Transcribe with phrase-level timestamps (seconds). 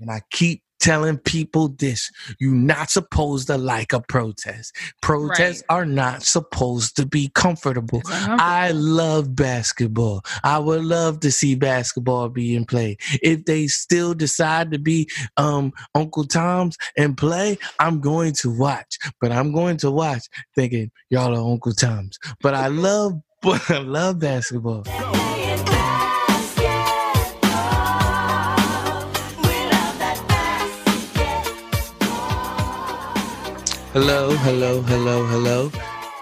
[0.00, 4.74] And I keep telling people this you're not supposed to like a protest.
[5.02, 5.76] Protests right.
[5.76, 8.02] are not supposed to be comfortable.
[8.06, 10.22] I love basketball.
[10.44, 13.00] I would love to see basketball being played.
[13.22, 18.98] If they still decide to be um uncle tom's and play i'm going to watch.
[19.20, 22.18] But i'm going to watch thinking y'all are uncle tom's.
[22.40, 24.84] But i love i love basketball
[33.94, 35.70] Hello, hello, hello, hello.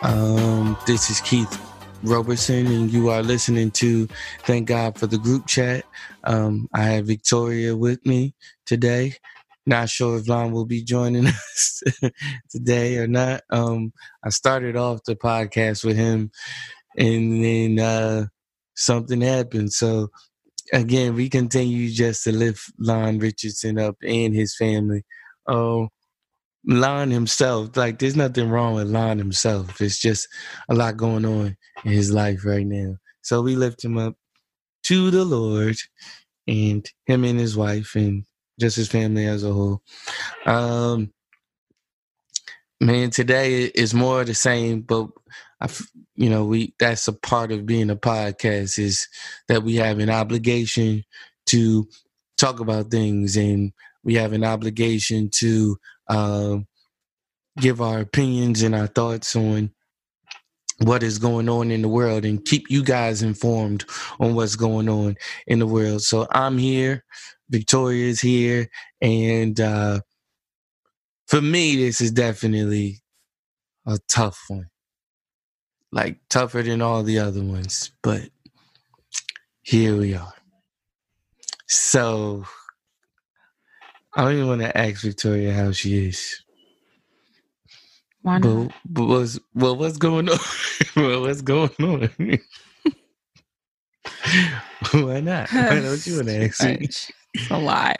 [0.03, 1.61] Um, this is Keith
[2.05, 4.06] Robertson, and you are listening to
[4.45, 5.84] Thank God for the Group Chat.
[6.22, 9.14] Um, I have Victoria with me today.
[9.67, 11.83] Not sure if Lon will be joining us
[12.50, 13.42] today or not.
[13.50, 13.92] Um,
[14.25, 16.31] I started off the podcast with him,
[16.97, 18.27] and then uh,
[18.77, 19.72] something happened.
[19.72, 20.11] So,
[20.72, 25.03] again, we continue just to lift Lon Richardson up and his family.
[25.48, 25.89] Oh,
[26.67, 29.81] Lon himself, like there's nothing wrong with Lon himself.
[29.81, 30.28] It's just
[30.69, 32.97] a lot going on in his life right now.
[33.22, 34.17] So we lift him up
[34.84, 35.77] to the Lord
[36.47, 38.25] and him and his wife and
[38.59, 39.83] just his family as a whole.
[40.44, 41.12] Um,
[42.81, 45.09] man, today is more the same, but
[45.61, 45.69] I,
[46.14, 49.09] you know, we that's a part of being a podcast is
[49.48, 51.05] that we have an obligation
[51.47, 51.89] to
[52.37, 53.72] talk about things and
[54.05, 55.78] we have an obligation to
[56.09, 56.59] uh,
[57.59, 59.71] give our opinions and our thoughts on
[60.81, 63.84] what is going on in the world and keep you guys informed
[64.21, 66.03] on what's going on in the world.
[66.03, 67.05] So I'm here,
[67.49, 68.69] Victoria's here,
[69.00, 70.00] and uh,
[71.28, 73.00] for me, this is definitely
[73.87, 74.69] a tough one.
[75.93, 78.23] Like tougher than all the other ones, but
[79.62, 80.34] here we are.
[81.69, 82.44] So
[84.16, 86.43] I don't even want to ask Victoria how she is.
[88.22, 88.69] Why not?
[88.69, 90.38] But, but what's well, what's going on?
[90.97, 92.10] well, what's going on?
[94.93, 95.50] Why not?
[95.53, 96.78] Why don't you want to ask me?
[96.81, 97.12] It's
[97.50, 97.97] a lot.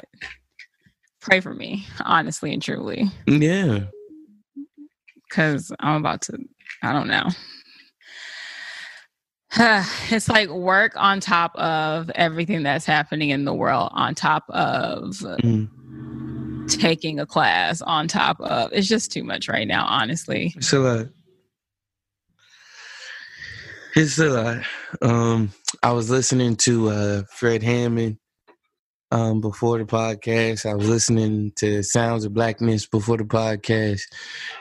[1.21, 3.10] Pray for me, honestly and truly.
[3.26, 3.81] Yeah.
[5.28, 6.38] Because I'm about to,
[6.82, 7.28] I don't know.
[10.10, 15.10] it's like work on top of everything that's happening in the world, on top of
[15.43, 15.69] mm
[16.69, 18.72] taking a class on top of.
[18.72, 20.53] It's just too much right now honestly.
[20.56, 21.06] It's a lot.
[23.94, 24.65] It's a lot.
[25.03, 28.19] Um i was listening to uh fred hammond
[29.12, 30.69] um before the podcast.
[30.69, 34.03] I was listening to sounds of blackness before the podcast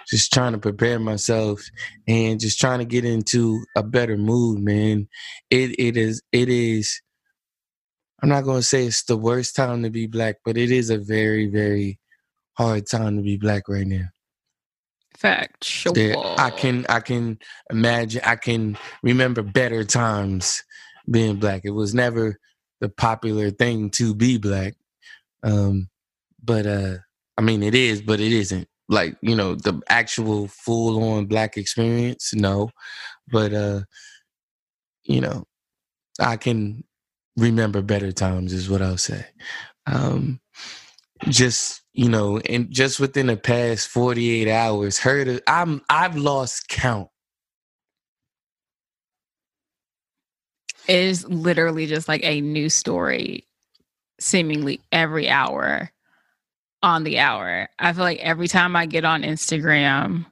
[0.07, 1.61] just trying to prepare myself
[2.07, 5.07] and just trying to get into a better mood man.
[5.49, 7.01] It it is it is
[8.21, 10.89] I'm not going to say it's the worst time to be black, but it is
[10.89, 11.99] a very, very
[12.53, 14.07] hard time to be black right now.
[15.17, 15.63] Fact.
[15.63, 15.93] Sure.
[16.37, 17.39] I can I can
[17.69, 20.61] imagine I can remember better times
[21.09, 21.61] being black.
[21.63, 22.37] It was never
[22.81, 24.75] the popular thing to be black.
[25.41, 25.89] Um
[26.43, 26.97] but uh
[27.37, 28.67] I mean it is, but it isn't.
[28.87, 32.69] Like, you know, the actual full on black experience, no.
[33.27, 33.81] But uh
[35.03, 35.45] you know,
[36.19, 36.83] I can
[37.37, 39.25] remember better times is what I'll say.
[39.85, 40.39] Um,
[41.29, 46.17] just you know, and just within the past forty eight hours, heard of, I'm I've
[46.17, 47.09] lost count.
[50.87, 53.47] It is literally just like a new story,
[54.19, 55.91] seemingly every hour
[56.83, 57.69] on the hour.
[57.79, 60.25] I feel like every time I get on Instagram,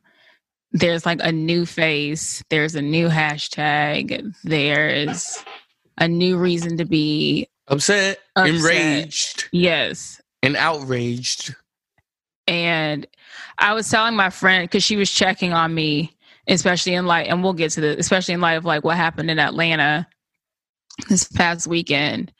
[0.71, 5.43] there's like a new face, there's a new hashtag, there's
[5.97, 8.55] a new reason to be upset, upset.
[8.55, 9.49] enraged.
[9.51, 10.21] Yes.
[10.41, 11.55] And outraged.
[12.47, 13.07] And
[13.59, 16.15] I was telling my friend because she was checking on me,
[16.47, 19.31] especially in light, and we'll get to the, especially in light of like what happened
[19.31, 20.07] in Atlanta
[21.09, 22.31] this past weekend.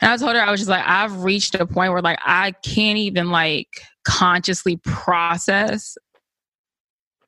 [0.00, 2.52] And I told her I was just like, I've reached a point where like I
[2.62, 3.68] can't even like
[4.04, 5.98] consciously process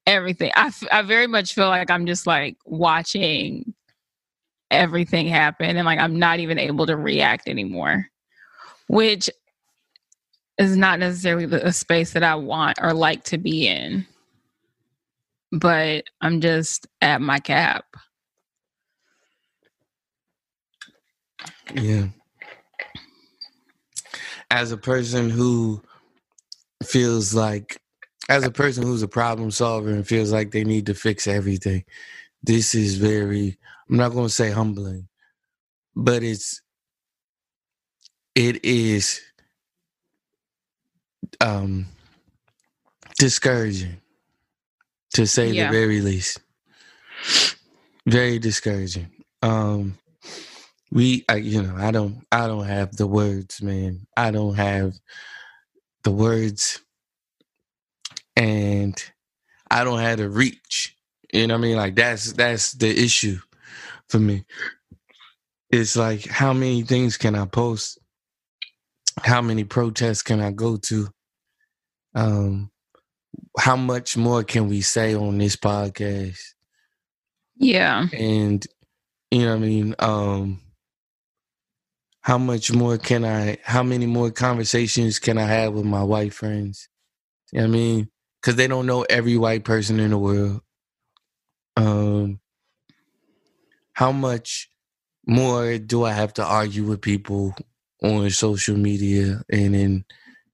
[0.07, 0.51] everything.
[0.57, 3.75] I, f- I very much feel like I'm just like watching
[4.73, 8.09] everything happen and like I'm not even able to react anymore.
[8.89, 9.31] Which
[10.59, 14.07] is not necessarily the, space that I want or like to be in.
[15.51, 17.85] But I'm just at my cap.
[21.75, 22.07] Yeah.
[24.51, 25.83] As a person who
[26.85, 27.81] feels like,
[28.29, 31.85] as a person who's a problem solver and feels like they need to fix everything,
[32.43, 33.59] this is very,
[33.91, 35.09] I'm not going to say humbling,
[35.95, 36.63] but it's,
[38.35, 39.21] it is
[41.41, 41.87] um
[43.19, 44.01] discouraging
[45.15, 45.67] to say yeah.
[45.67, 46.41] the very least.
[48.07, 49.11] Very discouraging.
[49.43, 49.99] Um
[50.91, 54.07] we I, you know i don't i don't have the words man.
[54.17, 54.95] I don't have
[56.05, 56.81] the words.
[58.37, 59.03] And
[59.71, 60.97] i don't have the reach.
[61.33, 61.77] You know what i mean?
[61.77, 63.39] Like that's that's the issue
[64.13, 64.45] for me
[65.71, 67.99] it's like how many things can i post
[69.23, 71.09] how many protests can i go to
[72.15, 72.71] um
[73.59, 76.39] how much more can we say on this podcast
[77.57, 78.67] yeah and
[79.31, 80.61] you know what i mean um
[82.23, 86.33] how much more can I, how many more conversations can I have with my white
[86.33, 86.89] friends?
[87.53, 88.09] You know what I mean?
[88.41, 90.61] Because they don't know every white person in the world.
[91.77, 92.39] Um,
[93.93, 94.69] how much
[95.27, 97.55] more do I have to argue with people
[98.03, 100.05] on social media and in,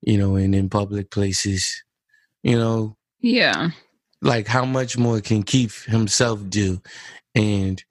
[0.02, 1.82] you know, and in public places?
[2.42, 2.96] You know?
[3.20, 3.70] Yeah.
[4.20, 6.80] Like, how much more can Keith himself do?
[7.34, 7.82] And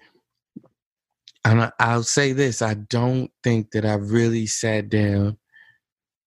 [1.46, 5.38] and I'll say this I don't think that I've really sat down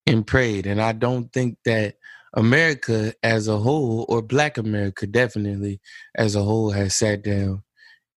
[0.06, 0.66] and prayed.
[0.66, 1.96] And I don't think that
[2.34, 5.80] America as a whole, or Black America definitely
[6.14, 7.62] as a whole, has sat down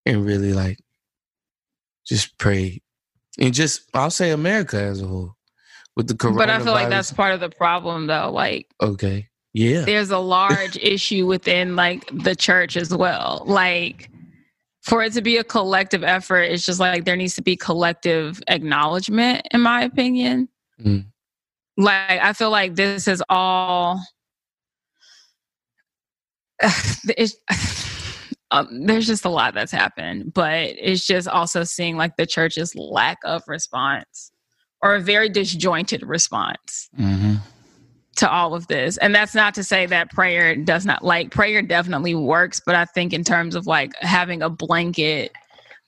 [0.05, 0.79] and really like
[2.05, 2.81] just pray,
[3.39, 5.35] And just, I'll say America as a whole
[5.95, 6.37] with the coronavirus.
[6.37, 8.31] But I feel like that's part of the problem though.
[8.31, 9.29] Like, okay.
[9.53, 9.81] Yeah.
[9.81, 13.43] There's a large issue within like the church as well.
[13.45, 14.09] Like,
[14.81, 18.41] for it to be a collective effort, it's just like there needs to be collective
[18.47, 20.49] acknowledgement, in my opinion.
[20.83, 21.05] Mm.
[21.77, 24.01] Like, I feel like this is all.
[27.17, 27.35] It's,
[28.53, 32.75] um, there's just a lot that's happened, but it's just also seeing like the church's
[32.75, 34.31] lack of response
[34.81, 36.89] or a very disjointed response.
[36.97, 37.35] Mm-hmm
[38.15, 38.97] to all of this.
[38.97, 42.85] And that's not to say that prayer does not like prayer definitely works, but I
[42.85, 45.31] think in terms of like having a blanket,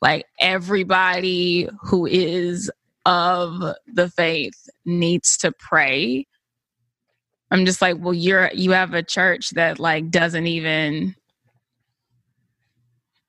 [0.01, 2.71] like everybody who is
[3.05, 6.25] of the faith needs to pray.
[7.51, 11.15] I'm just like, well, you're you have a church that like doesn't even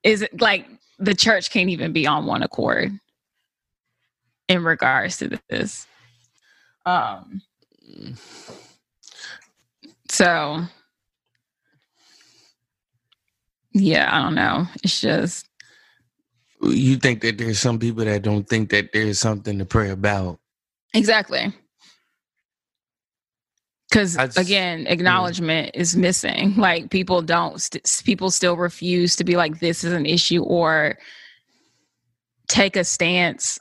[0.06, 0.66] is it like
[0.98, 2.92] the church can't even be on one accord
[4.48, 5.86] in regards to this.
[6.86, 7.42] Um
[10.08, 10.62] so,
[13.72, 14.66] yeah, I don't know.
[14.82, 15.46] It's just.
[16.62, 20.38] You think that there's some people that don't think that there's something to pray about.
[20.94, 21.52] Exactly.
[23.88, 25.80] Because again, acknowledgement yeah.
[25.80, 26.56] is missing.
[26.56, 30.98] Like people don't, st- people still refuse to be like, this is an issue or
[32.48, 33.58] take a stance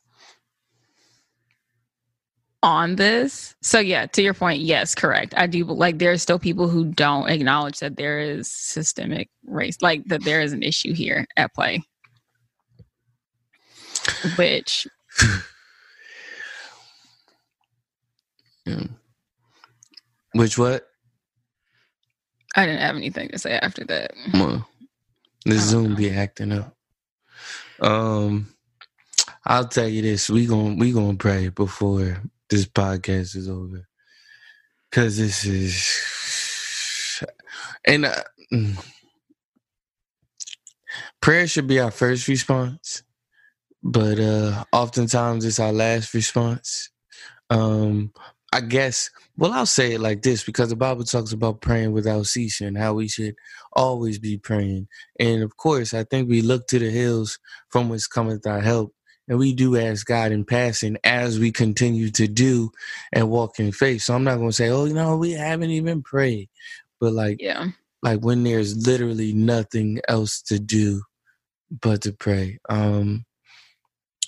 [2.65, 3.55] on this.
[3.61, 5.35] So yeah, to your point, yes, correct.
[5.37, 9.77] I do like there are still people who don't acknowledge that there is systemic race,
[9.81, 11.83] like that there is an issue here at play.
[14.35, 14.87] Which
[18.65, 18.83] yeah.
[20.35, 20.85] Which what?
[22.57, 24.11] I didn't have anything to say after that.
[24.33, 24.67] Well,
[25.45, 25.95] the Zoom know.
[25.95, 26.75] be acting up.
[27.79, 28.53] Um
[29.45, 33.87] I'll tell you this, we gonna we gonna pray before this podcast is over
[34.89, 37.23] because this is
[37.85, 38.85] and uh, mm,
[41.21, 43.03] prayer should be our first response
[43.83, 46.89] but uh oftentimes it's our last response
[47.49, 48.11] um
[48.51, 52.25] i guess well i'll say it like this because the bible talks about praying without
[52.25, 53.35] ceasing how we should
[53.73, 54.87] always be praying
[55.19, 57.39] and of course i think we look to the hills
[57.69, 58.93] from which cometh our help
[59.27, 62.71] and we do ask God in passing as we continue to do
[63.11, 64.03] and walk in faith.
[64.03, 66.49] So I'm not going to say, oh, you know, we haven't even prayed.
[66.99, 67.69] But like, yeah,
[68.03, 71.01] like when there's literally nothing else to do
[71.81, 72.59] but to pray.
[72.69, 73.25] Um,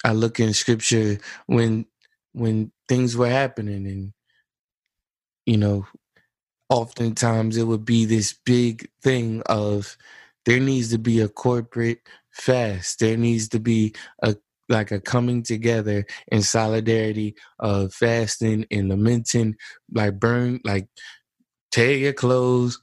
[0.04, 1.86] I look in scripture when
[2.34, 4.14] when things were happening and
[5.48, 5.88] you know
[6.70, 9.98] oftentimes it would be this big thing of
[10.46, 12.00] there needs to be a corporate
[12.32, 14.36] fast there needs to be a
[14.70, 19.56] like a coming together in solidarity of fasting and lamenting,
[19.94, 20.88] like burn, like
[21.72, 22.80] tear your clothes,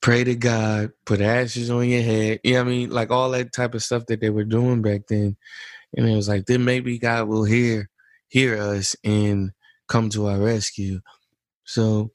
[0.00, 2.40] pray to God, put ashes on your head.
[2.42, 2.90] You know what I mean?
[2.90, 5.36] Like all that type of stuff that they were doing back then.
[5.96, 7.88] And it was like, then maybe God will hear
[8.28, 9.52] hear us and
[9.88, 11.00] come to our rescue.
[11.64, 12.12] So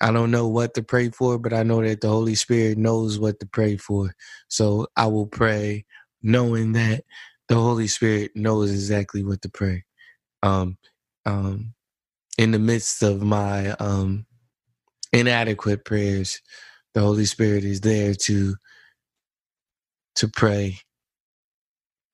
[0.00, 3.18] I don't know what to pray for, but I know that the Holy Spirit knows
[3.18, 4.14] what to pray for.
[4.48, 5.86] So I will pray
[6.22, 7.04] knowing that
[7.48, 9.84] the Holy Spirit knows exactly what to pray.
[10.42, 10.78] Um,
[11.26, 11.74] um,
[12.38, 14.26] in the midst of my um,
[15.12, 16.40] inadequate prayers,
[16.94, 18.56] the Holy Spirit is there to
[20.16, 20.78] to pray,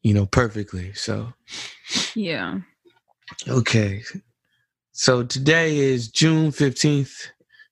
[0.02, 0.92] you know, perfectly.
[0.94, 1.32] So,
[2.14, 2.60] yeah.
[3.48, 4.02] Okay.
[5.00, 7.28] So today is June 15th,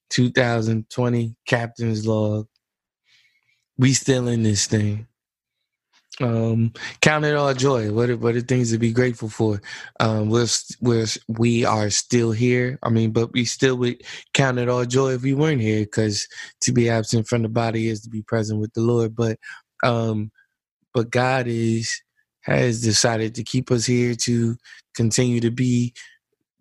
[0.08, 2.48] 2020, Captain's Log.
[3.76, 5.06] We still in this thing.
[6.22, 7.92] Um, count it all joy.
[7.92, 9.60] What are, what are things to be grateful for?
[10.00, 10.46] Um, we're,
[10.80, 12.78] we're, we are still here.
[12.82, 14.00] I mean, but we still would
[14.32, 16.26] count it all joy if we weren't here because
[16.62, 19.14] to be absent from the body is to be present with the Lord.
[19.14, 19.38] But,
[19.82, 20.32] um,
[20.94, 22.00] but God is,
[22.40, 24.56] has decided to keep us here to
[24.94, 25.92] continue to be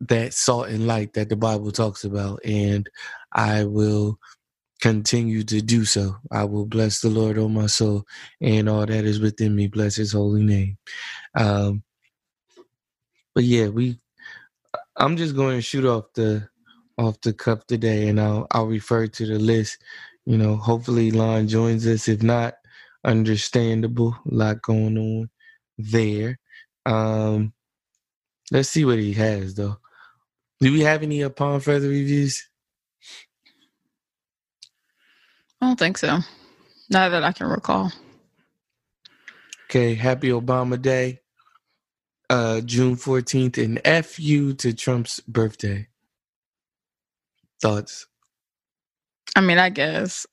[0.01, 2.39] that salt and light that the Bible talks about.
[2.45, 2.89] And
[3.33, 4.19] I will
[4.81, 6.17] continue to do so.
[6.31, 8.05] I will bless the Lord, oh my soul,
[8.41, 9.67] and all that is within me.
[9.67, 10.77] Bless his holy name.
[11.35, 11.83] Um,
[13.35, 13.99] but yeah, we
[14.97, 16.49] I'm just going to shoot off the
[16.97, 19.79] off the cuff today and I'll I'll refer to the list.
[20.25, 22.07] You know, hopefully Lon joins us.
[22.07, 22.55] If not,
[23.05, 24.17] understandable.
[24.31, 25.29] A lot going on
[25.77, 26.39] there.
[26.85, 27.53] Um
[28.51, 29.77] let's see what he has though.
[30.61, 32.47] Do we have any upon further reviews?
[35.61, 36.19] I don't think so.
[36.89, 37.91] Not that I can recall.
[39.69, 41.21] Okay, happy Obama Day.
[42.29, 45.87] Uh June 14th and F you to Trump's birthday.
[47.61, 48.07] Thoughts?
[49.35, 50.27] I mean, I guess.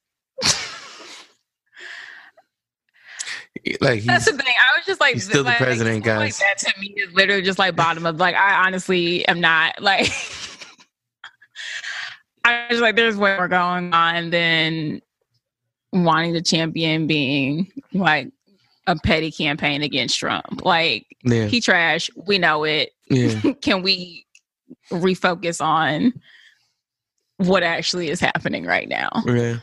[3.81, 4.55] Like that's the thing.
[4.61, 6.19] I was just like, he's still like, the president, guys.
[6.19, 8.35] Like that to me is literally just like bottom of like.
[8.35, 10.11] I honestly am not like.
[12.45, 15.01] I was like, there's way more going on than
[15.93, 18.31] wanting to champion being like
[18.87, 20.65] a petty campaign against Trump.
[20.65, 21.47] Like yeah.
[21.47, 22.11] he trash.
[22.27, 22.91] We know it.
[23.09, 23.53] Yeah.
[23.63, 24.27] Can we
[24.91, 26.13] refocus on
[27.39, 29.09] what actually is happening right now?
[29.25, 29.57] Yeah.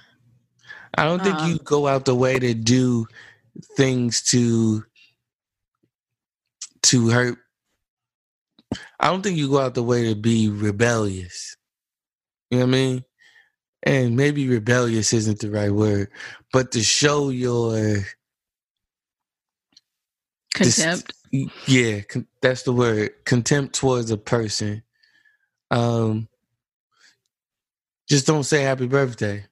[0.95, 3.07] I don't think um, you go out the way to do
[3.77, 4.85] things to
[6.83, 7.37] to hurt.
[8.99, 11.57] I don't think you go out the way to be rebellious.
[12.51, 13.05] You know what I mean?
[13.83, 16.09] And maybe rebellious isn't the right word,
[16.53, 17.99] but to show your
[20.55, 21.13] contempt.
[21.31, 23.11] Dis- yeah, con- that's the word.
[23.25, 24.83] Contempt towards a person.
[25.71, 26.29] Um,
[28.09, 29.45] just don't say happy birthday.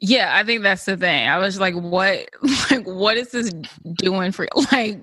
[0.00, 1.28] Yeah, I think that's the thing.
[1.28, 2.28] I was like, what
[2.70, 3.52] like what is this
[3.96, 4.64] doing for you?
[4.72, 5.00] like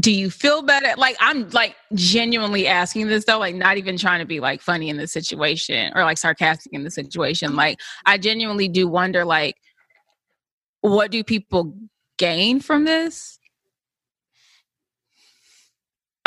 [0.00, 0.94] do you feel better?
[0.96, 4.90] Like I'm like genuinely asking this though, like not even trying to be like funny
[4.90, 7.56] in this situation or like sarcastic in the situation.
[7.56, 9.56] Like I genuinely do wonder like
[10.82, 11.74] what do people
[12.16, 13.37] gain from this?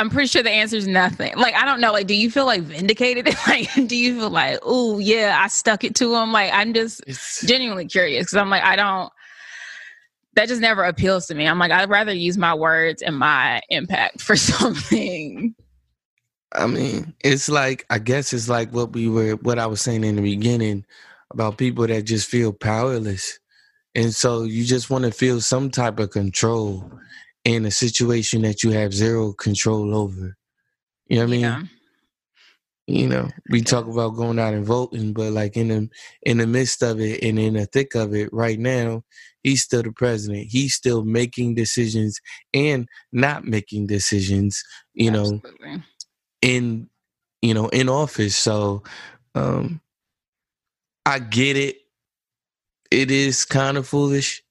[0.01, 1.37] I'm pretty sure the answer is nothing.
[1.37, 1.91] Like, I don't know.
[1.91, 3.27] Like, do you feel like vindicated?
[3.47, 6.31] like, do you feel like, oh yeah, I stuck it to him?
[6.31, 7.45] Like, I'm just it's...
[7.45, 9.13] genuinely curious because I'm like, I don't.
[10.33, 11.47] That just never appeals to me.
[11.47, 15.53] I'm like, I'd rather use my words and my impact for something.
[16.51, 20.03] I mean, it's like I guess it's like what we were, what I was saying
[20.03, 20.83] in the beginning
[21.29, 23.37] about people that just feel powerless,
[23.93, 26.91] and so you just want to feel some type of control
[27.43, 30.37] in a situation that you have zero control over.
[31.07, 31.41] You know what I mean?
[31.41, 31.63] Yeah.
[32.87, 35.89] You know, we talk about going out and voting, but like in the
[36.23, 39.03] in the midst of it and in the thick of it right now,
[39.43, 40.47] he's still the president.
[40.49, 42.19] He's still making decisions
[42.53, 44.61] and not making decisions,
[44.93, 45.51] you Absolutely.
[45.61, 45.81] know,
[46.41, 46.89] in
[47.41, 48.35] you know, in office.
[48.35, 48.83] So
[49.35, 49.79] um
[51.05, 51.77] I get it.
[52.89, 54.43] It is kind of foolish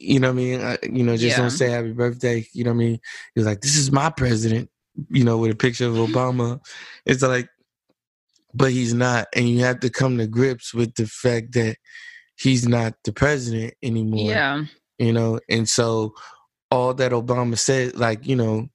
[0.00, 0.60] you know what I mean?
[0.60, 1.42] I, you know, just yeah.
[1.42, 2.46] don't say happy birthday.
[2.52, 3.00] You know what I mean?
[3.34, 4.70] He was like, this is my president,
[5.10, 6.60] you know, with a picture of Obama.
[7.06, 7.48] It's like,
[8.54, 9.28] but he's not.
[9.34, 11.76] And you have to come to grips with the fact that
[12.36, 14.30] he's not the president anymore.
[14.30, 14.64] Yeah.
[14.98, 16.14] You know, and so
[16.70, 18.68] all that Obama said, like, you know,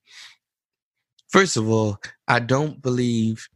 [1.30, 3.48] first of all, I don't believe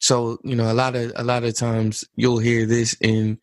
[0.00, 3.38] so, you know, a lot of a lot of times you'll hear this in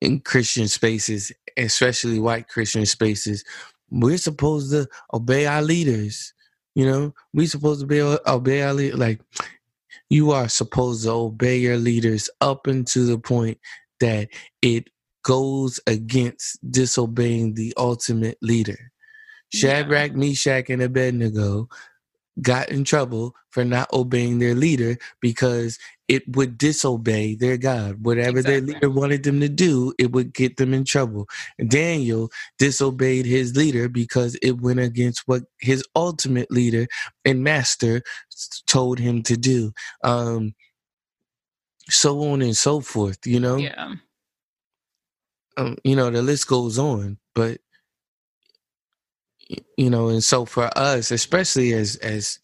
[0.00, 3.44] in Christian spaces, especially white Christian spaces,
[3.90, 6.34] we're supposed to obey our leaders.
[6.74, 8.98] You know, we're supposed to be obey our leaders.
[8.98, 9.20] Like
[10.10, 13.58] you are supposed to obey your leaders up until the point
[14.00, 14.28] that
[14.62, 14.88] it
[15.22, 18.92] goes against disobeying the ultimate leader.
[19.52, 20.14] Shadrach.
[20.14, 21.68] Meshach, and Abednego
[22.42, 28.04] got in trouble for not obeying their leader because it would disobey their God.
[28.04, 28.60] Whatever exactly.
[28.60, 31.28] their leader wanted them to do, it would get them in trouble.
[31.68, 36.86] Daniel disobeyed his leader because it went against what his ultimate leader
[37.24, 38.02] and master
[38.66, 39.72] told him to do.
[40.02, 40.54] Um,
[41.88, 43.56] so on and so forth, you know?
[43.56, 43.94] Yeah.
[45.56, 47.60] Um, you know, the list goes on, but
[49.76, 52.38] you know and so for us especially as as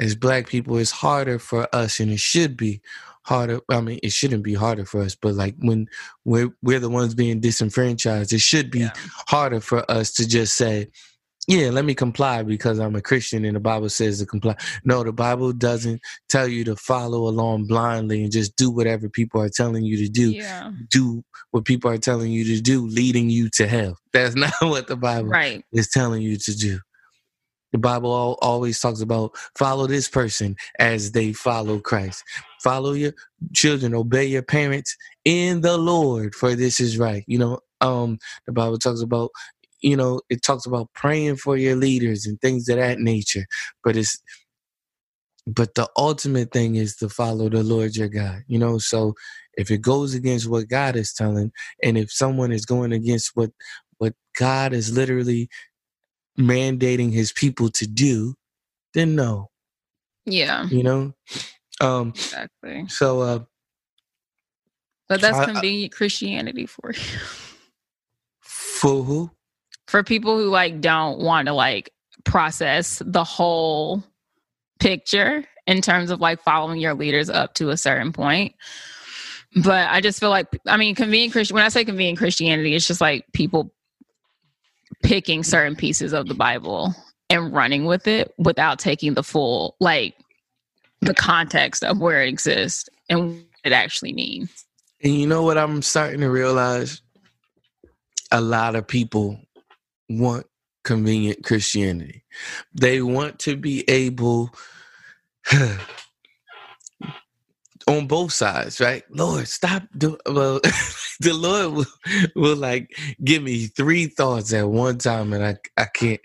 [0.00, 2.80] as black people it's harder for us and it should be
[3.22, 5.88] harder i mean it shouldn't be harder for us but like when
[6.24, 8.92] we're we're the ones being disenfranchised it should be yeah.
[9.28, 10.88] harder for us to just say
[11.46, 14.56] yeah, let me comply because I'm a Christian and the Bible says to comply.
[14.84, 19.42] No, the Bible doesn't tell you to follow along blindly and just do whatever people
[19.42, 20.30] are telling you to do.
[20.30, 20.70] Yeah.
[20.90, 23.98] Do what people are telling you to do, leading you to hell.
[24.12, 25.64] That's not what the Bible right.
[25.72, 26.80] is telling you to do.
[27.72, 32.22] The Bible always talks about follow this person as they follow Christ.
[32.62, 33.12] Follow your
[33.52, 37.24] children, obey your parents in the Lord, for this is right.
[37.26, 39.30] You know, um, the Bible talks about
[39.84, 43.44] you know, it talks about praying for your leaders and things of that nature.
[43.84, 44.18] But it's
[45.46, 48.42] but the ultimate thing is to follow the Lord your God.
[48.46, 49.12] You know, so
[49.58, 53.50] if it goes against what God is telling, and if someone is going against what
[53.98, 55.50] what God is literally
[56.38, 58.34] mandating his people to do,
[58.94, 59.50] then no.
[60.24, 60.66] Yeah.
[60.68, 61.14] You know?
[61.82, 62.86] Um exactly.
[62.88, 63.40] So uh
[65.10, 67.18] But that's convenient I, Christianity for you.
[68.40, 69.30] For who?
[69.86, 71.90] For people who like don't want to like
[72.24, 74.02] process the whole
[74.80, 78.54] picture in terms of like following your leaders up to a certain point.
[79.56, 82.86] But I just feel like I mean convenient Christian when I say convenient Christianity, it's
[82.86, 83.72] just like people
[85.02, 86.94] picking certain pieces of the Bible
[87.30, 90.14] and running with it without taking the full like
[91.00, 94.64] the context of where it exists and what it actually means.
[95.02, 97.02] And you know what I'm starting to realize?
[98.32, 99.38] A lot of people
[100.08, 100.46] want
[100.84, 102.24] convenient Christianity.
[102.74, 104.50] They want to be able
[107.86, 109.04] on both sides, right?
[109.10, 109.84] Lord, stop
[110.26, 110.60] well.
[111.20, 111.86] the Lord will,
[112.36, 112.90] will like
[113.22, 116.20] give me three thoughts at one time, and I I can't.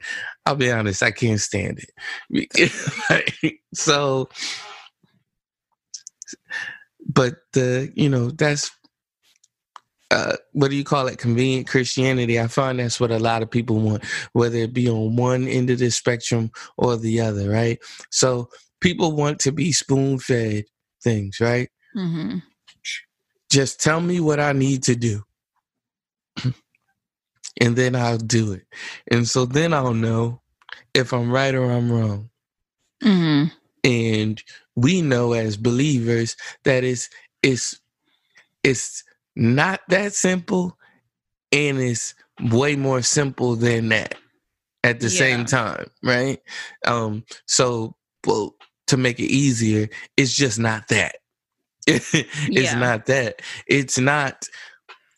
[0.46, 1.82] I'll be honest, I can't stand
[2.32, 3.52] it.
[3.74, 4.30] so,
[7.08, 8.72] but the you know that's
[10.12, 11.17] uh, what do you call it?
[11.17, 12.39] Convenient Christianity.
[12.39, 15.69] I find that's what a lot of people want, whether it be on one end
[15.69, 17.80] of the spectrum or the other, right?
[18.10, 20.65] So people want to be spoon fed
[21.02, 21.69] things, right?
[21.95, 22.39] Mm-hmm.
[23.52, 25.24] Just tell me what I need to do.
[27.62, 28.65] and then I'll do it.
[29.12, 30.41] And so then I'll know
[30.93, 32.30] if I'm right or I'm wrong.
[33.04, 33.54] Mm-hmm.
[33.84, 34.43] And
[34.76, 37.10] we know as believers that it's
[37.41, 37.80] it's
[38.63, 39.04] it's
[39.39, 40.78] not that simple
[41.52, 42.13] and it's
[42.52, 44.15] way more simple than that
[44.84, 45.17] at the yeah.
[45.17, 46.39] same time, right?
[46.86, 48.56] Um, so well,
[48.88, 51.15] to make it easier, it's just not that.
[51.88, 52.13] it's
[52.49, 52.78] yeah.
[52.78, 53.41] not that.
[53.67, 54.45] It's not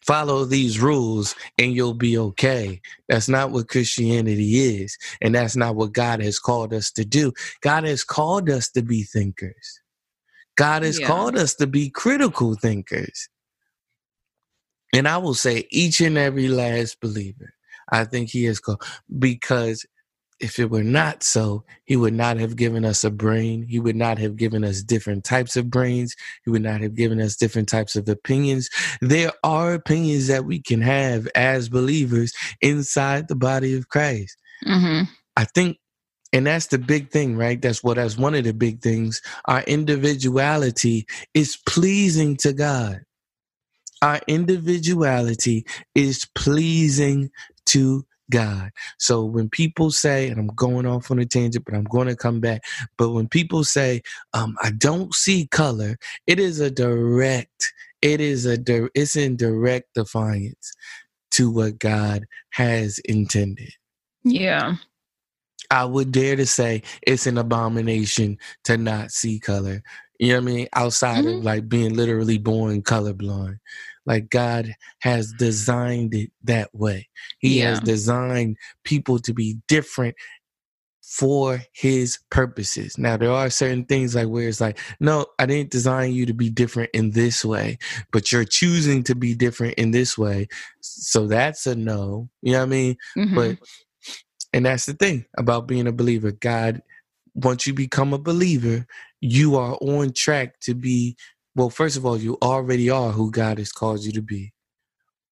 [0.05, 2.81] follow these rules and you'll be okay.
[3.07, 4.97] That's not what Christianity is.
[5.21, 7.33] And that's not what God has called us to do.
[7.61, 9.79] God has called us to be thinkers.
[10.57, 11.07] God has yeah.
[11.07, 13.29] called us to be critical thinkers.
[14.93, 17.53] And I will say each and every last believer,
[17.91, 18.83] I think he is called
[19.19, 19.85] because
[20.41, 23.63] if it were not so, he would not have given us a brain.
[23.69, 26.15] He would not have given us different types of brains.
[26.43, 28.69] He would not have given us different types of opinions.
[29.01, 34.35] There are opinions that we can have as believers inside the body of Christ.
[34.67, 35.03] Mm-hmm.
[35.37, 35.77] I think,
[36.33, 37.61] and that's the big thing, right?
[37.61, 39.21] That's what, that's one of the big things.
[39.45, 43.01] Our individuality is pleasing to God
[44.01, 47.29] our individuality is pleasing
[47.67, 48.71] to God.
[48.97, 52.15] So when people say, and I'm going off on a tangent, but I'm going to
[52.15, 52.63] come back.
[52.97, 54.01] But when people say,
[54.33, 58.57] um, I don't see color, it is a direct, it is a,
[58.95, 60.73] it's in direct defiance
[61.31, 63.71] to what God has intended.
[64.23, 64.75] Yeah.
[65.69, 69.81] I would dare to say it's an abomination to not see color.
[70.19, 70.67] You know what I mean?
[70.73, 71.39] Outside mm-hmm.
[71.39, 73.59] of like being literally born colorblind.
[74.05, 77.07] Like God has designed it that way.
[77.39, 77.69] He Yeah.
[77.69, 80.15] has designed people to be different
[81.01, 82.97] for his purposes.
[82.97, 86.33] Now there are certain things like where it's like, no, I didn't design you to
[86.33, 87.79] be different in this way,
[88.11, 90.47] but you're choosing to be different in this way.
[90.79, 92.29] So that's a no.
[92.41, 92.97] You know what I mean?
[93.17, 93.35] Mhm.
[93.35, 93.57] But
[94.53, 96.31] and that's the thing about being a believer.
[96.31, 96.81] God,
[97.33, 98.85] once you become a believer,
[99.21, 101.15] you are on track to be
[101.55, 104.53] well, first of all, you already are who God has called you to be.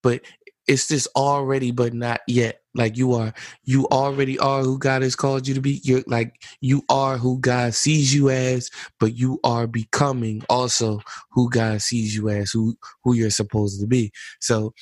[0.03, 0.21] But
[0.67, 2.61] it's this already but not yet.
[2.75, 5.81] Like you are you already are who God has called you to be.
[5.83, 11.01] You're like you are who God sees you as, but you are becoming also
[11.31, 14.11] who God sees you as, who who you're supposed to be.
[14.41, 14.73] So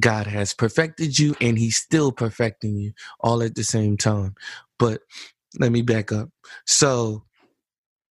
[0.00, 4.34] God has perfected you and he's still perfecting you all at the same time.
[4.78, 5.02] But
[5.58, 6.30] let me back up.
[6.66, 7.24] So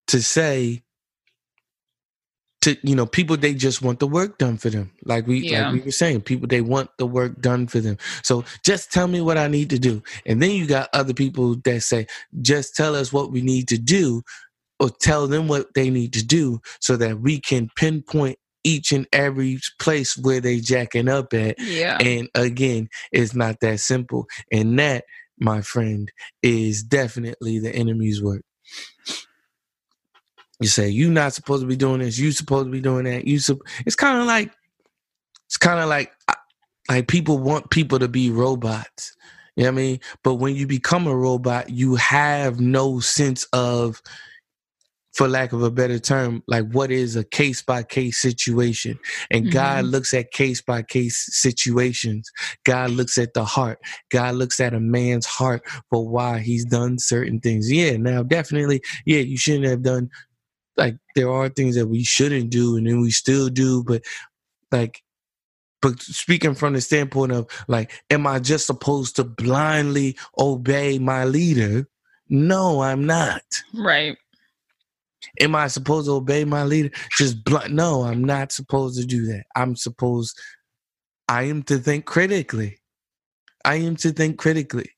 [0.08, 0.82] to say
[2.62, 5.66] to you know people they just want the work done for them like we Yeah.
[5.66, 9.06] like we were saying people they want the work done for them so just tell
[9.08, 12.06] me what i need to do and then you got other people that say
[12.42, 14.22] just tell us what we need to do
[14.80, 19.06] or tell them what they need to do so that we can pinpoint each and
[19.12, 21.96] every place where they jacking up at yeah.
[22.00, 24.26] and again, it's not that simple.
[24.52, 25.04] And that,
[25.38, 26.10] my friend,
[26.42, 28.42] is definitely the enemy's work.
[30.60, 32.18] You say you're not supposed to be doing this.
[32.18, 33.26] You supposed to be doing that.
[33.26, 34.52] You sup- it's kind of like
[35.46, 36.12] it's kind of like
[36.90, 39.14] like people want people to be robots.
[39.56, 40.00] You know what I mean?
[40.22, 44.00] But when you become a robot, you have no sense of
[45.14, 48.98] for lack of a better term, like what is a case by case situation.
[49.32, 49.90] And God Mhm.
[49.90, 52.30] looks at case by case situations.
[52.64, 53.80] God looks at the heart.
[54.10, 57.70] God looks at a man's heart for why he's done certain things.
[57.72, 60.08] Yeah, now definitely, yeah, you shouldn't have done
[60.78, 64.02] like there are things that we shouldn't do and then we still do, but
[64.72, 65.02] like
[65.80, 71.24] but speaking from the standpoint of like, am I just supposed to blindly obey my
[71.24, 71.88] leader?
[72.28, 73.42] No, I'm not.
[73.74, 74.16] Right.
[75.40, 76.90] Am I supposed to obey my leader?
[77.16, 77.72] Just blunt.
[77.72, 79.44] No, I'm not supposed to do that.
[79.54, 80.38] I'm supposed.
[81.28, 82.78] I am to think critically.
[83.64, 84.90] I am to think critically.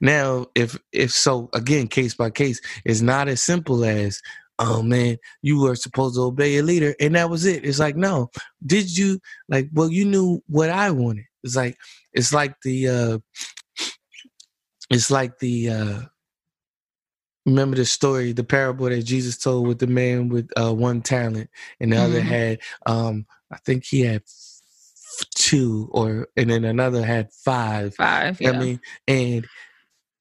[0.00, 4.20] Now, if if so, again, case by case, it's not as simple as,
[4.60, 7.64] oh man, you were supposed to obey your leader, and that was it.
[7.64, 8.30] It's like, no,
[8.64, 9.18] did you
[9.48, 9.68] like?
[9.72, 11.24] Well, you knew what I wanted.
[11.42, 11.76] It's like,
[12.12, 13.18] it's like the, uh
[14.90, 15.70] it's like the.
[15.70, 16.00] uh
[17.46, 21.48] remember the story, the parable that Jesus told with the man with uh, one talent,
[21.80, 22.24] and the other Mhm.
[22.24, 24.22] had, um, I think he had
[25.34, 27.94] two, or and then another had five.
[27.94, 28.40] Five.
[28.40, 28.50] Yeah.
[28.50, 29.46] I mean, and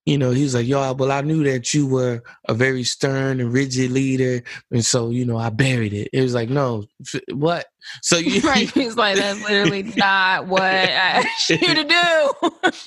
[0.06, 3.40] you know, he was like, "Yo, well, I knew that you were a very stern
[3.40, 7.22] and rigid leader, and so you know, I buried it." It was like, "No, f-
[7.34, 7.68] what?"
[8.02, 8.70] So you right.
[8.74, 12.82] He's like, that's literally not what I asked you to do.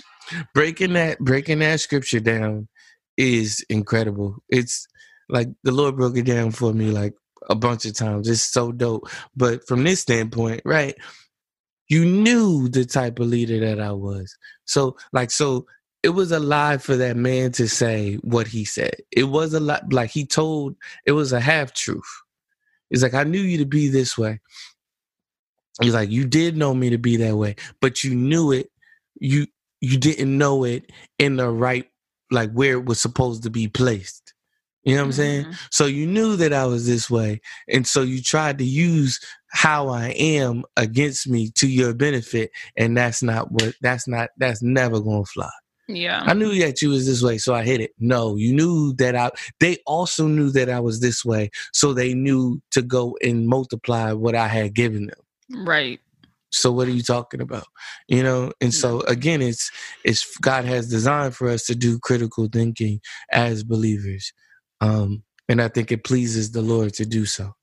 [0.54, 2.68] breaking that breaking that scripture down
[3.16, 4.36] is incredible.
[4.48, 4.86] It's
[5.28, 7.14] like the Lord broke it down for me like
[7.48, 8.28] a bunch of times.
[8.28, 9.08] It's so dope.
[9.36, 10.94] But from this standpoint, right,
[11.88, 14.36] you knew the type of leader that I was.
[14.64, 15.66] So like so
[16.02, 18.96] it was a lie for that man to say what he said.
[19.12, 22.02] It was a lot like he told it was a half truth.
[22.90, 24.40] He's like I knew you to be this way.
[25.80, 28.70] He's like, you did know me to be that way, but you knew it.
[29.20, 29.46] You
[29.80, 31.88] you didn't know it in the right
[32.30, 34.34] like where it was supposed to be placed.
[34.84, 35.44] You know what I'm saying?
[35.46, 35.58] Mhm.
[35.70, 37.40] So you knew that I was this way.
[37.68, 42.50] And so you tried to use how I am against me to your benefit.
[42.76, 45.50] And that's not what that's not that's never gonna fly.
[45.94, 46.22] Yeah.
[46.24, 47.92] I knew that you was this way, so I hit it.
[47.98, 52.14] No, you knew that I they also knew that I was this way, so they
[52.14, 55.64] knew to go and multiply what I had given them.
[55.66, 56.00] Right.
[56.50, 57.66] So what are you talking about?
[58.08, 59.70] You know, and so again, it's
[60.04, 63.00] it's God has designed for us to do critical thinking
[63.30, 64.32] as believers,
[64.80, 67.54] um, and I think it pleases the Lord to do so.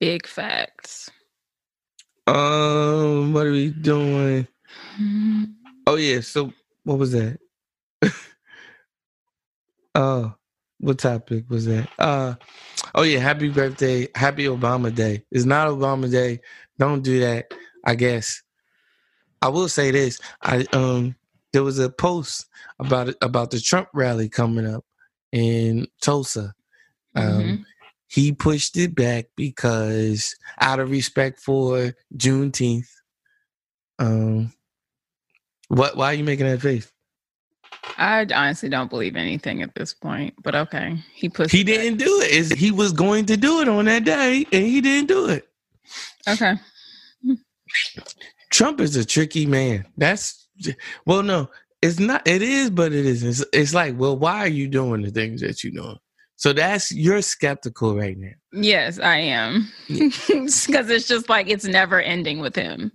[0.00, 1.10] Big facts.
[2.26, 4.46] Um, what are we doing?
[5.86, 6.52] Oh yeah, so
[6.84, 7.38] what was that?
[9.94, 10.34] oh,
[10.78, 11.88] what topic was that?
[11.98, 12.34] Uh
[12.94, 15.24] oh yeah, happy birthday, happy Obama Day.
[15.30, 16.40] It's not Obama Day.
[16.78, 17.52] Don't do that.
[17.84, 18.42] I guess.
[19.40, 20.20] I will say this.
[20.42, 21.16] I um
[21.52, 22.46] there was a post
[22.78, 24.84] about it about the Trump rally coming up
[25.32, 26.54] in Tulsa.
[27.14, 27.64] Um Mhm.
[28.06, 32.88] he pushed it back because out of respect for Juneteenth.
[33.98, 34.52] Um
[35.72, 36.92] what why are you making that face?
[37.96, 40.98] I honestly don't believe anything at this point, but okay.
[41.14, 42.30] He pushed He didn't do it.
[42.30, 45.48] It's, he was going to do it on that day, and he didn't do it.
[46.28, 46.54] Okay.
[48.50, 49.86] Trump is a tricky man.
[49.96, 50.46] That's
[51.06, 51.48] well, no,
[51.80, 52.26] it's not.
[52.26, 53.28] It is, but it isn't.
[53.30, 55.98] It's, it's like, well, why are you doing the things that you're doing?
[56.36, 58.32] So that's you're skeptical right now.
[58.52, 59.72] Yes, I am.
[59.88, 62.92] Because it's just like it's never ending with him.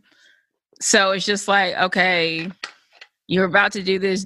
[0.82, 2.50] So it's just like, okay,
[3.28, 4.26] you're about to do this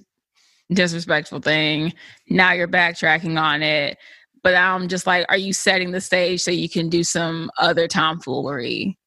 [0.74, 1.94] disrespectful thing.
[2.30, 3.98] Now you're backtracking on it.
[4.44, 7.88] But I'm just like, are you setting the stage so you can do some other
[7.88, 8.98] tomfoolery?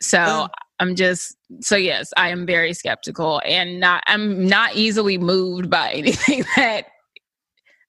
[0.00, 0.46] So Yeah.
[0.80, 5.90] I'm just so yes, I am very skeptical and not I'm not easily moved by
[5.94, 6.86] anything that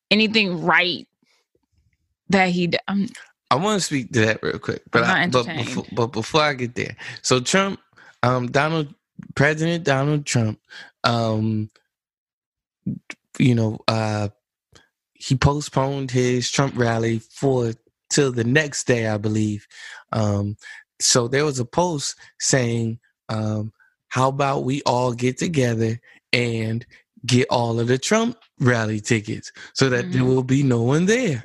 [0.09, 1.07] anything right
[2.29, 3.07] that he um,
[3.51, 6.53] I want to speak to that real quick, but I, but before, but before I
[6.53, 7.79] get there, so Trump,
[8.23, 8.93] um, Donald,
[9.35, 10.59] President Donald Trump,
[11.03, 11.69] um,
[13.37, 14.29] you know, uh,
[15.13, 17.73] he postponed his Trump rally for
[18.09, 19.67] till the next day, I believe.
[20.11, 20.57] Um,
[20.99, 23.71] so there was a post saying, um,
[24.07, 25.99] "How about we all get together
[26.33, 26.85] and
[27.25, 30.27] get all of the Trump rally tickets so that there Mhm.
[30.27, 31.43] will be no one there?"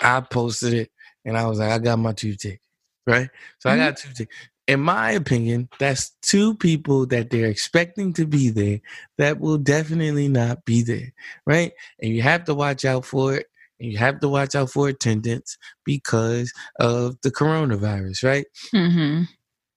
[0.00, 0.92] I posted it
[1.24, 2.62] and I was like, I got my two tickets,
[3.06, 3.28] right?
[3.58, 4.38] So I got two tickets.
[4.68, 8.80] In my opinion, that's two people that they're expecting to be there
[9.18, 11.12] that will definitely not be there,
[11.46, 11.72] right?
[12.02, 13.46] And you have to watch out for it.
[13.80, 18.46] And you have to watch out for attendance because of the coronavirus, right?
[18.74, 19.28] mhm.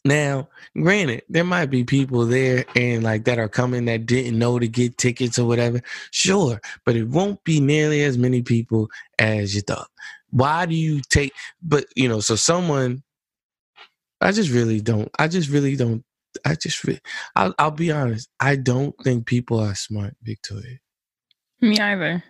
[0.04, 4.58] Now, granted, there might be people there and like that are coming that didn't know
[4.60, 5.82] to get tickets or whatever.
[6.12, 9.90] Sure, but it won't be nearly as many people as you thought.
[10.32, 11.34] Why do you take?
[11.62, 13.04] But you know, so someone.
[14.22, 15.10] I just really don't.
[15.20, 16.04] I just really don't.
[16.46, 16.84] I just.
[16.86, 17.00] Re-
[17.36, 18.30] I'll, I'll be honest.
[18.40, 20.78] I don't think people are smart, Victoria.
[21.62, 22.24] Me either.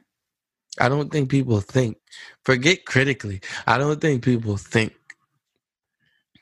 [0.80, 1.98] I don't think people think.
[2.46, 3.42] Forget critically.
[3.68, 4.94] I don't think people think.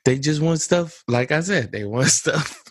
[0.06, 2.64] They just want stuff, like I said, they want stuff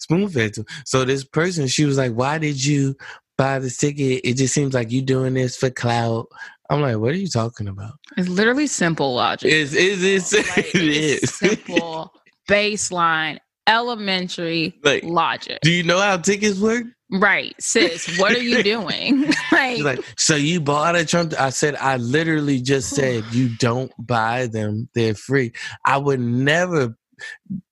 [0.00, 0.64] spoon fed to.
[0.84, 2.96] So this person, she was like, Why did you
[3.38, 4.22] buy this ticket?
[4.24, 6.28] It just seems like you're doing this for clout.
[6.68, 7.92] I'm like, what are you talking about?
[8.16, 9.50] It's literally simple logic.
[9.52, 12.12] Is is it's, Like, it it's simple
[12.48, 15.58] baseline elementary Like, logic.
[15.62, 16.84] Do you know how tickets work?
[17.10, 18.18] Right, sis.
[18.18, 19.26] What are you doing?
[19.52, 21.34] like, like, so you bought a Trump?
[21.38, 25.52] I said, I literally just said you don't buy them; they're free.
[25.84, 26.96] I would never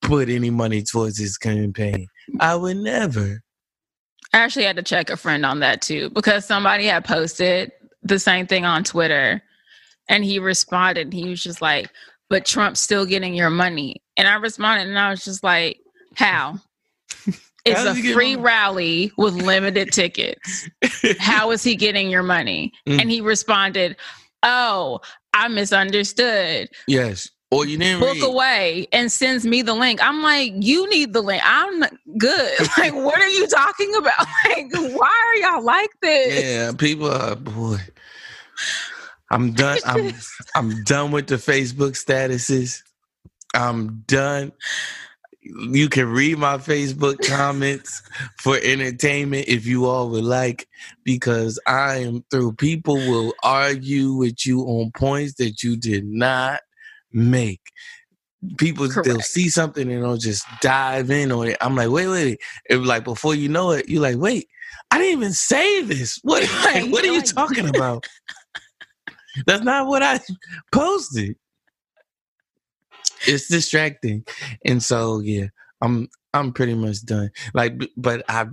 [0.02, 2.06] put any money towards this campaign.
[2.38, 3.42] I would never.
[4.32, 8.18] I actually had to check a friend on that too because somebody had posted the
[8.20, 9.42] same thing on Twitter,
[10.08, 11.12] and he responded.
[11.12, 11.90] He was just like,
[12.34, 15.78] "But Trump's still getting your money," and I responded, and I was just like,
[16.16, 16.58] "How?"
[17.66, 20.68] It's a free rally with limited tickets.
[21.18, 22.74] How is he getting your money?
[22.86, 23.00] Mm.
[23.00, 23.96] And he responded,
[24.42, 25.00] "Oh,
[25.32, 26.68] I misunderstood.
[26.86, 28.24] yes, or you didn't book read.
[28.24, 30.00] away and sends me the link.
[30.02, 31.42] I'm like, you need the link.
[31.44, 31.84] I'm
[32.18, 32.58] good.
[32.78, 34.26] Like, what are you talking about?
[34.46, 36.42] Like, why are y'all like this?
[36.42, 37.78] Yeah, people are boy.
[39.34, 39.78] I'm done.
[39.84, 40.14] I'm
[40.54, 42.82] I'm done with the Facebook statuses.
[43.54, 44.52] I'm done.
[45.42, 48.00] You can read my Facebook comments
[48.38, 50.66] for entertainment if you all would like,
[51.04, 52.54] because I am through.
[52.54, 56.60] People will argue with you on points that you did not
[57.12, 57.60] make.
[58.56, 61.56] People they'll see something and they'll just dive in on it.
[61.60, 62.40] I'm like, wait, wait, wait.
[62.70, 64.48] It was like before you know it, you're like, wait,
[64.90, 66.20] I didn't even say this.
[66.22, 68.06] What, Right, what are you talking about?
[69.46, 70.20] That's not what I
[70.72, 71.36] posted.
[73.26, 74.24] It's distracting,
[74.64, 75.46] and so yeah,
[75.80, 77.30] I'm I'm pretty much done.
[77.54, 78.46] Like, but I,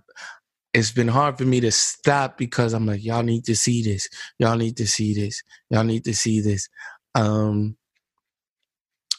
[0.73, 4.07] it's been hard for me to stop because I'm like, y'all need to see this.
[4.39, 5.43] Y'all need to see this.
[5.69, 6.69] Y'all need to see this.
[7.15, 7.75] Um,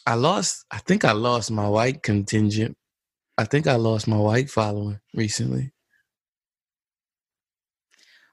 [0.07, 0.65] I lost.
[0.71, 2.77] I think I lost my white contingent.
[3.37, 5.73] I think I lost my white following recently.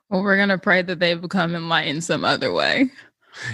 [0.08, 2.90] Well, we're gonna pray that they become enlightened some other way.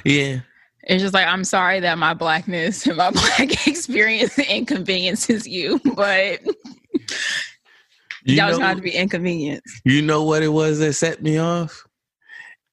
[0.04, 0.40] Yeah,
[0.84, 6.40] It's just like I'm sorry that my blackness and my black experience inconveniences you, but
[8.24, 9.80] you y'all know- got to be inconvenienced.
[9.84, 11.84] You know what it was that set me off?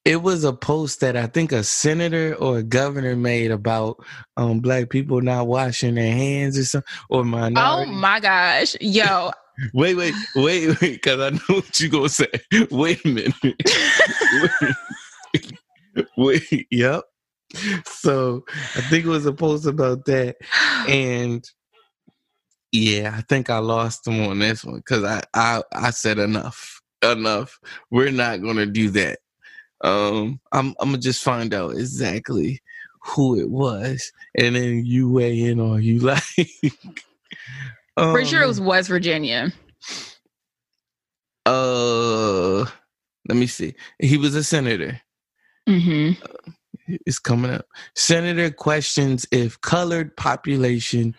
[0.05, 4.03] It was a post that I think a senator or a governor made about
[4.35, 9.31] um black people not washing their hands or something or my Oh my gosh, yo,
[9.73, 12.27] Wait, wait, wait, wait, because I know what you gonna say.
[12.71, 13.33] Wait a minute.
[13.43, 14.75] wait,
[16.17, 17.03] wait, yep.
[17.85, 18.43] So
[18.75, 20.37] I think it was a post about that,
[20.87, 21.47] and
[22.71, 26.81] yeah, I think I lost them on this one because I, I I said enough,
[27.03, 27.59] enough.
[27.91, 29.19] We're not gonna do that.
[29.83, 32.61] Um, I'm I'm gonna just find out exactly
[33.01, 36.23] who it was, and then you weigh in on you like.
[37.97, 39.51] um, Pretty sure it was West Virginia.
[41.45, 42.59] Uh,
[43.27, 43.75] let me see.
[43.99, 44.99] He was a senator.
[45.67, 46.21] Mm-hmm.
[46.23, 46.51] Uh,
[47.05, 47.65] it's coming up.
[47.95, 51.15] Senator questions if colored population,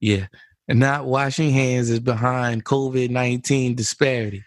[0.00, 0.26] yeah,
[0.68, 4.44] and not washing hands is behind COVID nineteen disparity.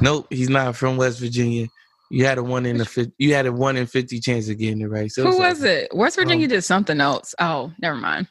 [0.00, 1.68] Nope, he's not from West Virginia.
[2.10, 4.82] You had a one in the you had a one in fifty chance of getting
[4.82, 5.10] it right.
[5.10, 5.88] So Who was it?
[5.94, 7.34] West Virginia um, did something else.
[7.38, 8.28] Oh, never mind.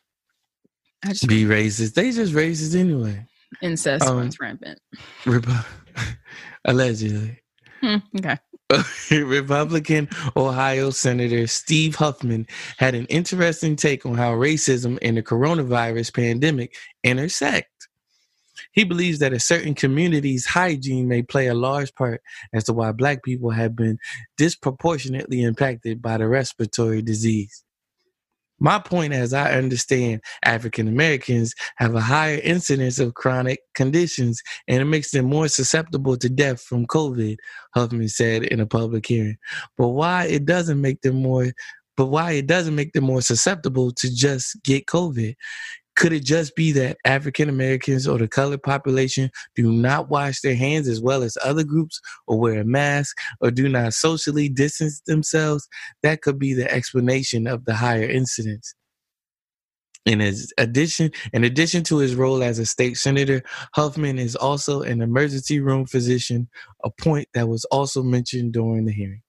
[1.04, 1.96] I just be racist.
[1.96, 3.26] They just racist anyway.
[3.62, 4.80] Incest um, runs rampant.
[6.66, 7.42] allegedly.
[7.82, 8.38] Hmm, okay.
[9.12, 16.14] Republican Ohio Senator Steve Huffman had an interesting take on how racism and the coronavirus
[16.14, 17.68] pandemic intersect.
[18.72, 22.22] He believes that a certain community's hygiene may play a large part
[22.54, 23.98] as to why Black people have been
[24.38, 27.64] disproportionately impacted by the respiratory disease.
[28.62, 34.80] My point, as I understand, African Americans have a higher incidence of chronic conditions and
[34.82, 37.38] it makes them more susceptible to death from COVID,
[37.74, 39.38] Huffman said in a public hearing.
[39.80, 41.52] But why it doesn't make them more
[41.98, 45.36] but why it doesn't make them more susceptible to just get COVID.
[45.96, 50.56] Could it just be that African Americans or the colored population do not wash their
[50.56, 55.02] hands as well as other groups or wear a mask or do not socially distance
[55.06, 55.68] themselves?
[56.04, 58.74] That could be the explanation of the higher incidence.
[60.06, 63.44] In his addition, in addition to his role as a state senator,
[63.76, 66.50] Huffman is also an emergency room physician,
[66.84, 69.22] a point that was also mentioned during the hearing.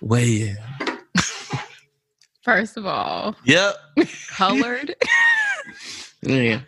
[0.00, 0.87] Weigh in.
[2.48, 3.36] First of all.
[3.44, 3.76] Yep.
[4.28, 4.94] Colored.
[6.22, 6.60] yeah.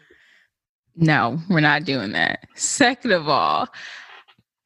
[0.94, 2.46] No, we're not doing that.
[2.54, 3.66] Second of all,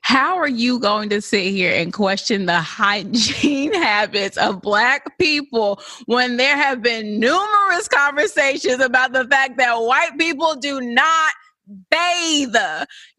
[0.01, 5.81] how are you going to sit here and question the hygiene habits of black people
[6.07, 11.33] when there have been numerous conversations about the fact that white people do not
[11.91, 12.57] bathe.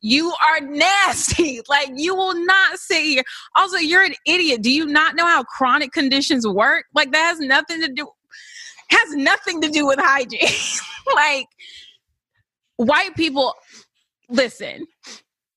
[0.01, 1.62] You are nasty.
[1.69, 3.23] Like you will not sit here.
[3.55, 4.62] Also, you're an idiot.
[4.62, 6.86] Do you not know how chronic conditions work?
[6.93, 8.08] Like that has nothing to do
[8.89, 10.47] has nothing to do with hygiene.
[11.15, 11.47] like
[12.77, 13.55] white people
[14.29, 14.86] listen.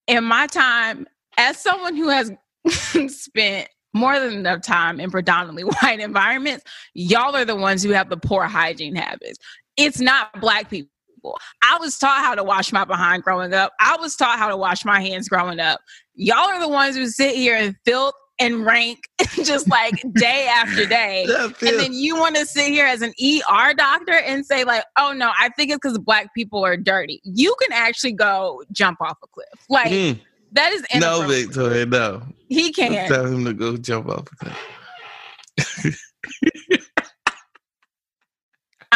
[0.07, 2.33] In my time as someone who has
[3.15, 8.09] spent more than enough time in predominantly white environments, y'all are the ones who have
[8.09, 9.39] the poor hygiene habits.
[9.77, 11.39] It's not black people people.
[11.63, 13.73] I was taught how to wash my behind growing up.
[13.81, 15.81] I was taught how to wash my hands growing up.
[16.15, 19.01] Y'all are the ones who sit here and filth and rank
[19.45, 21.27] just like day after day.
[21.39, 25.13] and then you want to sit here as an ER doctor and say, like, oh
[25.13, 27.21] no, I think it's because black people are dirty.
[27.25, 29.67] You can actually go jump off a cliff.
[29.69, 30.21] Like, mm.
[30.53, 32.23] that is No, Victoria, no.
[32.49, 33.09] He can't.
[33.09, 36.01] Tell him to go jump off a cliff.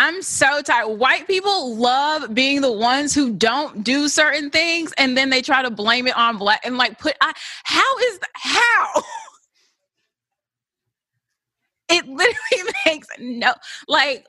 [0.02, 0.98] I'm so tired.
[0.98, 5.62] White people love being the ones who don't do certain things and then they try
[5.62, 9.02] to blame it on black and like put I, how is how?
[11.88, 13.54] it literally makes no
[13.86, 14.26] like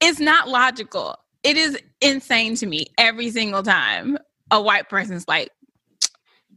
[0.00, 1.16] it's not logical.
[1.42, 4.16] It is insane to me every single time
[4.50, 5.50] a white person's like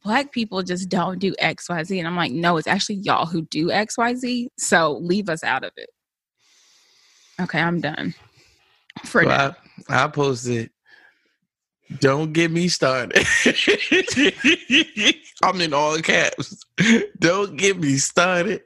[0.01, 1.97] black people just don't do XYZ.
[1.97, 4.47] And I'm like, no, it's actually y'all who do XYZ.
[4.57, 5.89] So leave us out of it.
[7.41, 8.13] Okay, I'm done.
[9.05, 9.55] For so now.
[9.89, 10.69] I, I posted
[11.99, 13.25] don't get me started.
[15.43, 16.63] I'm in all caps.
[17.19, 18.61] Don't get me started.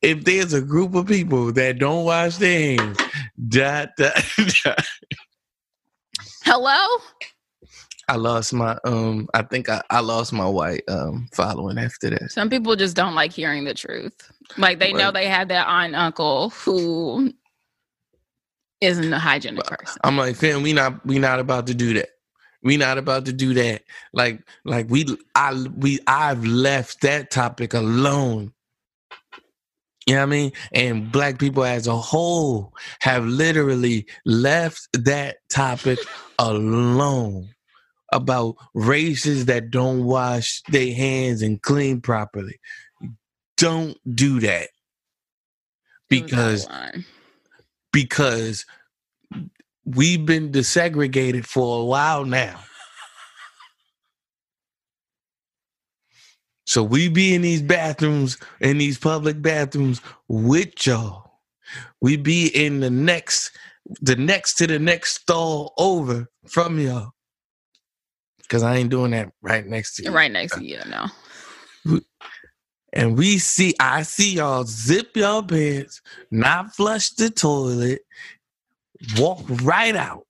[0.00, 2.98] If there's a group of people that don't wash their hands,
[3.48, 4.24] dot, dot,
[4.64, 4.84] dot.
[6.44, 6.86] Hello?
[8.08, 12.32] I lost my um I think I, I lost my white um following after that.
[12.32, 14.30] Some people just don't like hearing the truth.
[14.58, 17.32] Like they know they had that aunt uncle who
[18.82, 20.00] isn't a hygienic person.
[20.04, 22.10] I'm like, fam, we not we not about to do that.
[22.62, 23.82] We not about to do that.
[24.12, 28.52] Like like we I we I've left that topic alone.
[30.06, 30.52] You know what I mean?
[30.72, 36.00] And black people as a whole have literally left that topic
[36.40, 37.50] alone
[38.12, 42.58] about races that don't wash their hands and clean properly.
[43.56, 44.70] Don't do that.
[46.08, 46.68] Because
[47.92, 48.64] because
[49.84, 52.58] we've been desegregated for a while now.
[56.64, 61.40] So we be in these bathrooms, in these public bathrooms with y'all.
[62.00, 63.50] We be in the next,
[64.00, 67.12] the next to the next stall over from y'all.
[68.48, 70.10] Cause I ain't doing that right next to you.
[70.10, 72.00] Right next to you, no.
[72.92, 78.02] And we see I see y'all zip your pants, not flush the toilet,
[79.16, 80.26] walk right out.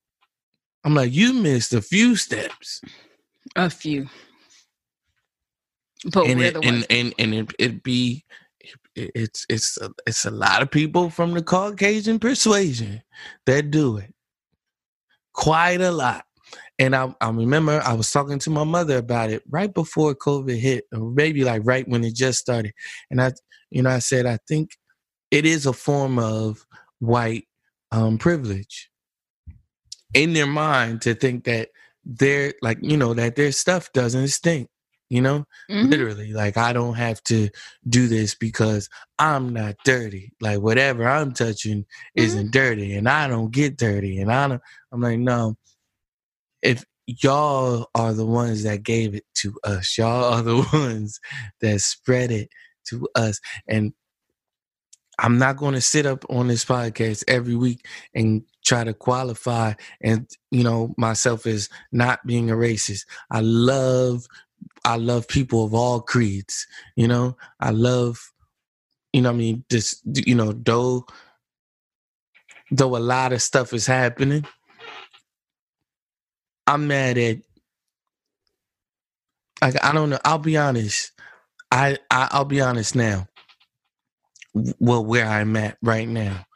[0.85, 2.81] I'm like, you missed a few steps.
[3.57, 4.09] A few.
[6.13, 6.87] But and we're it, the and, ones.
[6.91, 8.25] and and it it be
[8.95, 13.03] it- it's it's a, it's a lot of people from the Caucasian persuasion
[13.47, 14.13] that do it.
[15.33, 16.25] Quite a lot.
[16.79, 20.59] And I, I remember I was talking to my mother about it right before COVID
[20.59, 22.73] hit, or maybe like right when it just started.
[23.11, 23.33] And I,
[23.71, 24.71] you know, I said I think
[25.31, 26.67] it is a form of
[26.99, 27.45] white
[27.91, 28.91] um, privilege
[30.15, 31.71] in their mind to think that
[32.05, 34.69] their like you know that their stuff doesn't stink.
[35.09, 35.91] You know, Mhm.
[35.91, 37.51] literally like i don't have to
[37.87, 38.89] do this because
[39.19, 41.85] i'm not dirty like whatever i'm touching
[42.17, 45.55] isn't dirty and i don't get dirty and i don't i'm like no
[46.63, 51.21] if y'all are the ones that gave it to us y'all are the ones
[51.61, 52.49] that spread it
[52.85, 53.93] to us and
[55.19, 59.73] i'm not going to sit up on this podcast every week and try to qualify
[60.03, 64.27] and you know myself as not being a racist i love
[64.85, 66.67] I love people of all creeds.
[66.97, 68.19] You know, I love,
[69.13, 71.07] you know, I mean, this, you know, though,
[72.71, 74.47] though a lot of stuff is happening,
[76.67, 77.39] I'm mad at.
[79.63, 80.19] Like I don't know.
[80.25, 81.13] I'll be honest.
[81.71, 83.29] I, I I'll be honest now.
[84.81, 86.47] Well, where I'm at right now,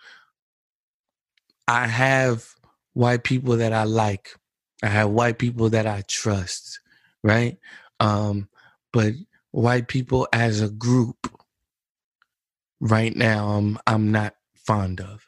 [1.69, 2.47] I have
[2.95, 4.31] white people that I like.
[4.83, 6.81] I have white people that I trust.
[7.25, 7.57] Right
[8.01, 8.49] um,
[8.93, 9.15] but
[9.53, 11.17] white people as a group
[12.81, 15.27] right now I'm I'm not fond of.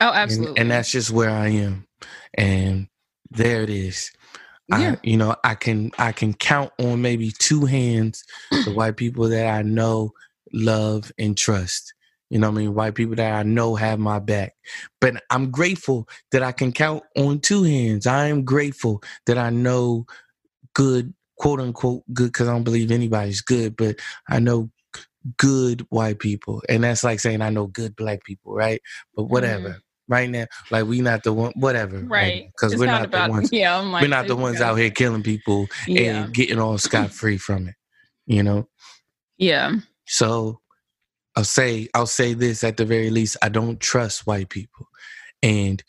[0.00, 0.60] Oh, And- absolutely.
[0.60, 1.86] And, that's just where I am.
[2.34, 2.88] And
[3.30, 4.10] there it is.
[4.68, 4.92] Yeah.
[4.92, 9.28] I you know, I can I can count on maybe two hands the white people
[9.28, 10.12] that I know,
[10.52, 11.94] love, and trust.
[12.30, 12.74] You know what I mean?
[12.74, 14.54] White people that I know have my back.
[15.00, 18.06] But I'm grateful that I can count on two hands.
[18.06, 20.06] I am grateful that I know
[20.74, 24.70] good, quote unquote, good, because I don't believe anybody's good, but I know
[25.36, 26.62] good white people.
[26.68, 28.80] And that's like saying I know good black people, right?
[29.14, 29.32] But mm-hmm.
[29.32, 29.80] whatever.
[30.08, 31.98] Right now, like we not the one, whatever.
[31.98, 32.48] Right.
[32.52, 33.48] Because we're not not about, the ones.
[33.52, 36.24] Yeah, I'm like, we're not the ones out here killing people Yeah.
[36.24, 37.74] and getting all scot free from it.
[38.26, 38.68] You know.
[39.38, 39.76] Yeah.
[40.06, 40.60] So
[41.34, 43.36] I'll say I'll say this at the very least.
[43.42, 44.86] I don't trust white people,
[45.42, 45.82] and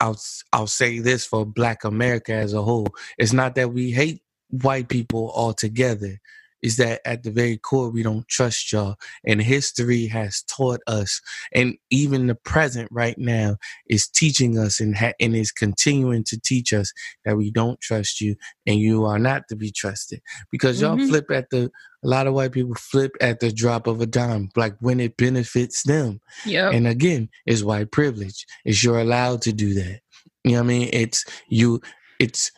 [0.00, 0.20] I'll
[0.52, 2.88] I'll say this for Black America as a whole.
[3.18, 6.18] It's not that we hate white people altogether.
[6.62, 8.96] Is that at the very core we don't trust y'all,
[9.26, 11.20] and history has taught us,
[11.52, 13.56] and even the present right now
[13.88, 16.92] is teaching us and ha- and is continuing to teach us
[17.24, 18.36] that we don't trust you,
[18.66, 21.08] and you are not to be trusted because y'all Mhm.
[21.08, 21.70] flip at the
[22.04, 25.16] a lot of white people flip at the drop of a dime, like when it
[25.16, 26.20] benefits them.
[26.44, 28.44] yeah And again, it's white privilege.
[28.64, 30.00] It's you're allowed to do that.
[30.42, 30.90] You know what I mean?
[30.92, 31.80] It's you.
[32.18, 32.50] It's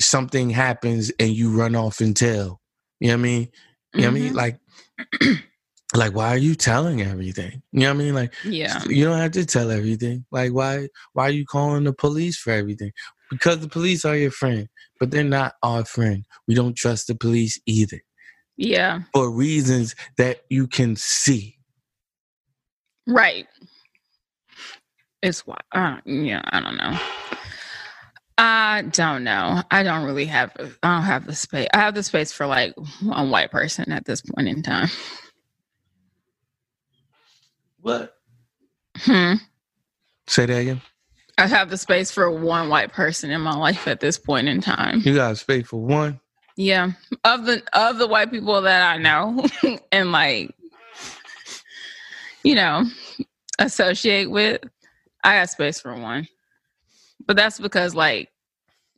[0.00, 2.60] something happens and you run off and tell.
[3.00, 3.48] You know what I mean?
[3.94, 4.32] You know what I mean?
[4.32, 4.36] Mhm.
[4.36, 4.60] Like,
[5.94, 7.62] like why are you telling everything?
[7.72, 8.14] You know what I mean?
[8.14, 8.82] Like, Yeah.
[8.84, 10.24] you don't have to tell everything.
[10.30, 10.88] Like, why?
[11.12, 12.92] Why are you calling the police for everything?
[13.30, 14.68] Because the police are your friend,
[15.00, 16.24] but they're not our friend.
[16.46, 18.00] We don't trust the police either
[18.56, 19.00] Yeah.
[19.12, 21.58] for reasons that you can see.
[23.06, 23.46] Right.
[25.22, 25.58] It's why.
[25.72, 26.42] Uh, yeah.
[26.46, 26.98] I don't know.
[28.38, 29.62] I don't know.
[29.70, 30.52] I don't really have.
[30.82, 31.68] I don't have the space.
[31.72, 34.88] I have the space for like one white person at this point in time.
[37.80, 38.14] What?
[38.96, 39.34] Hmm.
[40.28, 40.82] Say that again.
[41.38, 44.60] I have the space for one white person in my life at this point in
[44.60, 45.02] time.
[45.04, 46.20] You got space for one.
[46.56, 46.92] Yeah,
[47.24, 49.46] of the of the white people that I know
[49.92, 50.54] and like,
[52.44, 52.84] you know,
[53.58, 54.62] associate with,
[55.24, 56.28] I got space for one.
[57.26, 58.30] But that's because like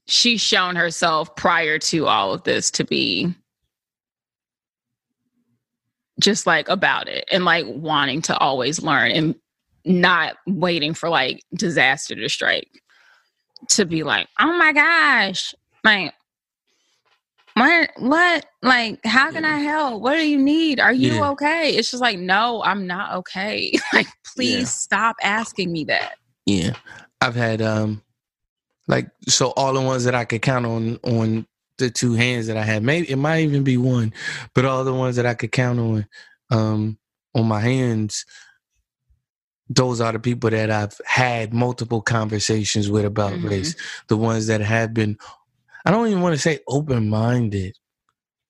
[0.07, 3.35] she's shown herself prior to all of this to be
[6.21, 9.35] just like about it and like wanting to always learn and
[9.85, 12.69] not waiting for like disaster to strike
[13.71, 15.55] to be like, oh my gosh,
[15.85, 16.13] like
[17.55, 20.01] what what like how can i help?
[20.01, 20.79] What do you need?
[20.81, 21.31] Are you Yeah.
[21.31, 21.71] okay?
[21.75, 23.73] It's just like no i'm not okay.
[23.93, 24.65] Like please Yeah.
[24.65, 26.15] stop asking me that.
[26.47, 26.75] Yeah,
[27.21, 28.03] I've had um,
[28.89, 31.47] like so all the ones that I could count on on
[31.79, 32.83] the two hands that I had.
[32.83, 34.13] Maybe it might even be one,
[34.55, 36.07] but all the ones that I could count on
[36.51, 36.99] um
[37.35, 38.25] on my hands.
[39.71, 43.51] Those are the people that I've had multiple conversations with about Mhm.
[43.51, 43.77] race.
[44.09, 45.19] The ones that have been,
[45.85, 47.77] I don't even want to say open minded,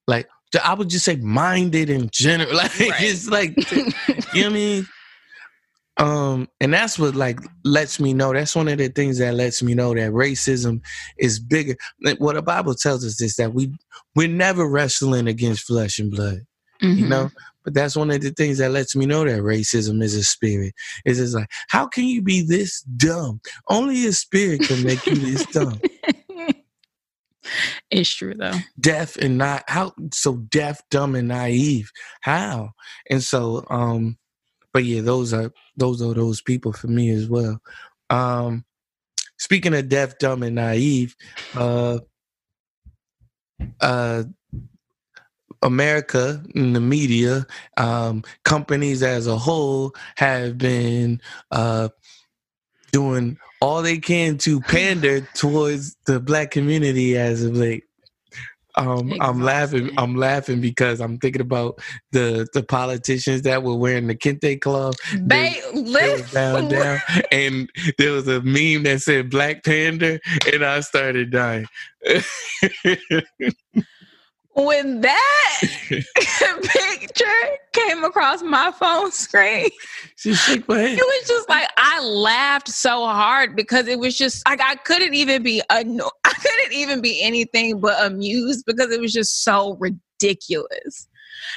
[0.07, 0.29] like
[0.63, 2.53] I would just say minded in general.
[2.57, 2.95] Like Right.
[3.01, 3.87] it's like you know
[4.33, 4.87] what I mean?
[5.99, 8.33] Um, and that's what like lets me know.
[8.33, 10.81] That's one of the things that lets me know that racism
[11.19, 11.77] is bigger.
[12.03, 13.73] Like, what the Bible tells us is that we
[14.15, 16.41] we're never wrestling against flesh and blood,
[16.95, 17.09] you Mhm.
[17.09, 17.31] know.
[17.65, 20.75] But that's one of the things that lets me know that racism is a spirit.
[21.05, 23.41] Is it's like, how can you be this dumb?
[23.69, 25.83] Only a spirit can make you this dumb.
[27.91, 28.65] it's true though.
[28.81, 31.91] deaf and not how so deaf, dumb, and naive.
[32.23, 32.71] How?
[33.11, 34.19] And so, um,
[34.73, 37.61] but yeah, those are those are those people for me as well.
[38.11, 38.65] Um,
[39.39, 41.17] speaking of deaf, dumb, and naive,
[41.55, 41.99] uh,
[43.81, 44.25] uh.
[45.61, 47.45] America and the media,
[47.79, 51.89] um, companies as a whole have been uh,
[52.93, 57.88] doing all they can to pander towards the black community as of late.
[58.79, 59.91] Um, I'm laughing.
[59.99, 61.81] I'm laughing because I'm thinking about
[62.13, 64.95] the the politicians that were wearing the kente cloth.
[65.15, 67.01] They They down, down,
[67.33, 67.69] and
[67.99, 70.21] there was a meme that said "Black Panda,"
[70.53, 71.67] and I started dying.
[74.59, 77.25] when that picture
[77.73, 79.69] came across my phone screen.
[80.17, 80.99] she shook my head.
[80.99, 85.15] It was just like I laughed so hard because it was just like I couldn't
[85.15, 89.77] even be anno- I couldn't even be anything but amused because it was just so
[89.81, 91.08] ridiculous.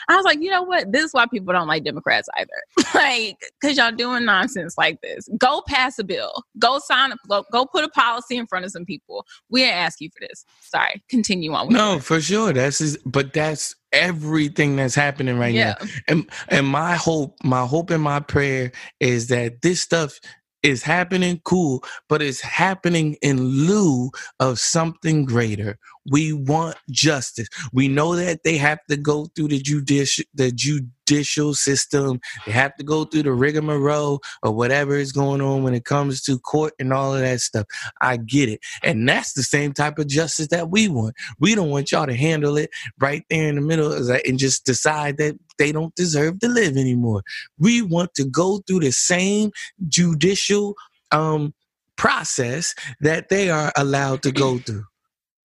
[0.08, 0.92] I was like, you know what?
[0.92, 2.50] This is why people don't like Democrats either.
[2.96, 5.28] like, because y'all doing nonsense like this.
[5.38, 6.44] Go pass a bill.
[6.60, 9.26] Go sign a go, go put a policy in front of some people.
[9.50, 10.46] We didn't ask you for this.
[10.62, 11.02] Sorry.
[11.10, 11.68] Continue on.
[11.68, 12.54] with No, for sure.
[12.54, 15.76] That's just, but that's everything that's happening right yeah.
[15.80, 15.88] now.
[16.08, 20.20] And and my hope, my hope and my prayer is that this stuff
[20.64, 25.78] is happening cool, but it's happening in lieu of something greater.
[26.10, 27.48] We want justice.
[27.74, 32.20] We know that they have to go through the judicial the judicial system.
[32.46, 36.22] They have to go through the rigmarole or whatever is going on when it comes
[36.24, 37.66] to court and all of that stuff.
[38.02, 38.62] I get it.
[38.84, 41.16] And that's the same type of justice that we want.
[41.40, 45.18] We don't want y'all to handle it right there in the middle and just decide
[45.18, 47.22] that they don't deserve to live anymore.
[47.60, 49.52] We want to go through the same
[49.88, 50.76] judicial
[51.12, 51.54] um
[51.98, 54.84] process that they are allowed to go through.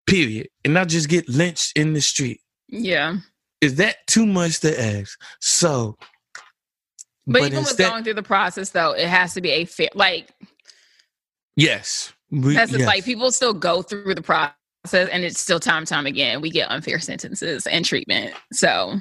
[0.08, 0.49] Period.
[0.66, 2.41] And not just get lynched in the street.
[2.68, 3.18] Yeah.
[3.62, 5.20] Is that too much to ask?
[5.39, 5.97] So
[7.26, 10.30] But, even with going through the process though, it has to be a fair like
[11.56, 12.14] yes.
[12.32, 12.86] We, That's yes.
[12.88, 14.56] like people still go through the process
[14.91, 16.41] and it's still time and time again.
[16.41, 18.34] We get unfair sentences and treatment.
[18.51, 18.95] So,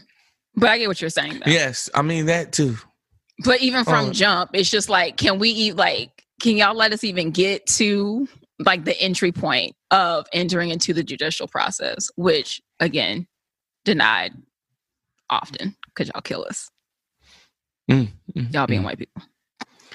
[0.55, 1.50] but I get what you're saying though.
[1.50, 2.76] Yes, I mean that too.
[3.44, 4.12] But even from Oh.
[4.12, 8.28] jump, it's just like, can we eat like, can y'all let us even get to
[8.64, 13.26] like the entry point of entering into the judicial process, which again,
[13.84, 14.32] denied
[15.30, 16.70] often because y'all kill us.
[17.90, 18.84] Mm, mm, Y'all being mm.
[18.84, 19.22] white people.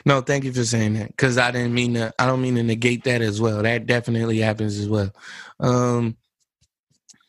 [0.05, 2.13] No, thank you for saying that because I didn't mean to.
[2.20, 3.61] I don't mean to negate that as well.
[3.63, 5.11] That definitely happens as well.
[5.59, 6.15] Um,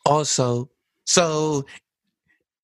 [0.05, 0.69] also,
[1.05, 1.65] so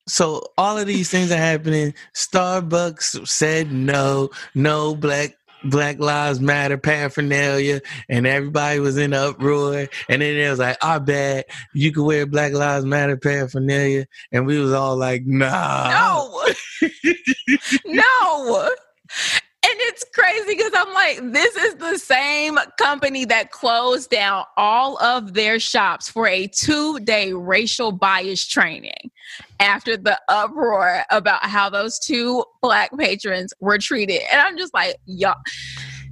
[0.08, 1.94] so all of these things are happening.
[2.14, 5.36] Starbucks said no, no black
[5.66, 9.88] Black Lives Matter paraphernalia, and everybody was in uproar.
[10.10, 14.46] And then it was like, "Our bad, you can wear Black Lives Matter paraphernalia," and
[14.46, 16.90] we was all like, "Nah, No,
[17.86, 18.70] no.
[19.88, 25.34] It's crazy because I'm like, this is the same company that closed down all of
[25.34, 29.12] their shops for a two day racial bias training
[29.60, 34.22] after the uproar about how those two black patrons were treated.
[34.32, 35.36] And I'm just like, y'all,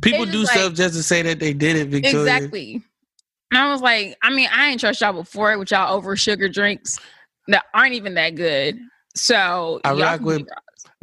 [0.01, 2.19] People do like- stuff just to say that they did it, Victoria.
[2.19, 2.81] exactly.
[3.51, 6.47] And I was like, I mean, I ain't trust y'all before with y'all over sugar
[6.49, 6.99] drinks
[7.47, 8.77] that aren't even that good.
[9.15, 10.47] So I rock with-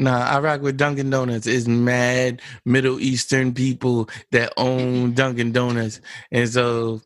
[0.01, 1.46] Nah, I rock with Dunkin' Donuts.
[1.46, 6.01] It's mad Middle Eastern people that own Dunkin' Donuts,
[6.32, 7.03] and so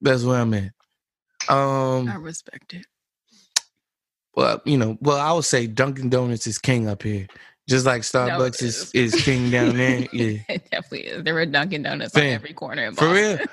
[0.00, 0.70] that's where I'm at.
[1.48, 1.52] I
[1.98, 2.86] Um, respect it.
[4.36, 7.26] well, you know, well, I would say Dunkin' Donuts is king up here,
[7.68, 10.06] just like Starbucks is is king down there.
[10.12, 11.24] Yeah, It definitely is.
[11.24, 12.84] There were Dunkin' Donuts on every corner.
[12.84, 13.38] In for real.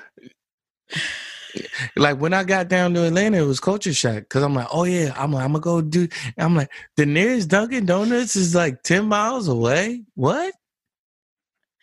[1.96, 4.84] Like when I got down to Atlanta, it was culture shock because I'm like, oh
[4.84, 6.08] yeah, I'm I'm gonna go do.
[6.36, 10.04] I'm like, the nearest Dunkin' Donuts is like ten miles away.
[10.14, 10.54] What?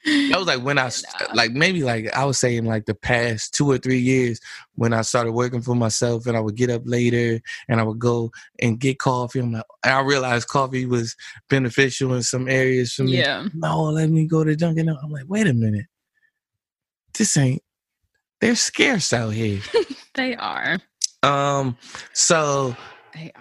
[0.06, 0.88] That was like when I
[1.20, 4.40] uh, like maybe like I was saying like the past two or three years
[4.76, 8.00] when I started working for myself and I would get up later and I would
[8.00, 9.40] go and get coffee.
[9.40, 11.16] I'm like, and I realized coffee was
[11.50, 13.18] beneficial in some areas for me.
[13.18, 13.48] Yeah.
[13.56, 14.90] No, let me go to Dunkin'.
[14.90, 15.88] I'm like, wait a minute,
[17.18, 17.64] this ain't.
[18.42, 19.62] They're scarce out here.
[20.16, 20.78] They are.
[21.24, 21.78] Um,
[22.14, 22.76] so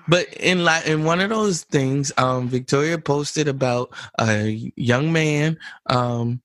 [0.09, 3.91] But in like in one of those things, um, Victoria posted about
[4.21, 5.59] a young man.
[5.87, 6.43] Um,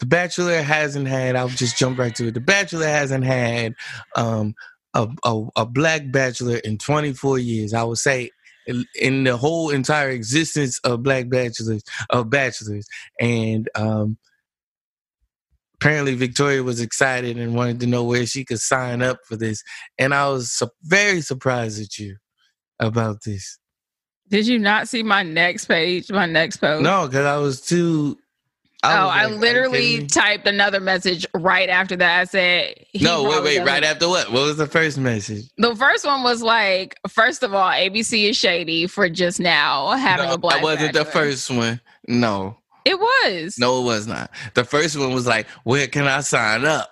[0.00, 1.36] the Bachelor hasn't had.
[1.36, 2.34] I'll just jump right to it.
[2.34, 3.74] The Bachelor hasn't had
[4.16, 4.54] um,
[4.94, 7.74] a, a, a black bachelor in 24 years.
[7.74, 8.30] I would say
[8.66, 12.86] in, in the whole entire existence of black bachelors of bachelors,
[13.20, 14.16] and um,
[15.80, 19.62] apparently Victoria was excited and wanted to know where she could sign up for this.
[19.98, 22.16] And I was su- very surprised at you
[22.78, 23.58] about this.
[24.28, 26.82] Did you not see my next page, my next post?
[26.82, 28.18] No, because I was too.
[28.82, 32.20] I oh, was I literally typed another message right after that.
[32.20, 33.44] I said, No, wait, wait.
[33.56, 34.30] doesn't- Right after what?
[34.32, 35.44] What was the first message?
[35.58, 40.28] The first one was like, first of all, ABC is shady for just now having
[40.28, 40.56] No, a black.
[40.56, 41.80] that wasn't the first one.
[42.08, 43.56] No, It was.
[43.58, 44.30] no, it was not.
[44.54, 46.90] The first one was like, "Where can I sign up?"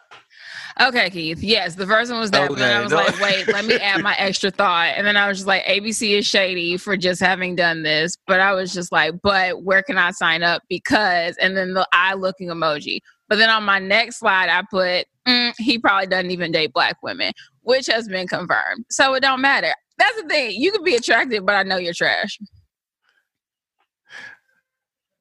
[0.81, 1.43] Okay, Keith.
[1.43, 2.49] Yes, the first one was that.
[2.49, 2.99] but then I was no.
[2.99, 4.95] like, wait, let me add my extra thought.
[4.97, 8.17] And then I was just like, ABC is shady for just having done this.
[8.29, 10.63] But I was just like, but where can I sign up?
[10.69, 13.01] Because, and then the eye looking emoji.
[13.29, 16.97] But then on my next slide, I put, mm, he probably doesn't even date black
[17.03, 17.33] women,
[17.63, 18.85] which has been confirmed.
[18.89, 19.75] So it don't matter.
[19.99, 20.53] That's the thing.
[20.53, 22.39] You can be attractive, but I know you're trash.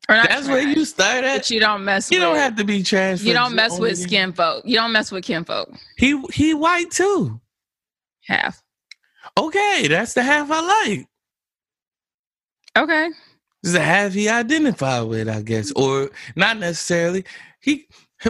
[0.07, 1.37] That's where you start at.
[1.37, 2.23] But you don't mess You with.
[2.27, 3.21] don't have to be trash.
[3.21, 4.63] you don't mess with skin folk.
[4.65, 5.69] You don't mess with kin folk.
[5.97, 7.39] He he white too.
[8.25, 8.61] Half.
[9.37, 11.07] Okay, that's the half I like.
[12.77, 13.09] Okay.
[13.63, 17.25] This is the half he identified with, I guess, or not necessarily.
[17.59, 17.87] He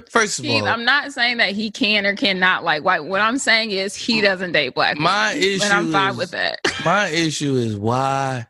[0.10, 3.06] first of Keith, all, I'm not saying that he can or cannot like white.
[3.06, 4.98] What I'm saying is he doesn't date black.
[4.98, 6.60] My issue and I'm fine is- with that.
[6.86, 8.48] my issue is why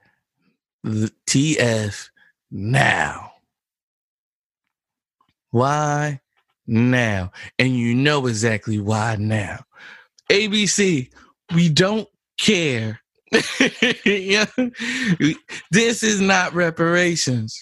[0.83, 2.09] the TF
[2.51, 3.31] now?
[5.51, 6.21] Why
[6.65, 7.31] now?
[7.57, 9.59] And you know exactly why now.
[10.31, 11.09] ABC,
[11.53, 12.07] we don't
[12.39, 13.01] care.
[15.71, 17.61] This is not reparations.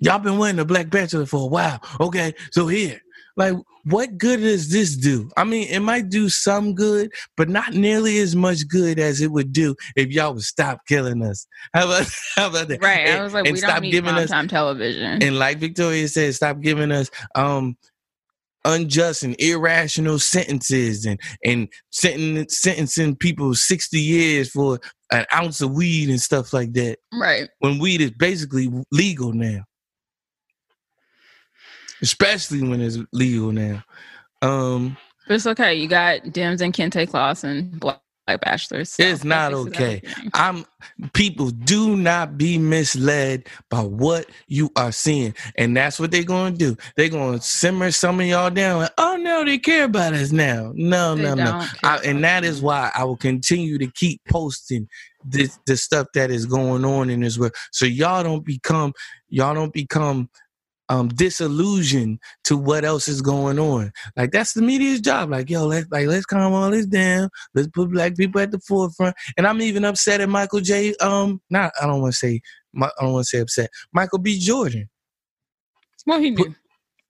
[0.00, 1.80] Y'all been wanting a black bachelor for a while.
[2.00, 3.00] Okay, so here,
[3.36, 3.54] like,
[3.84, 5.30] what good does this do?
[5.36, 9.30] I mean, it might do some good, but not nearly as much good as it
[9.30, 11.46] would do if y'all would stop killing us.
[11.72, 12.06] How about
[12.36, 12.82] how about that?
[12.82, 13.08] Right.
[13.08, 15.22] I was like, and we stop don't need giving us time television.
[15.22, 17.76] and like Victoria said, stop giving us um
[18.64, 24.80] unjust and irrational sentences and and sentencing, sentencing people 60 years for
[25.12, 27.48] an ounce of weed and stuff like that right.
[27.58, 29.64] when weed is basically legal now
[32.04, 33.82] especially when it's legal now
[34.42, 34.96] um
[35.28, 35.74] But it's okay.
[35.74, 38.90] You got Dems and Kente cloth and black, black bachelors.
[38.90, 40.02] so It's not okay.
[40.04, 40.30] everything.
[40.34, 40.66] I'm
[41.14, 45.34] people do not be misled by what you are seeing.
[45.58, 46.76] And that's what they're gonna do.
[46.96, 48.80] They're gonna simmer some of y'all down.
[48.82, 50.72] Like, oh no, they care about us now.
[50.74, 51.66] No, They no, no.
[51.84, 54.88] I, and that is why I will continue to keep posting
[55.24, 57.54] this the stuff that is going on in this world.
[57.72, 58.92] So y'all don't become
[59.30, 60.28] y'all don't become
[60.88, 63.92] um disillusioned to what else is going on.
[64.16, 65.30] Like that's the media's job.
[65.30, 67.30] Like, yo, let's like let's calm all this down.
[67.54, 69.16] Let's put black people at the forefront.
[69.36, 70.94] And I'm even upset at Michael J.
[70.96, 72.40] Um, not I don't want to say
[72.80, 73.70] I don't want to say upset.
[73.92, 74.38] Michael B.
[74.38, 74.88] Jordan.
[76.06, 76.54] Well, he knew.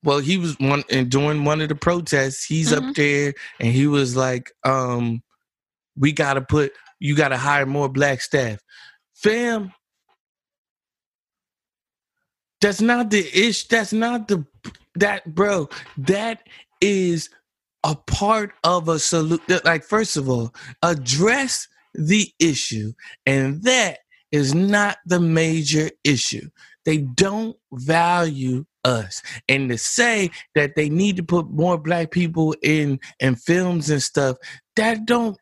[0.03, 2.91] Well, he was one and during one of the protests, he's Mhm.
[2.91, 5.23] up there and he was like, um,
[5.97, 8.61] we gotta put you gotta hire more black staff.
[9.15, 9.73] Fam,
[12.65, 14.43] that's not the ish, that's not the
[14.95, 16.49] that bro, that
[16.81, 17.29] is
[17.85, 19.61] a part of a solution.
[19.67, 22.95] Like, first of all, address the issue,
[23.27, 23.99] and that
[24.33, 26.49] is not the major issue.
[26.87, 29.23] They don't value us.
[29.47, 34.03] And to say that they need to put more black people in in films and
[34.03, 34.39] stuff,
[34.77, 35.37] that don't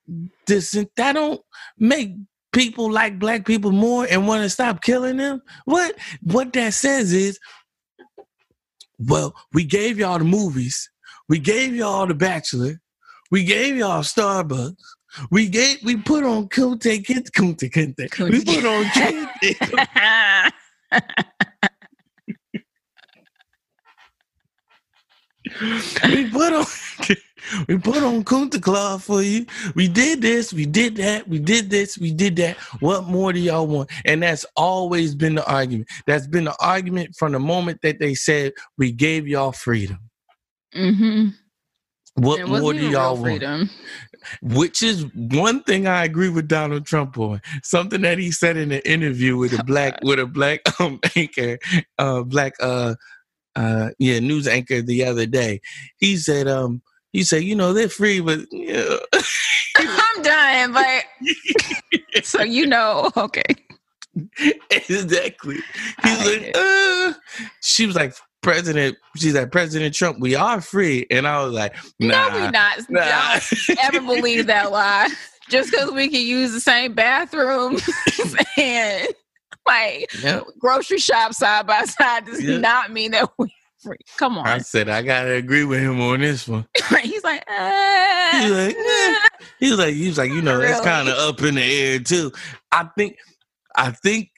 [0.49, 1.41] this that don't
[1.79, 2.16] make
[2.53, 5.42] people like black people more and want to stop killing them.
[5.64, 7.38] What what that says is
[8.98, 10.90] well, we gave y'all the movies,
[11.28, 12.80] we gave y'all the Bachelor,
[13.30, 14.76] we gave y'all Starbucks.
[15.30, 18.09] We gave we put on Kunte Kinte Kunte Kinte.
[18.30, 20.53] We put on Kinte.
[26.05, 26.64] we put on
[27.68, 29.47] we put on Kunta Claw for you.
[29.74, 32.57] We did this, we did that, we did this, we did that.
[32.80, 33.90] What more do y'all want?
[34.05, 35.88] And that's always been the argument.
[36.07, 39.99] That's been the argument from the moment that they said we gave y'all freedom.
[40.74, 41.28] mm-hmm.
[42.14, 43.70] What more do y'all want?
[44.43, 47.40] Which is one thing I agree with Donald Trump on.
[47.62, 51.59] Something that he said in an interview with a black with a black um, anchor,
[51.99, 52.95] uh, black uh,
[53.57, 55.61] uh, yeah, news anchor the other day.
[55.97, 56.82] He said, um,
[57.13, 58.97] he say, you know, they're free, but yeah.
[59.77, 60.73] I'm done.
[60.73, 61.05] but
[62.25, 63.45] so you know, okay.
[64.71, 65.57] exactly.
[66.03, 67.13] He's like, uh,
[67.61, 71.07] she was like, President, she's like, President Trump, we are free.
[71.11, 72.79] And I was like, nah, no, we not.
[72.89, 73.39] nah.
[73.39, 75.09] Don't ever believe that lie.
[75.49, 77.77] Just because we can use the same bathroom
[78.57, 79.09] and
[79.67, 80.45] like Yep.
[80.59, 82.59] grocery shop side by side does Yeah.
[82.59, 83.49] not mean that we're
[83.83, 83.99] free.
[84.16, 84.47] Come on.
[84.47, 86.66] I said, I gotta agree with him on this one.
[87.03, 89.14] He's like, uh, He's like, eh.
[89.59, 91.99] He was like, he was like, you know, that's kind of up in the air
[91.99, 92.33] too.
[92.70, 93.18] I think,
[93.76, 94.30] I think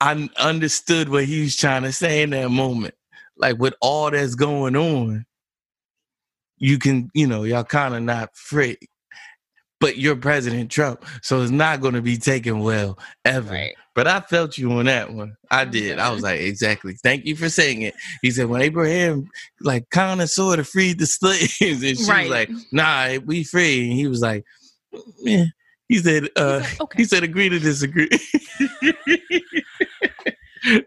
[0.00, 2.94] I understood what he was trying to say in that moment.
[3.36, 5.26] Like with all that's going on,
[6.58, 8.78] you can, you know, y'all kind of not free.
[9.80, 13.52] But you're President Trump, so it's not going to be taken well ever.
[13.52, 13.74] right.
[13.94, 15.36] But I felt you on that one.
[15.50, 15.98] I did.
[16.00, 16.94] I was like, exactly.
[17.02, 17.94] Thank you for saying it.
[18.22, 19.28] He said, when Abraham,
[19.60, 22.22] like, kind of sort of freed the slaves, and she Right.
[22.22, 23.84] was like, nah, we free.
[23.90, 24.44] And he was like,
[25.20, 25.44] yeah.
[25.88, 26.96] He said, uh, like, okay.
[26.98, 28.08] he said, agree to disagree.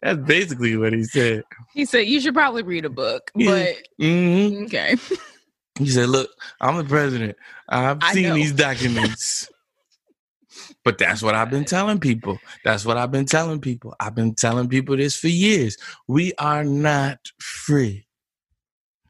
[0.02, 1.44] That's basically what he said.
[1.74, 4.96] He said you should probably read a book, but hmm okay.
[5.78, 7.38] He said, look, I'm the president.
[7.70, 8.34] I've I seen know.
[8.34, 9.48] these documents.
[10.88, 12.40] But that's what I've been telling people.
[12.64, 13.94] That's what I've been telling people.
[14.00, 15.76] I've been telling people this for years.
[16.08, 18.08] We are not free.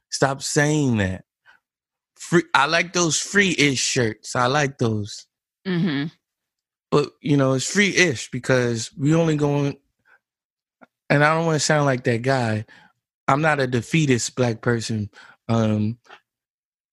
[0.10, 1.26] Stop saying that.
[2.16, 2.42] Free.
[2.56, 4.36] I like those free-ish shirts.
[4.36, 5.28] I like those.
[5.68, 6.06] hmm
[6.90, 9.78] But you know, it's free-ish because we only going.
[11.12, 12.66] And I don't want to sound like that guy.
[13.28, 15.12] I'm not a defeatist black person.
[15.48, 16.00] Um,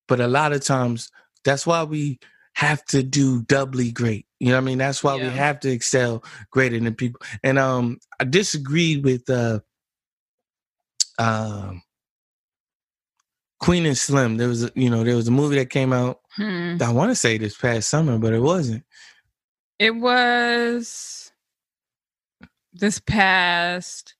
[0.08, 1.10] but a lot of times
[1.42, 2.18] that's why we
[2.54, 4.26] have to do doubly great.
[4.40, 4.78] You know what I mean?
[4.78, 5.28] That's why Yeah.
[5.30, 7.20] we have to excel greater than people.
[7.42, 9.60] And um I disagreed with uh
[11.18, 11.82] um
[13.60, 14.36] Queen and Slim.
[14.36, 16.76] There was a, you know, there was a movie that came out Hmm.
[16.82, 18.82] I want to say this past summer, but it wasn't.
[19.78, 21.30] It was
[22.72, 24.16] this past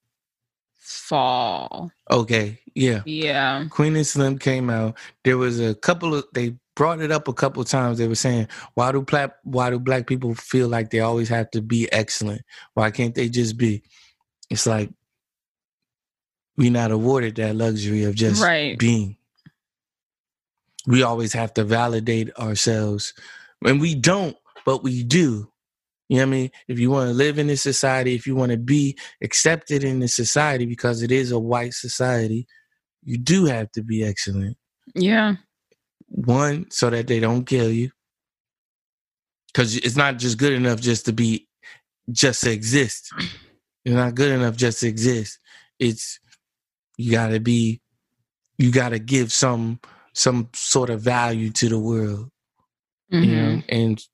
[0.76, 1.91] fall.
[2.11, 3.03] Okay, yeah.
[3.05, 3.64] Yeah.
[3.68, 4.97] Queen and Slim came out.
[5.24, 7.99] There was a couple of they brought it up a couple of times.
[7.99, 11.51] They were saying, "Why do black Why do black people feel like they always have
[11.53, 12.43] to be excellent?
[12.75, 13.83] Why can't they just be?"
[14.51, 14.91] It's like
[16.57, 18.79] we're not awarded that luxury of just Right.
[18.79, 19.16] being.
[20.87, 23.14] We always have to validate ourselves,
[23.64, 25.51] and we don't, but we do.
[26.09, 26.51] You know what I mean?
[26.68, 30.01] If you want to live in this society, if you want to be accepted in
[30.01, 32.47] this society, because it is a white society,
[33.03, 34.59] you do have to be excellent.
[34.95, 35.37] Yeah.
[36.15, 37.91] One, so that they don't kill you.
[39.49, 41.49] Because it's not just good enough just to be,
[42.12, 43.12] just to exist.
[43.85, 45.39] It's not good enough just to exist.
[45.81, 46.21] It's,
[46.97, 47.81] you gotta be,
[48.59, 49.81] you gotta give some,
[50.12, 52.31] some sort of value to the world,
[53.12, 53.27] Mhm.
[53.27, 54.05] you know, and,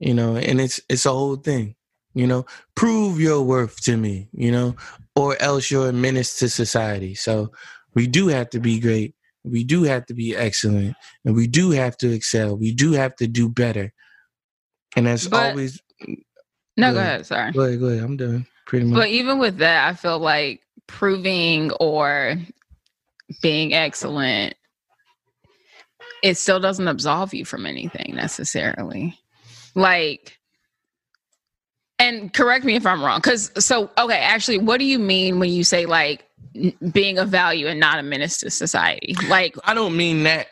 [0.00, 1.74] you know, and it's, it's a whole thing,
[2.14, 2.44] you know,
[2.74, 4.76] prove your worth to me, you know,
[5.16, 7.14] or else you're a menace to society.
[7.14, 7.52] So
[7.94, 9.14] we do have to be great.
[9.50, 12.56] We do have to be excellent and we do have to excel.
[12.56, 13.92] We do have to do better.
[14.96, 15.80] And that's But- always
[16.76, 17.04] No, go Yeah.
[17.06, 17.26] ahead.
[17.26, 17.52] Sorry.
[17.52, 18.04] go ahead, go ahead.
[18.04, 18.46] I'm done.
[18.66, 18.96] Pretty much.
[18.98, 22.36] But even with that, I feel like proving or
[23.42, 24.54] being excellent,
[26.22, 29.18] it still doesn't absolve you from anything necessarily.
[29.74, 30.38] Like,
[31.98, 33.18] and correct me if I'm wrong.
[33.18, 36.27] Because, so, okay, actually, what do you mean when you say like
[36.92, 39.14] being of value and not a menace to society?
[39.28, 40.48] Like, I don't mean that.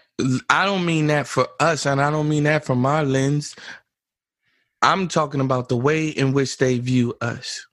[0.48, 3.54] I don't mean that for us, and I don't mean that from our lens.
[4.82, 7.66] I'm talking about the way in which they view us.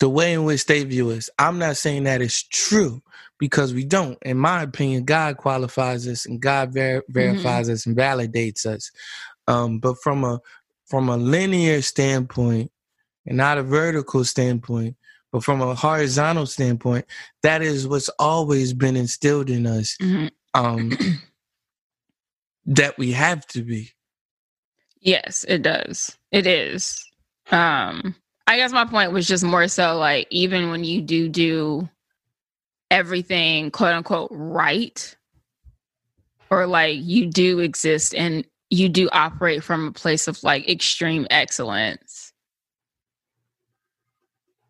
[0.00, 1.30] The way in which they view us.
[1.38, 3.02] I'm not saying that it's true
[3.38, 4.18] because we don't.
[4.22, 8.90] In my opinion, God qualifies us and God ver- verifies us and validates us.
[9.48, 10.40] Um, but from a
[10.86, 12.70] from a linear standpoint
[13.26, 14.96] and not a vertical standpoint,
[15.36, 17.04] but from a horizontal standpoint,
[17.42, 20.30] that is what's always been instilled in us mhm.
[20.54, 20.96] um
[22.64, 23.92] that we have to be
[25.02, 26.16] Yes, it does.
[26.32, 27.04] It is.
[27.50, 28.14] Um,
[28.46, 31.86] I guess my point was just more so like even when you do do
[32.90, 35.14] everything quote unquote right,
[36.48, 41.26] or like you do exist and you do operate from a place of like extreme
[41.28, 42.25] excellence,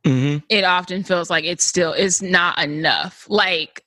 [0.06, 0.38] mm-hmm.
[0.48, 3.26] it often feels like it's still it's not enough.
[3.28, 3.82] Like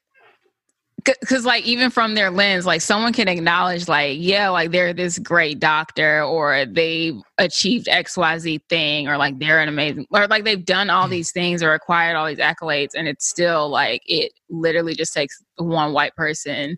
[1.06, 5.18] because like even from their lens like someone can acknowledge like yeah like they're this
[5.18, 10.66] great doctor or they achieved xyz thing or like they're an amazing or like they've
[10.66, 14.94] done all these things or acquired all these accolades and it's still like it literally
[14.94, 16.78] just takes one white person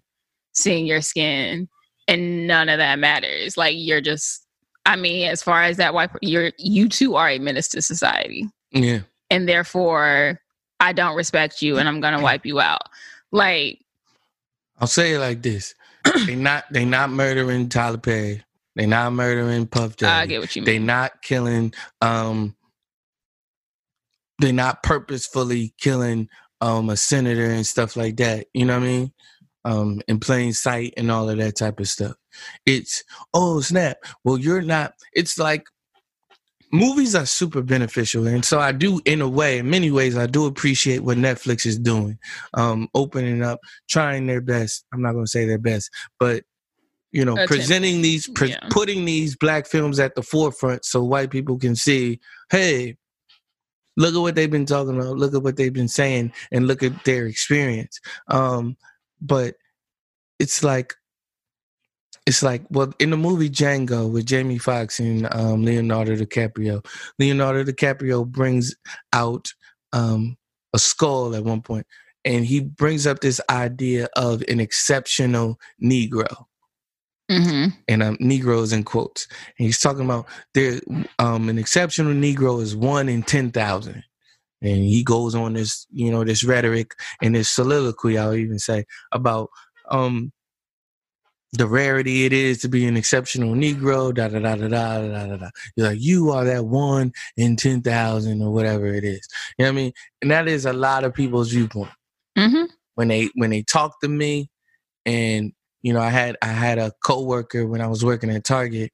[0.54, 1.68] seeing your skin
[2.08, 4.46] and none of that matters like you're just
[4.86, 8.48] I mean, as far as that white, you're you too are a menace to society.
[8.72, 9.02] Yeah.
[9.32, 10.40] And therefore,
[10.80, 12.84] I don't respect you, and I'm gonna wipe you out.
[13.32, 13.80] Like,
[14.80, 15.74] I'll say it like this:
[16.26, 18.44] they not they not murdering Tyler Perry.
[18.76, 20.12] They not murdering Puff Daddy.
[20.12, 20.66] I get what you mean.
[20.66, 21.74] They not killing.
[22.02, 22.56] Um,
[24.40, 26.30] they're not purposefully killing
[26.62, 28.48] um a senator and stuff like that.
[28.54, 29.14] You know what I mean?
[29.64, 32.16] Um, in plain sight and all of that type of stuff.
[32.66, 33.04] It's
[33.34, 33.98] oh snap.
[34.24, 34.94] Well, you're not.
[35.14, 35.66] It's like
[36.72, 40.26] movies are super beneficial, and so I do, in a way, in many ways, I
[40.26, 42.18] do appreciate what Netflix is doing,
[42.54, 43.60] um, opening up,
[43.90, 44.86] trying their best.
[44.94, 46.44] I'm not going to say their best, but
[47.12, 47.52] you know, Attempt.
[47.52, 48.68] presenting these, pre- Yeah.
[48.70, 52.20] putting these black films at the forefront, so white people can see,
[52.50, 52.98] hey.
[53.98, 55.18] Look at what they've been talking about.
[55.18, 58.00] Look at what they've been saying, and look at their experience.
[58.30, 58.78] Um,
[59.20, 59.56] but
[60.40, 60.96] it's like
[62.26, 66.86] it's like well in the movie Django with Jamie Foxx and um, Leonardo DiCaprio.
[67.20, 68.76] Leonardo DiCaprio brings
[69.14, 69.54] out
[69.94, 70.38] um,
[70.74, 71.88] a skull at one point,
[72.24, 76.46] and he brings up this idea of an exceptional Negro,
[77.30, 79.28] hmm and um, Negroes in quotes.
[79.58, 80.80] And he's talking about there
[81.20, 84.04] um, an exceptional Negro is one in ten thousand.
[84.64, 88.86] And he goes on this, you know, this rhetoric and this soliloquy, I'll even say,
[89.12, 89.50] about
[89.90, 90.32] um
[91.54, 95.28] the rarity it is to be an exceptional Negro, da da da da da da
[95.28, 95.50] da da.
[95.76, 99.28] You're like, you are that one in ten thousand or whatever it is.
[99.58, 99.94] You know what I mean?
[100.22, 101.92] And that is a lot of people's viewpoint
[102.38, 102.64] hmm
[102.96, 104.50] when they when they talk to me
[105.06, 108.92] and you know i had i had a coworker when i was working at target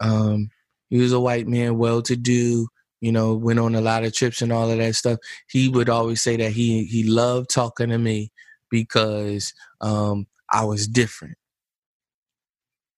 [0.00, 0.50] um
[0.90, 2.68] he was a white man well to do
[3.00, 5.88] you know went on a lot of trips and all of that stuff he would
[5.88, 8.30] always say that he he loved talking to me
[8.70, 11.37] because um i was different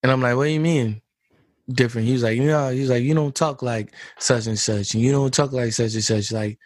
[0.02, 1.00] and i'm like what do you mean
[1.72, 4.94] different he was like you know he's like you don't talk like such and such
[4.94, 6.58] and you don't talk like such and such like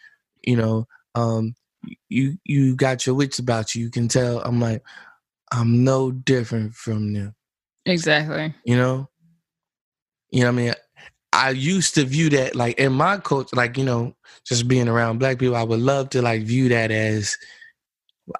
[0.42, 1.54] you know um
[2.08, 3.84] you you got your wits about you.
[3.84, 4.40] You can tell.
[4.40, 4.82] I'm like,
[5.52, 7.34] I'm no different from them.
[7.86, 8.54] Exactly.
[8.64, 9.08] You know.
[10.30, 10.52] You know.
[10.52, 10.74] what I mean,
[11.32, 14.14] I used to view that like in my culture, like you know,
[14.46, 15.56] just being around black people.
[15.56, 17.36] I would love to like view that as.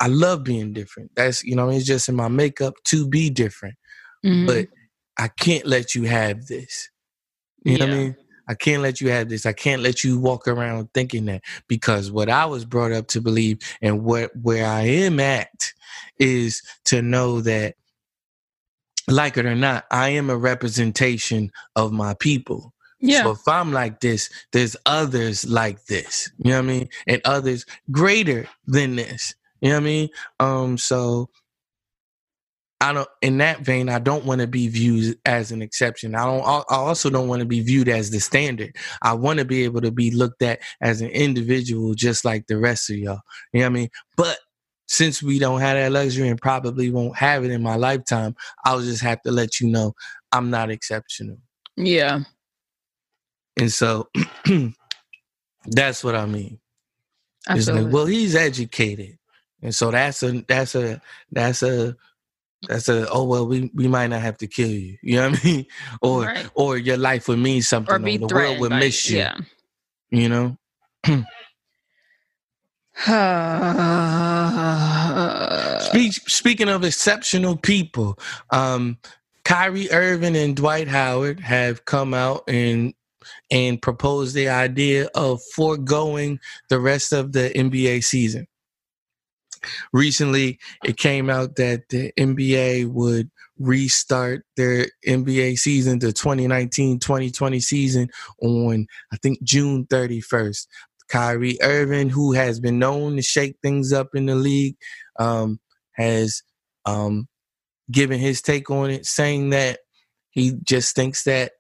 [0.01, 1.11] I love being different.
[1.15, 3.75] That's you know, it's just in my makeup to be different.
[4.25, 4.47] Mhm.
[4.47, 4.69] But
[5.19, 6.89] I can't let you have this.
[7.65, 8.17] You know what I mean?
[8.47, 9.47] I can't let you have this.
[9.47, 13.21] I can't let you walk around thinking that because what I was brought up to
[13.21, 15.73] believe and what where I am at
[16.19, 17.77] is to know that
[19.09, 22.73] like it or not, I am a representation of my people.
[23.01, 23.23] yeah.
[23.23, 26.31] So if I'm like this, there's others like this.
[26.39, 26.89] You know what I mean?
[27.07, 29.35] And others greater than this.
[29.61, 30.09] You know what I mean?
[30.41, 31.31] Um, so
[32.81, 36.15] I don't in that vein, I don't want to be viewed as an exception.
[36.15, 38.77] I don't I also don't want to be viewed as the standard.
[39.03, 42.59] I want to be able to be looked at as an individual just like the
[42.59, 43.21] rest of y'all.
[43.53, 43.89] You know what I mean?
[44.17, 44.39] But
[44.87, 48.81] since we don't have that luxury and probably won't have it in my lifetime, I'll
[48.81, 49.95] just have to let you know
[50.33, 51.39] I'm not exceptional.
[51.77, 52.21] yeah.
[53.57, 54.09] And so
[55.67, 56.59] that's what I mean.
[57.51, 59.19] It's like, well, he's educated,
[59.63, 61.01] and so that's a that's a
[61.31, 61.95] that's a
[62.69, 64.97] that's a oh well we we might not have to kill you.
[65.03, 65.67] You know what I mean?
[66.03, 66.49] Or Right.
[66.55, 67.95] or your life would mean something.
[67.95, 69.19] or the world would miss you.
[69.19, 69.37] Yeah.
[70.11, 70.57] You know.
[75.81, 78.19] Speak, speaking of exceptional people,
[78.51, 78.99] um,
[79.45, 82.95] Kyrie Irving and Dwight Howard have come out and
[83.51, 86.39] and proposed the idea of foregoing
[86.69, 88.47] the rest of the NBA season.
[89.93, 98.09] Recently, it came out that the NBA would restart their NBA season, the 2019-2020 season
[98.43, 100.67] on I think June 31st.
[101.09, 104.77] Kyrie Irving, who has been known to shake things up in the league,
[105.19, 105.61] um,
[105.93, 106.43] has
[106.87, 107.29] um,
[107.91, 109.81] given his take on it, saying that
[110.31, 111.53] he just thinks that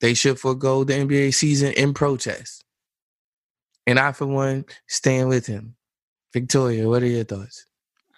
[0.00, 2.64] they should forego the NBA season in protest.
[3.86, 5.76] And I, for one, stand with him.
[6.32, 7.66] Victoria, what are your thoughts?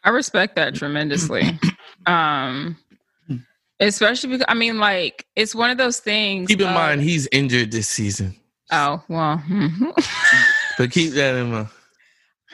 [0.05, 1.59] I respect that tremendously.
[2.07, 2.77] um
[3.81, 7.27] especially because I mean like it's one of those things Keep in of- mind, he's
[7.33, 8.35] injured this season,
[8.71, 9.39] Oh, well.
[9.39, 9.91] hmm.
[10.79, 11.69] but keep that in mind.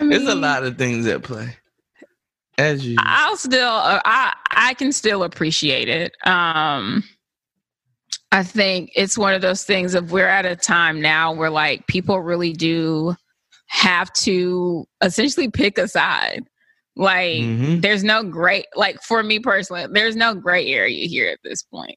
[0.01, 1.57] I There's a lot of things at play.
[2.59, 6.15] As you, I'll still uh, I I can still appreciate it.
[6.27, 7.05] Um
[8.33, 11.87] I think it's one of those things of we're at a time now where like
[11.89, 13.17] people really do
[13.71, 16.45] have to essentially pick a side.
[16.97, 17.83] Like Mhm.
[17.83, 21.97] there's no gray like for me personally, there's no gray area here at this point.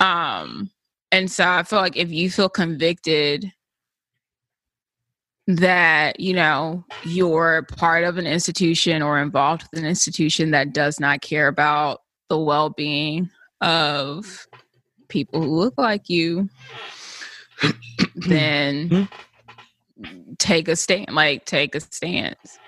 [0.00, 0.70] Um
[1.12, 3.52] And so I feel like if you feel convicted
[5.46, 10.98] that, you know, you're part of an institution or involved with an institution that does
[10.98, 13.30] not care about the well being
[13.60, 14.48] of
[15.08, 16.48] people who look like you,
[18.16, 19.08] then
[20.38, 22.58] take a stand like take a stance.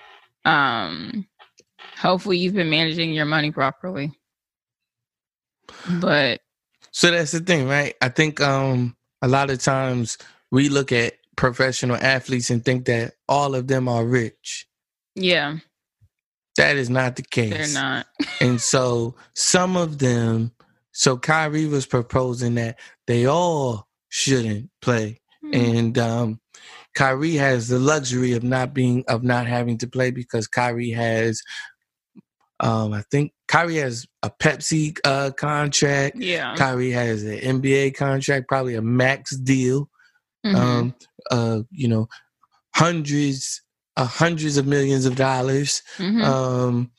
[0.45, 1.27] Um
[1.97, 4.11] hopefully you've been managing your money properly.
[5.99, 6.41] But
[6.91, 7.95] so that's the thing, right?
[8.01, 10.17] I think um a lot of times
[10.51, 14.67] we look at professional athletes and think that all of them are rich.
[15.15, 15.57] Yeah.
[16.57, 17.73] That is not the case.
[17.73, 18.07] They're not.
[18.41, 20.51] and so some of them,
[20.91, 25.21] so Kyrie was proposing that they all shouldn't play.
[25.41, 25.53] Hmm.
[25.53, 26.39] And um
[26.99, 31.41] Kyrie has the luxury of not being of not having to play because Kyrie has
[32.59, 36.17] um I think Kyrie has a Pepsi uh contract.
[36.17, 36.57] yeah.
[36.57, 39.89] Kyrie has an NBA contract, probably a max deal.
[40.45, 40.55] Mhm.
[40.55, 40.95] Um
[41.31, 42.09] uh you know
[42.75, 43.61] hundreds
[43.95, 45.81] uh, hundreds of millions of dollars.
[45.99, 46.21] Mhm.
[46.21, 46.91] Um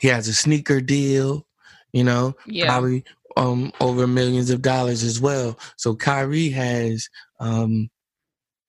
[0.00, 1.46] he has a sneaker deal,
[1.94, 2.66] you know, yeah.
[2.66, 3.04] probably
[3.38, 5.58] um over millions of dollars as well.
[5.78, 7.08] So Kyrie has
[7.38, 7.88] um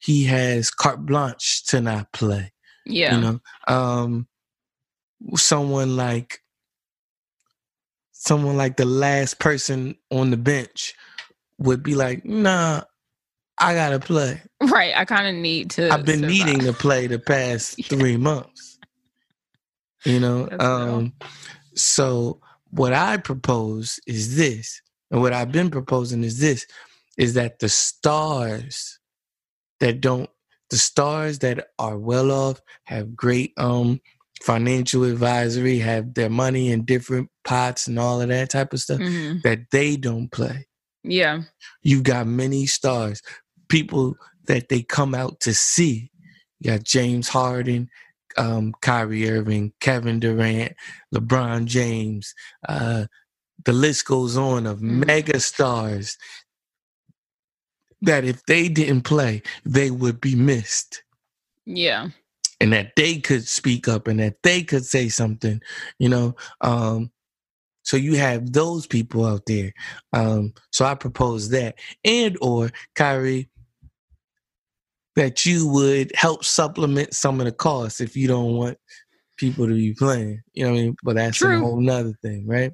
[0.01, 2.51] he has carte blanche to not play.
[2.85, 3.15] yeah.
[3.15, 3.39] You know.
[3.67, 4.27] Um
[5.35, 6.39] someone like
[8.11, 10.93] someone like the last person on the bench
[11.59, 12.81] would be like, nah,
[13.59, 14.41] I gotta play.
[14.61, 14.93] Right.
[14.95, 15.91] I kind of need to.
[15.91, 16.29] I've been survive.
[16.31, 17.85] needing to play the past Yeah.
[17.89, 18.79] three months.
[20.05, 21.13] You know, That's um,
[21.75, 22.41] so
[22.71, 24.81] what I propose is this,
[25.11, 26.65] and what I've been proposing is this:
[27.17, 28.99] is that the stars
[29.81, 30.29] that don't,
[30.69, 33.99] the stars that are well off, have great um
[34.41, 38.99] financial advisory, have their money in different pots and all of that type of stuff,
[38.99, 39.41] Mhm.
[39.43, 40.65] that they don't play
[41.03, 41.43] Yeah.
[41.83, 43.21] you got many stars,
[43.69, 44.15] people
[44.47, 46.09] that they come out to see.
[46.59, 47.89] You got James Harden,
[48.37, 50.73] um, Kyrie Irving, Kevin Durant,
[51.13, 52.33] LeBron James.
[52.67, 53.05] Uh,
[53.65, 55.05] the list goes on of Mhm.
[55.05, 56.17] mega stars
[58.01, 61.03] that if they didn't play, they would be missed.
[61.65, 62.09] Yeah.
[62.59, 65.61] And that they could speak up and that they could say something,
[65.99, 66.35] you know.
[66.61, 67.11] Um,
[67.83, 69.73] so you have those people out there.
[70.13, 71.75] Um, so I propose that.
[72.03, 73.49] And or Kyrie,
[75.15, 78.77] that you would help supplement some of the costs if you don't want
[79.37, 80.41] people to be playing.
[80.53, 80.95] You know what I mean?
[81.03, 82.71] But that's a whole nother thing, right?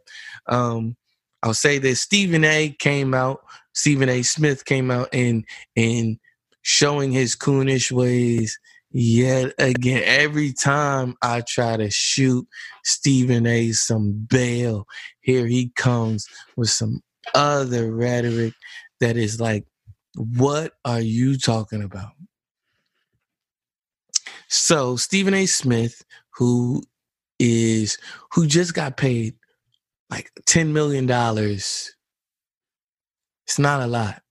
[0.47, 0.95] Um,
[1.41, 3.43] I'll say that Stephen A came out,
[3.77, 4.23] Stephen A.
[4.23, 6.17] Smith came out and and
[6.63, 8.59] showing his coonish ways
[8.89, 10.01] yet again.
[10.03, 12.47] Every time I try to shoot
[12.83, 13.71] Stephen A.
[13.73, 14.87] some bail,
[15.21, 16.25] here he comes
[16.55, 17.01] with some
[17.35, 18.55] other rhetoric
[18.99, 19.67] that is like,
[20.15, 22.13] what are you talking about?
[24.47, 25.45] So Stephen A.
[25.45, 26.81] Smith, who
[27.37, 27.99] is
[28.33, 29.35] who just got paid
[30.09, 31.93] like ten million dollars.
[33.47, 34.21] It's not a lot.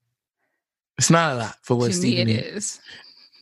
[0.99, 2.55] It's not a lot for what to me, it A.
[2.57, 2.81] is.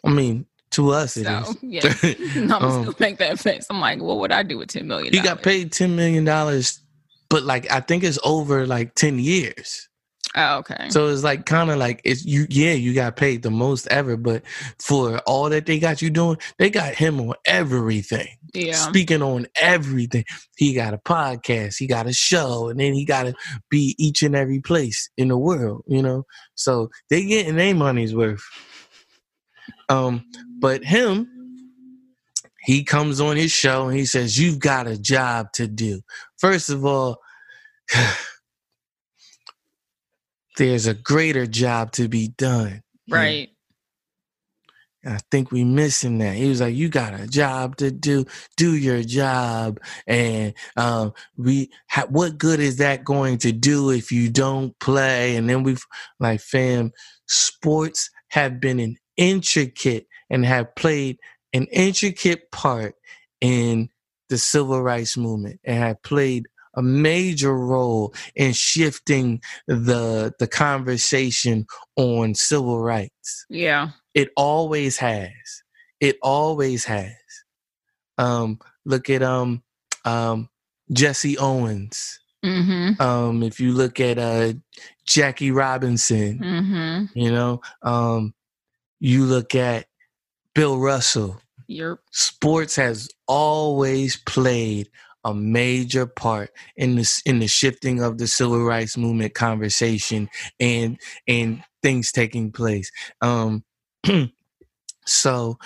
[0.05, 1.47] I mean, to us it is.
[1.49, 1.95] So, yeah.
[2.57, 3.67] I'm Um, still make that face.
[3.71, 5.13] I'm like, what would I do with $10 million?
[5.13, 6.81] He got paid ten million dollars,
[7.29, 9.89] but like I think it's over like ten years.
[10.37, 10.89] Oh, okay.
[10.91, 12.47] So it's like kind of like it's you.
[12.51, 14.43] Yeah, you got paid the most ever, but
[14.81, 18.29] for all that they got you doing, they got him on everything.
[18.53, 18.75] yeah.
[18.75, 20.25] speaking on everything.
[20.57, 23.35] He got a podcast, he got a show, and then he got to
[23.71, 26.27] be each and every place in the world, you know.
[26.57, 28.43] So they getting their money's worth.
[29.89, 30.25] Um,
[30.59, 31.29] but him,
[32.61, 36.01] he comes on his show and he says, "You've got a job to do."
[36.39, 37.19] First of all.
[40.57, 42.83] There's a greater job to be done.
[43.09, 43.51] Right.
[45.03, 46.35] And I think we missing that.
[46.35, 48.25] He was like, "You got a job to do.
[48.57, 54.11] Do your job." And um, we, ha- what good is that going to do if
[54.11, 55.37] you don't play?
[55.37, 55.85] And then we've
[56.21, 56.93] like, fam,
[57.27, 61.19] sports have been an intricate and have played
[61.53, 62.95] an intricate part
[63.41, 63.91] in
[64.31, 66.47] the civil rights movement and have played
[66.77, 71.67] a major role in shifting the the conversation
[71.97, 73.47] on civil rights.
[73.49, 73.91] Yeah.
[74.15, 75.31] It always has.
[76.01, 77.13] It always has.
[78.19, 79.63] Um, look at um
[80.05, 80.49] um
[80.93, 82.21] Jesse Owens.
[82.45, 83.01] Mm-hmm.
[83.01, 84.53] Um, if you look at uh
[85.07, 87.19] Jackie Robinson, Mm-hmm.
[87.19, 88.35] you know, um,
[89.01, 89.87] you look at
[90.55, 91.41] Bill Russell.
[91.67, 94.91] You're Sports has always played
[95.25, 100.29] a major part in this in the shifting of the civil rights movement conversation
[100.61, 100.99] and
[101.29, 102.91] and things taking place.
[103.21, 103.65] Um,
[105.07, 105.59] so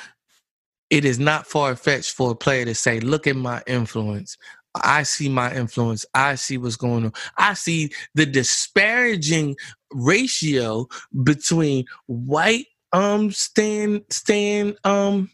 [0.90, 4.36] it is not far fetched for a player to say, "Look at my influence."
[4.84, 6.06] I see my influence.
[6.14, 7.12] I see what's going on.
[7.38, 9.56] I see the disparaging
[9.92, 10.86] ratio
[11.24, 15.30] between white um stand stand um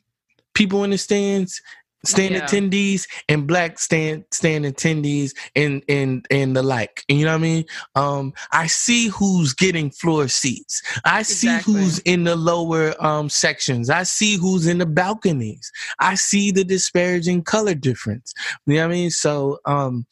[0.54, 1.60] people in the stands
[2.06, 2.44] stand yeah.
[2.44, 7.42] attendees and black stand stand attendees and and and the like you know what i
[7.42, 7.64] mean?
[7.94, 10.82] Um i see who's getting floor seats.
[11.04, 11.74] I exactly.
[11.74, 13.90] see who's in the lower um sections.
[13.90, 15.70] I see who's in the balconies.
[15.98, 18.32] I see the disparaging color difference.
[18.66, 19.10] You know what i mean?
[19.10, 20.06] So um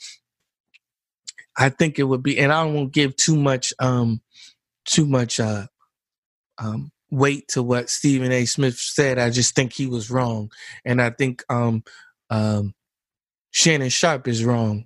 [1.59, 4.21] i think it would be and i won't give too much um
[4.85, 5.67] too much uh
[6.59, 8.47] um weight to what Stephen A.
[8.47, 9.19] Smith said.
[9.19, 10.51] I just think he was wrong,
[10.85, 11.85] and I think um,
[12.31, 12.75] um,
[13.53, 14.85] Shannon Sharpe is wrong,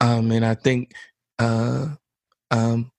[0.00, 0.94] um, and I think
[1.38, 1.88] uh,
[2.50, 2.90] um,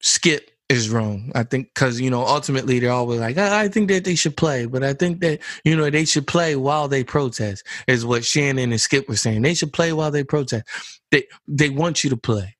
[0.00, 1.32] Skip is wrong.
[1.34, 4.36] I think because you know ultimately they're always like I, I, think that they should
[4.36, 7.64] play, but I think that you know they should play while they protest.
[7.86, 9.42] Is what Shannon and Skip were saying.
[9.42, 10.64] They should play while they protest.
[11.10, 12.56] They they want you to play,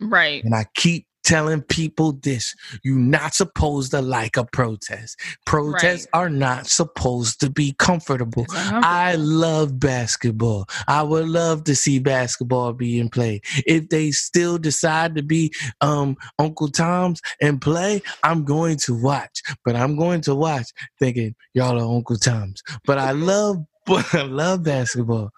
[0.00, 0.44] right?
[0.44, 5.18] And I keep telling people this you're not supposed to like a protest.
[5.46, 6.20] Protests right.
[6.20, 8.46] are not supposed to be comfortable.
[8.50, 10.66] I love basketball.
[10.88, 13.44] I would love to see basketball being played.
[13.66, 19.42] If they still decide to be um uncle tom's and play i'm going to watch.
[19.64, 20.68] But i'm going to watch
[20.98, 22.62] thinking y'all are uncle tom's.
[22.86, 25.30] But i love i love basketball.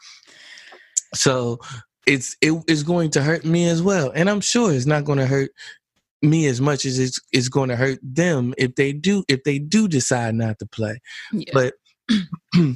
[1.15, 1.61] So
[2.07, 5.19] it's it is going to hurt me as well and i'm sure it's not going
[5.19, 5.51] to hurt
[6.23, 9.59] me as much as it's, it's going to hurt them if they do if they
[9.59, 10.99] do decide not to play
[11.33, 11.51] yeah.
[11.53, 11.75] but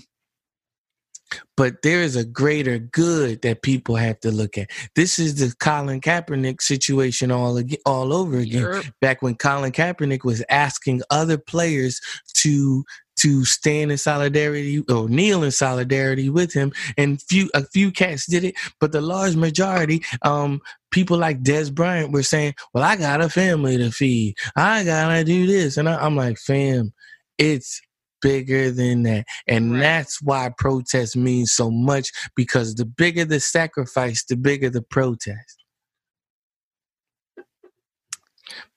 [1.57, 4.71] but there is a greater good that people have to look at.
[4.95, 8.63] This is the Colin Kaepernick situation all again, all over again.
[8.63, 8.85] Yep.
[9.01, 12.01] Back when Colin Kaepernick was asking other players
[12.35, 12.85] to
[13.19, 16.73] to stand in solidarity or kneel in solidarity with him.
[16.97, 20.61] And few a few cats did it, but the large majority, um,
[20.91, 24.37] people like Dez Bryant were saying, "Well, I got a family to feed.
[24.57, 26.93] I gotta do this," and I, am like, "Fam,
[27.39, 27.81] it's."
[28.21, 29.27] Bigger than that.
[29.47, 29.79] And right.
[29.79, 35.59] that's why protest means so much because the bigger the sacrifice, the bigger the protest.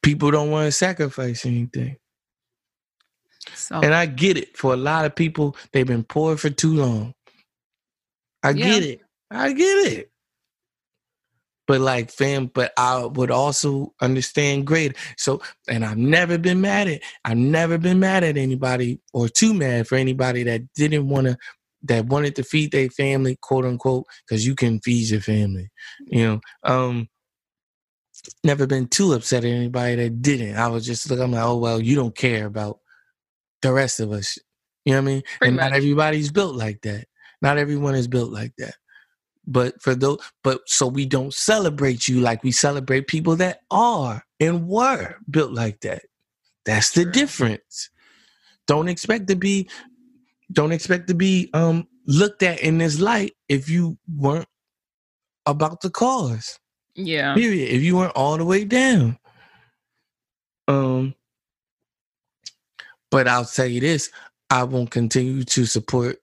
[0.03, 1.97] People don't want to sacrifice anything.
[3.55, 4.57] So, and I get it.
[4.57, 7.13] For a lot of people, they've been poor for too long.
[8.43, 8.65] I yeah.
[8.65, 9.01] get it.
[9.29, 10.11] I get it.
[11.67, 14.97] But like fam, but I would also understand great.
[15.17, 17.01] So, and I've never been mad at.
[17.23, 21.37] I've never been mad at anybody or too mad for anybody that didn't want to
[21.83, 25.69] that wanted to feed their family, quote unquote, because you can feed your family.
[26.07, 27.07] You know, um,
[28.43, 30.57] never been too upset at anybody that didn't.
[30.57, 32.79] I was just like, I'm like, oh well, you don't care about
[33.61, 34.37] the rest of us.
[34.85, 35.23] You know what I mean?
[35.37, 35.69] Pretty and much.
[35.69, 37.05] not everybody's built like that.
[37.41, 38.75] Not everyone is built like that.
[39.47, 44.23] But for those, but so we don't celebrate you like we celebrate people that are
[44.39, 46.03] and were built like that.
[46.65, 47.89] That's the difference.
[48.67, 49.67] Don't expect to be,
[50.51, 54.47] don't expect to be um looked at in this light if you weren't
[55.45, 56.59] about the cause.
[56.95, 57.33] Yeah.
[57.35, 57.69] Period.
[57.69, 59.17] If you weren't all the way down.
[60.67, 61.15] Um,
[63.11, 64.09] but I'll tell you this
[64.49, 66.17] I won't continue to support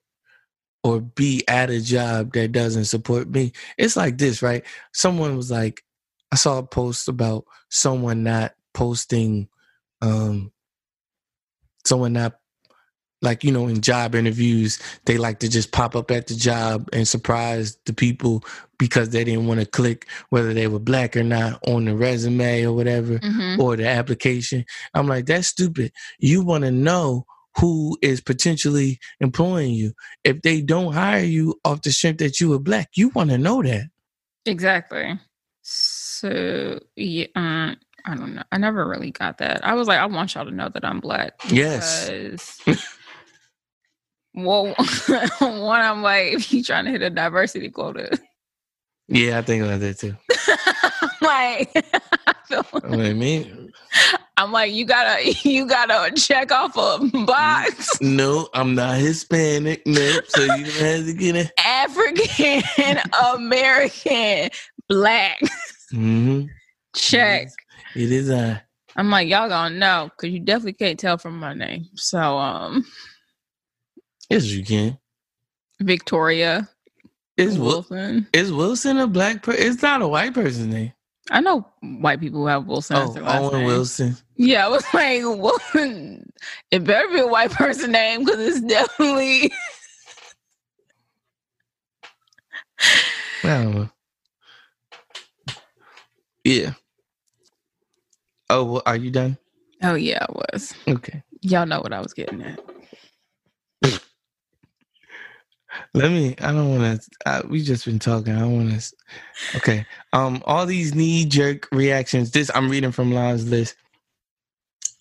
[0.83, 3.51] or be at a job that doesn't support me.
[3.77, 4.63] It's like this, right?
[4.93, 5.83] Someone was like,
[6.31, 9.49] I saw a post about someone not posting,
[10.01, 10.51] um,
[11.85, 12.38] someone not
[13.21, 16.87] like you know in job interviews they like to just pop up at the job
[16.93, 18.43] and surprise the people
[18.77, 22.63] because they didn't want to click whether they were black or not on the resume
[22.63, 23.61] or whatever mm-hmm.
[23.61, 27.25] or the application i'm like that's stupid you want to know
[27.57, 29.91] who is potentially employing you
[30.23, 33.37] if they don't hire you off the strength that you were black you want to
[33.37, 33.89] know that
[34.45, 35.19] exactly
[35.61, 37.75] so yeah uh,
[38.05, 38.43] I don't know.
[38.51, 39.63] I never really got that.
[39.63, 41.33] I was like, I want y'all to know that I'm black.
[41.49, 42.09] Yes.
[44.43, 44.67] Well,
[45.39, 48.17] one, I'm like, if you trying to hit a diversity quota.
[49.07, 50.15] Yeah, I think about that too.
[51.25, 51.71] like,
[52.27, 53.71] I feel like, I mean,
[54.37, 57.99] I'm like, you gotta, you gotta check off a box.
[58.01, 59.81] No, I'm not Hispanic.
[59.87, 60.25] Nope.
[60.27, 61.51] So you have to get it.
[61.57, 63.01] African
[63.33, 64.49] American
[64.87, 65.39] black.
[65.91, 66.45] Mm-hmm.
[66.95, 67.47] Check.
[67.95, 68.61] It is, it is I.
[68.95, 71.87] I'm like, y'all gonna know because you definitely can't tell from my name.
[71.95, 72.85] So, um.
[74.29, 74.97] Yes, you can.
[75.79, 76.69] Victoria.
[77.37, 78.27] Is Wilson?
[78.33, 79.65] Is Wilson a black person?
[79.65, 80.93] It's not a white person's name.
[81.31, 82.97] I know white people who have Wilson.
[82.97, 83.65] Oh, Owen name.
[83.67, 84.17] Wilson.
[84.35, 86.31] Yeah, I was like, Wilson.
[86.71, 89.53] It better be a white person name because it's definitely.
[93.43, 93.89] well,
[96.43, 96.73] yeah.
[98.49, 99.37] Oh, well, are you done?
[99.81, 100.73] Oh yeah, I was.
[100.87, 101.23] Okay.
[101.41, 102.59] Y'all know what I was getting at.
[105.93, 106.35] Let me.
[106.39, 107.47] I don't want to.
[107.47, 108.35] We just been talking.
[108.35, 108.95] I want to.
[109.57, 109.85] Okay.
[110.13, 110.43] Um.
[110.45, 112.31] All these knee jerk reactions.
[112.31, 113.75] This I'm reading from Lon's list.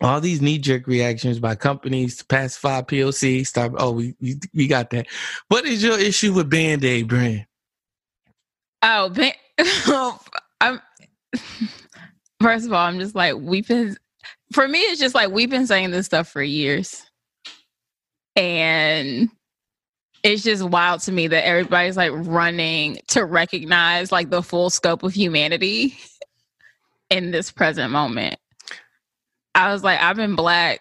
[0.01, 3.47] All these knee jerk reactions by companies to pacify POC.
[3.47, 3.73] Stop.
[3.79, 5.07] Oh, we, we we got that.
[5.49, 7.47] What is your issue with Band Aid brand?
[8.83, 9.33] Oh, ban-
[10.61, 10.81] I'm.
[12.41, 13.97] First of all, I'm just like we've been.
[14.53, 17.05] For me, it's just like we've been saying this stuff for years,
[18.37, 19.29] and
[20.23, 25.03] it's just wild to me that everybody's like running to recognize like the full scope
[25.03, 25.97] of humanity
[27.11, 28.39] in this present moment.
[29.55, 30.81] I was like, I've been black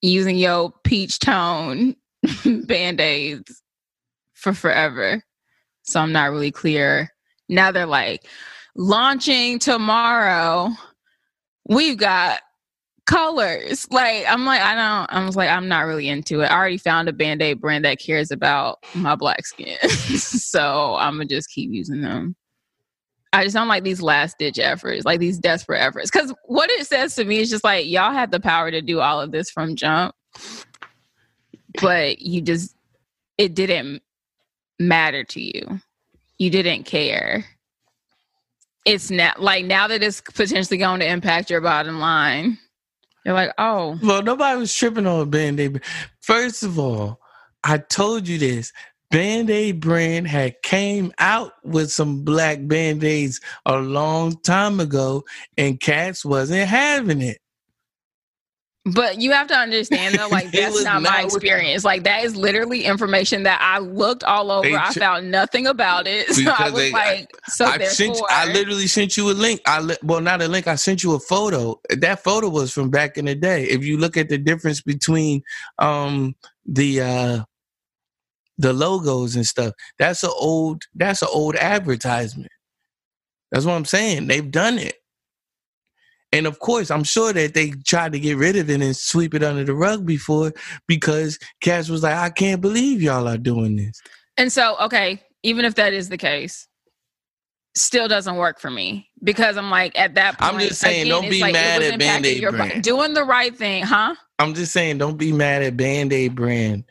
[0.00, 1.96] using your peach tone
[2.44, 3.62] band aids
[4.34, 5.22] for forever.
[5.82, 7.12] So I'm not really clear.
[7.48, 8.26] Now they're like,
[8.76, 10.70] launching tomorrow.
[11.68, 12.40] We've got
[13.06, 13.86] colors.
[13.90, 15.12] Like I'm like I don't.
[15.16, 16.46] I was like I'm not really into it.
[16.46, 21.14] I already found a band aid brand that cares about my black skin, so I'm
[21.14, 22.36] gonna just keep using them.
[23.32, 26.10] I just don't like these last ditch efforts, like these desperate efforts.
[26.10, 29.00] Because what it says to me is just like y'all had the power to do
[29.00, 30.14] all of this from jump,
[31.80, 32.74] but you just
[33.38, 34.02] it didn't
[34.78, 35.80] matter to you.
[36.38, 37.44] You didn't care.
[38.84, 42.58] It's not like now that it's potentially going to impact your bottom line
[43.26, 43.98] you're like, oh.
[44.02, 45.82] Well, nobody was tripping on Band Aid.
[46.20, 47.20] First of all,
[47.64, 48.72] I told you this.
[49.10, 55.24] Band Aid brand had came out with some black Band Aids a long time ago,
[55.58, 57.38] and cats wasn't having it.
[58.94, 61.84] But you have to understand though, like that's not, not, my experience.
[61.84, 64.68] Like that is literally information that I looked all over.
[64.68, 66.26] Ch- I found nothing about it.
[66.36, 68.16] So I was they, like, so I sent.
[68.28, 69.60] I literally sent you a link.
[69.66, 70.66] I li- well, not a link.
[70.68, 71.80] I sent you a photo.
[71.88, 73.64] That photo was from back in the day.
[73.64, 75.42] If you look at the difference between
[75.78, 76.36] um
[76.66, 77.44] the uh
[78.58, 80.84] the logos and stuff, that's an old.
[80.94, 82.52] That's an old advertisement.
[83.50, 84.26] That's what I'm saying.
[84.26, 84.96] They've done it.
[86.36, 89.34] And of course, I'm sure that they tried to get rid of it and sweep
[89.34, 90.52] it under the rug before
[90.86, 94.00] because Cash was like, I can't believe y'all are doing this.
[94.36, 96.68] And so, okay, even if that is the case,
[97.74, 101.22] still doesn't work for me because I'm like, at that point, I'm just saying, again,
[101.22, 102.82] don't be like, mad at Band Aid brand.
[102.82, 104.14] Doing the right thing, huh?
[104.38, 106.84] I'm just saying, don't be mad at Band Aid brand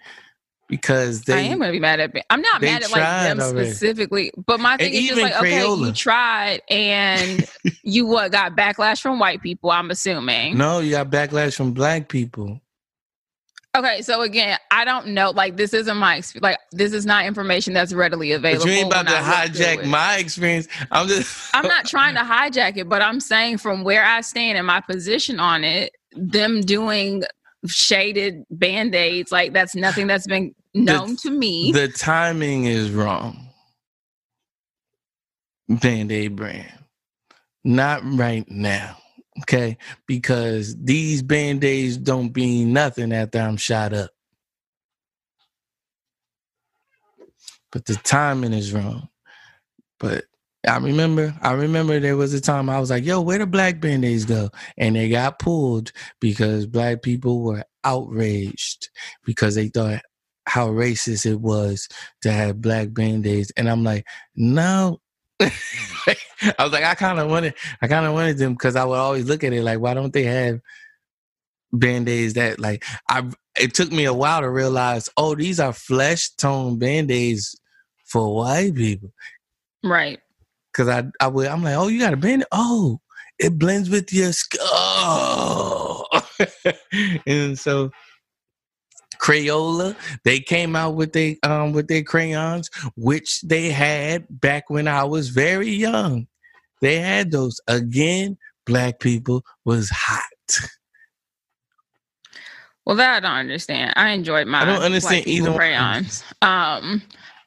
[0.67, 1.33] because they.
[1.33, 2.13] I am gonna be mad at.
[2.13, 2.21] Me.
[2.29, 3.69] I'm not mad at like them already.
[3.69, 5.77] specifically, but my thing and is just like, Crayola.
[5.77, 7.49] okay, you tried and
[7.83, 9.71] you what got backlash from white people.
[9.71, 10.57] I'm assuming.
[10.57, 12.61] No, you got backlash from black people.
[13.75, 15.31] Okay, so again, I don't know.
[15.31, 16.43] Like, this isn't my experience.
[16.43, 18.63] Like, this is not information that's readily available.
[18.63, 20.69] But you ain't about to hijack my experience.
[20.91, 21.53] I'm just.
[21.53, 24.79] I'm not trying to hijack it, but I'm saying from where I stand and my
[24.79, 27.23] position on it, them doing
[27.71, 31.71] shaded band-aids like that's nothing that's been known the, to me.
[31.71, 33.49] the timing is wrong.
[35.67, 36.71] Band-aid brand.
[37.63, 38.97] Not right now
[39.41, 39.77] okay?
[40.07, 44.11] Because these band-aids don't mean nothing after i'm shot up.
[47.71, 49.09] But the timing is wrong.
[49.99, 50.25] But
[50.67, 53.79] I remember, I remember there was a time I was like, yo, where the black
[53.79, 54.49] band-aids go?
[54.77, 58.89] And they got pulled because black people were outraged
[59.25, 60.01] because they thought
[60.47, 61.87] how racist it was
[62.21, 63.51] to have black band-aids.
[63.57, 64.05] And I'm like,
[64.35, 64.99] no.
[65.39, 65.47] I
[66.59, 69.25] was like, I kind of wanted, I kind of wanted them because I would always
[69.25, 70.59] look at it like, why don't they have
[71.73, 73.29] band-aids that like I
[73.59, 77.59] it took me a while to realize, oh, these are flesh tone band-aids
[78.05, 79.11] for white people.
[79.83, 80.19] Right.
[80.76, 82.43] Cause I I would I'm like, oh, you got a band.
[82.52, 82.99] Oh,
[83.39, 86.06] it blends with your skull.
[87.26, 87.91] And so
[89.22, 94.88] Crayola, they came out with they um with their crayons, which they had back when
[94.88, 96.27] I was very young.
[96.81, 97.60] They had those.
[97.68, 100.22] Again, black people was hot.
[102.85, 103.93] Well, that I don't understand.
[103.95, 106.23] I enjoyed my I don't understand either crayons.
[106.41, 107.02] Um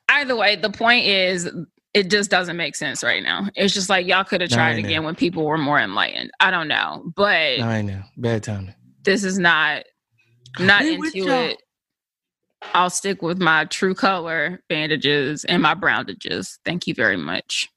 [0.09, 1.49] either way, the point is
[1.95, 3.49] it just doesn't make sense right now.
[3.55, 6.31] It's just like y'all could have tried again when people were more enlightened.
[6.41, 8.75] I don't know, but I know bad timing.
[9.05, 9.85] This is not
[10.59, 11.63] not into it.
[12.75, 16.59] I'll stick with my true color bandages and my brownages.
[16.65, 17.69] Thank you very much.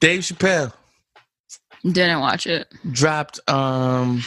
[0.00, 0.72] Dave Chappelle
[1.82, 2.72] Didn't watch it.
[2.90, 4.22] dropped um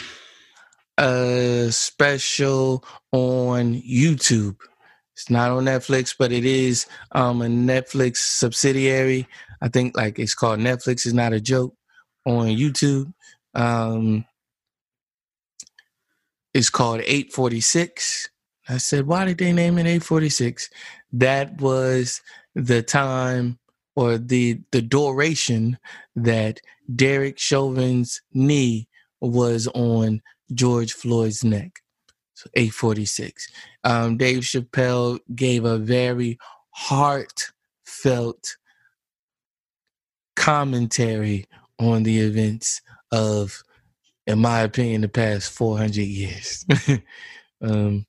[0.96, 4.56] a special on YouTube.
[5.18, 9.26] It's not on Netflix, but it is um a Netflix subsidiary.
[9.60, 11.74] I think like it's called Netflix is not a joke
[12.24, 13.12] on YouTube.
[13.52, 14.24] Um
[16.54, 18.30] it's called 846.
[18.68, 20.70] I said, why did they name it 846?
[21.12, 22.22] That was
[22.54, 23.58] the time
[23.96, 25.78] or the the duration
[26.14, 26.60] that
[26.94, 28.86] Derek Chauvin's knee
[29.20, 30.22] was on
[30.54, 31.80] George Floyd's neck.
[32.38, 33.50] So 846.
[33.82, 36.38] Um, Dave Chappelle gave a very
[36.70, 38.56] heartfelt
[40.36, 41.46] commentary
[41.80, 43.60] on the events of,
[44.28, 46.64] in my opinion, the past 400 years.
[47.60, 48.06] um,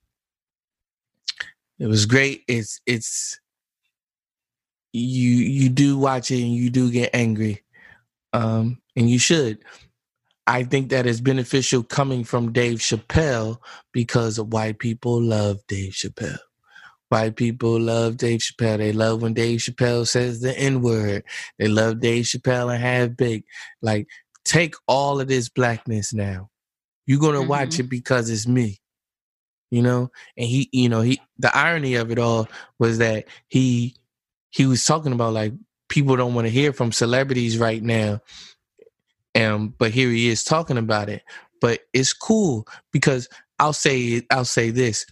[1.79, 2.43] it was great.
[2.47, 3.39] It's it's
[4.93, 7.63] you you do watch it and you do get angry,
[8.33, 9.63] um, and you should.
[10.49, 13.59] I think that is beneficial coming from Dave Chappelle
[13.93, 16.39] because white people love Dave Chappelle.
[17.09, 18.79] White people love Dave Chappelle.
[18.79, 21.23] They love when Dave Chappelle says the N word.
[21.59, 23.43] They love Dave Chappelle and have big.
[23.83, 24.07] Like,
[24.43, 26.49] take all of this blackness now.
[27.05, 27.81] You're gonna watch Mhm.
[27.81, 28.79] it because it's me.
[29.69, 30.11] You know?
[30.35, 32.49] And he, you know, he the irony of it all
[32.79, 33.95] was that he
[34.49, 35.53] he was talking about like
[35.89, 38.21] people don't want to hear from celebrities right now.
[39.39, 41.23] Um, but here he is talking about it.
[41.61, 43.29] But it's cool because
[43.59, 45.05] I'll say I'll say this.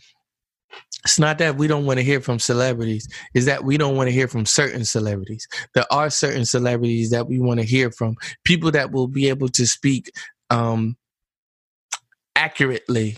[1.05, 4.07] It's not that we don't want to hear from celebrities, is that we don't want
[4.09, 5.47] to hear from certain celebrities.
[5.75, 8.15] There are certain celebrities that we want to hear from.
[8.45, 10.11] People that will be able to speak
[10.49, 10.97] um
[12.35, 13.17] accurately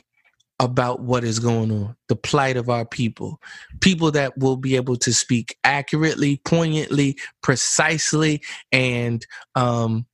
[0.60, 3.40] about what is going on, the plight of our people.
[3.82, 8.42] People that will be able to speak accurately, poignantly, precisely,
[8.74, 9.26] and
[9.56, 10.06] um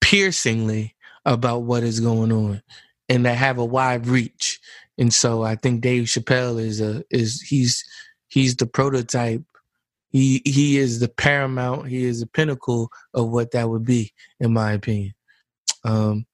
[0.00, 0.94] piercingly
[1.24, 2.62] about what is going on
[3.08, 4.60] and that have a wide reach.
[4.98, 7.84] And so I think Dave Chappelle is a is he's
[8.28, 9.42] he's the prototype.
[10.10, 14.52] He he is the paramount, he is the pinnacle of what that would be, in
[14.52, 15.14] my opinion.
[15.84, 16.26] Um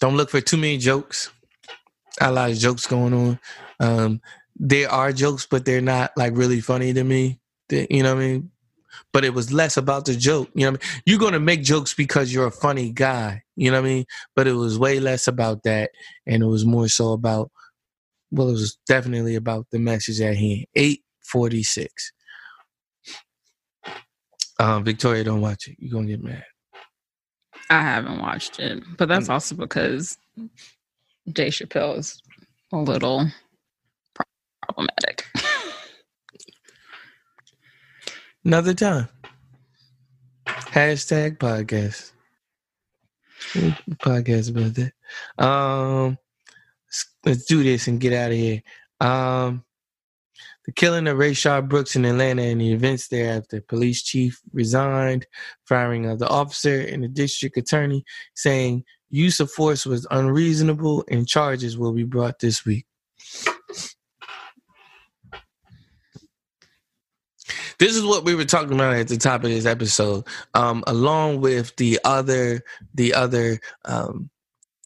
[0.00, 1.30] don't look for too many jokes.
[2.20, 3.38] A lot of jokes going on.
[3.80, 4.20] Um
[4.56, 7.40] there are jokes, but they're not like really funny to me.
[7.68, 8.50] They- you know what I mean?
[9.12, 10.50] But it was less about the joke.
[10.54, 11.02] You know what I mean?
[11.06, 13.42] You're gonna make jokes because you're a funny guy.
[13.56, 14.04] You know what I mean?
[14.36, 15.90] But it was way less about that,
[16.26, 17.50] and it was more so about.
[18.30, 20.66] Well, it was definitely about the message at hand.
[20.74, 22.12] Eight forty six.
[24.60, 25.76] Um, Victoria, don't watch it.
[25.78, 26.44] You're gonna get mad.
[27.70, 30.16] I haven't watched it, but that's also because
[31.32, 32.22] Jay Chappelle is
[32.72, 33.26] a little
[34.62, 35.26] problematic.
[38.44, 39.08] Another time.
[40.46, 42.12] Hashtag podcast.
[44.02, 45.44] Podcast about that.
[45.44, 46.18] Um,
[46.86, 48.62] let's, let's do this and get out of here.
[49.00, 49.64] Um,
[50.66, 53.60] the killing of Rayshard Brooks in Atlanta and the events thereafter.
[53.62, 55.26] Police chief resigned,
[55.66, 58.04] firing of the officer and the district attorney,
[58.34, 62.84] saying use of force was unreasonable and charges will be brought this week.
[67.78, 70.24] This is what we were talking about at the top of this episode
[70.54, 72.62] um, along with the other
[72.94, 74.30] the other um,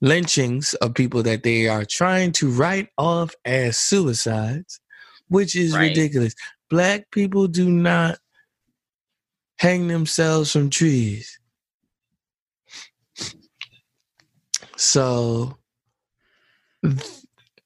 [0.01, 4.81] lynchings of people that they are trying to write off as suicides
[5.28, 5.89] which is Right.
[5.89, 6.35] ridiculous
[6.70, 8.19] black people do not
[9.59, 11.39] hang themselves from trees
[14.77, 15.56] so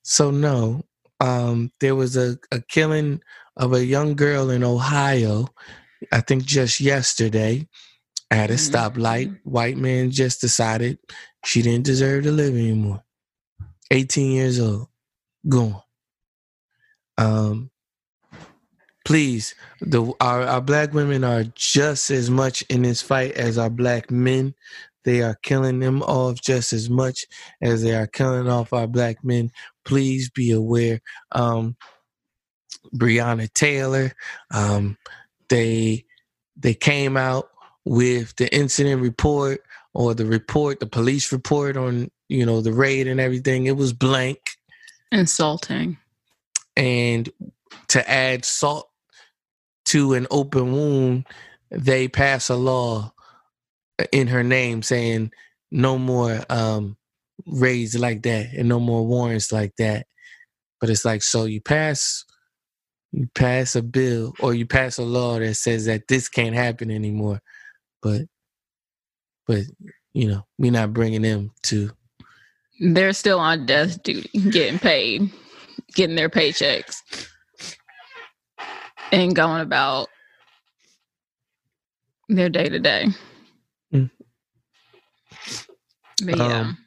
[0.03, 0.83] so no
[1.21, 3.21] um there was a, a killing
[3.57, 5.49] of a young girl in Ohio,
[6.13, 7.69] I think just yesterday,
[8.31, 8.71] at a Mhm.
[8.71, 9.39] stoplight.
[9.45, 10.99] White man just decided
[11.45, 13.05] she didn't deserve to live anymore.
[13.91, 14.89] 18 years old,
[15.49, 15.81] gone.
[17.19, 17.71] Um,
[19.05, 23.71] please, the our, our black women are just as much in this fight as our
[23.71, 24.55] black men.
[25.05, 27.27] They are killing them off just as much
[27.63, 29.53] as they are killing off our black men.
[29.85, 31.01] Please be aware.
[31.31, 31.77] Um,
[32.95, 34.13] Breonna Taylor.
[34.51, 34.97] Um,
[35.49, 36.05] they
[36.57, 37.51] they came out
[37.85, 39.63] with the incident report
[39.95, 43.67] or the report, the police report on you know the raid and everything.
[43.67, 44.39] It was blank,
[45.13, 45.99] Insulting.
[46.77, 47.29] and
[47.89, 48.91] to add salt
[49.87, 51.27] to an open wound,
[51.71, 53.13] they pass a law
[54.13, 55.31] in her name saying
[55.71, 56.97] no more um,
[57.47, 60.07] raids like that and no more warrants like that.
[60.81, 62.25] But it's like so you pass
[63.17, 66.91] you pass a bill or you pass a law that says that this can't happen
[66.91, 67.41] anymore.
[68.03, 68.23] But
[69.47, 69.63] but
[70.13, 71.91] you know, we're not bringing them to
[72.79, 75.33] They're still on death duty, getting paid,
[75.95, 76.97] getting their paychecks,
[79.13, 80.09] and going about
[82.29, 83.07] their day to day.
[83.91, 84.07] Yeah.
[86.39, 86.79] Um,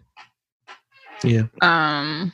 [1.23, 1.43] yeah.
[1.61, 2.33] Um,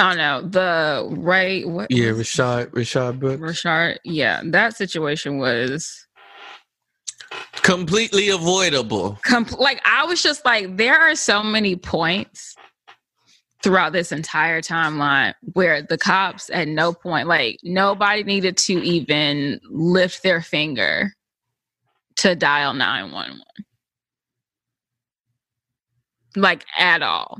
[0.00, 1.68] I don't know the right.
[1.68, 1.90] What?
[1.90, 3.40] Yeah, was- Rashad Rashad Brooks.
[3.62, 3.98] Rashard.
[4.04, 6.06] Yeah, that situation was
[7.62, 9.18] Completely avoidable.
[9.24, 12.56] compl- like I was just like, there are so many points
[13.62, 19.60] throughout this entire timeline where the cops at no point, like nobody needed to even
[19.70, 21.12] lift their finger
[22.16, 23.40] to dial 911.
[26.36, 27.38] Like at all.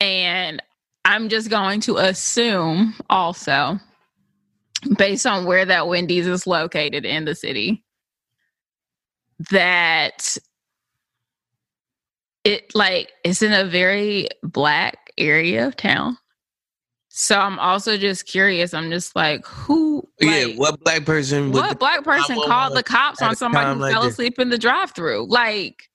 [0.00, 0.62] And
[1.04, 3.78] I'm just going to assume also,
[4.96, 7.84] based on where that Wendy's is located in the city,
[9.50, 10.36] that
[12.44, 16.16] it like it's in a very black area of town.
[17.08, 18.74] So I'm also just curious.
[18.74, 20.06] I'm just like, who?
[20.20, 24.02] yeah, what black person what black person called the cops on somebody who like fell
[24.02, 24.12] this?
[24.12, 25.26] asleep in the drive-through?
[25.26, 25.88] Like,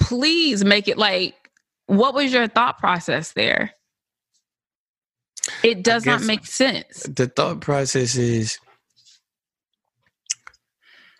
[0.00, 1.34] please make it like.
[1.86, 3.72] What was your thought process there?
[5.62, 7.10] It does not make sense.
[7.16, 8.58] the thought process is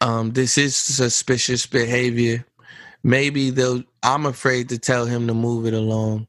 [0.00, 2.44] um this is suspicious behavior
[3.04, 6.26] maybe they'll i'm afraid to tell him to move it along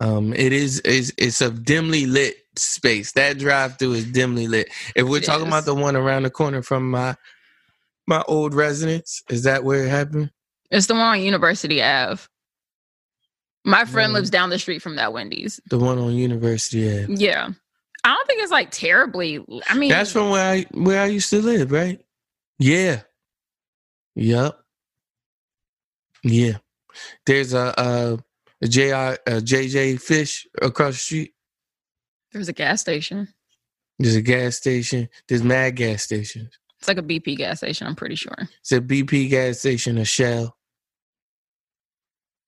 [0.00, 4.68] um it is is it's a dimly lit space that drive through is dimly lit
[4.96, 5.48] if we're It talking is.
[5.48, 7.16] about the one around the corner from my
[8.06, 10.30] my old residence is that where it happened
[10.70, 12.22] It's the one on University Ave.
[13.64, 14.14] My friend Mm.
[14.14, 15.60] lives down the street from that Wendy's.
[15.68, 17.14] the one on university Ave.
[17.14, 17.48] Yeah.
[18.04, 19.44] I don't think it's like terribly.
[19.68, 22.00] I mean, that's from where i where i used to live right
[22.58, 23.02] yeah
[24.14, 24.58] yep
[26.24, 26.56] yeah
[27.26, 28.16] there's a uh
[28.62, 31.34] a JR, a JJ Fish across the street.
[32.32, 33.28] there's a gas station.
[33.98, 35.08] There's a gas station.
[35.28, 36.50] There's mad gas stations.
[36.78, 38.34] It's like a BP gas station, I'm pretty sure.
[38.60, 40.54] It's a BP gas station, a Shell.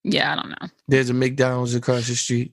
[0.05, 0.69] Yeah, I don't know.
[0.89, 2.53] There's a McDonald's across the street.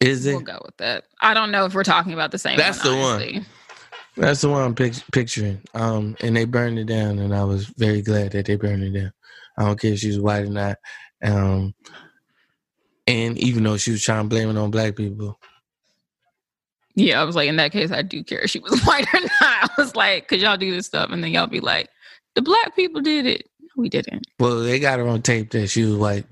[0.00, 0.32] Is it?
[0.32, 1.04] We'll go with that.
[1.20, 2.94] I don't know if we're talking about the same That's one.
[2.94, 3.00] the
[3.34, 3.46] one.
[4.16, 5.60] That's the one I'm pic- picturing.
[5.74, 8.90] Um, and they burned it down, and I was very glad that they burned it
[8.98, 9.12] down.
[9.56, 10.76] I don't care if she was white or not.
[11.22, 11.74] Um,
[13.06, 15.38] and even though she was trying to blame it on black people,
[16.94, 19.20] Yeah, I was like, in that case, I do care if she was white or
[19.20, 19.30] not.
[19.40, 21.10] I was like, could y'all do this stuff?
[21.10, 21.88] And then y'all be like,
[22.34, 23.48] the black people did it.
[23.76, 24.26] We didn't.
[24.38, 26.24] well, they got her on tape that she was like,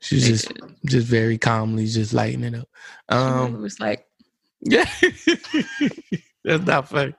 [0.00, 0.62] She was just, did.
[0.86, 2.68] just very calmly, just lighting it up.
[3.08, 4.06] Um, was like,
[4.60, 4.84] Yeah,
[6.44, 7.14] that's not funny.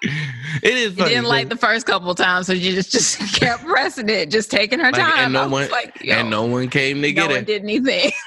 [0.00, 1.08] It is you funny.
[1.10, 4.78] didn't like the first couple times, so you just just kept pressing it, just taking
[4.78, 7.42] her Like, and no one- like, and no one came to no get one her.
[7.42, 8.12] did anything.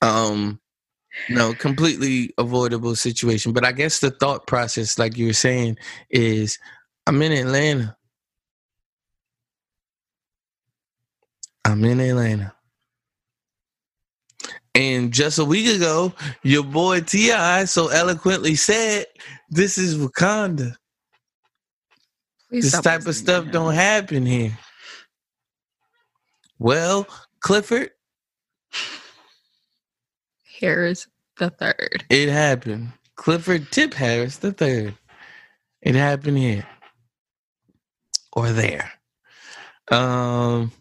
[0.00, 0.60] Um,
[1.28, 3.52] no, completely avoidable situation.
[3.52, 5.76] But I guess the thought process, like you were saying,
[6.10, 6.58] is
[7.06, 7.96] I'm in Atlanta.
[11.64, 12.54] I'm in Atlanta.
[14.74, 17.64] And just a week ago, your boy T.I.
[17.66, 19.06] so eloquently said,
[19.50, 20.76] This is Wakanda.
[22.48, 24.56] Please this type of stuff don't happen here.
[26.58, 27.06] Well,
[27.40, 27.90] Clifford,
[30.60, 31.06] Harris
[31.38, 32.04] the third.
[32.10, 32.92] it happened.
[33.16, 34.94] Clifford Tip Harris the third.
[35.82, 36.66] It happened here.
[38.32, 38.92] Or there.
[39.90, 40.72] Um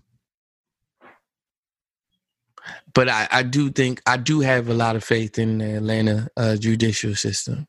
[2.97, 6.29] but I, I do think I do have a lot of faith in the Atlanta
[6.35, 7.67] uh, judicial system.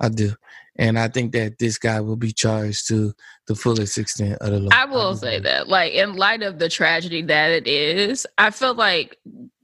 [0.00, 0.32] I do.
[0.76, 3.12] And I think that this guy will be charged to
[3.46, 4.70] the fullest extent of the law.
[4.72, 8.72] I will say that, like, in light of the tragedy that it is, I feel
[8.72, 9.18] like,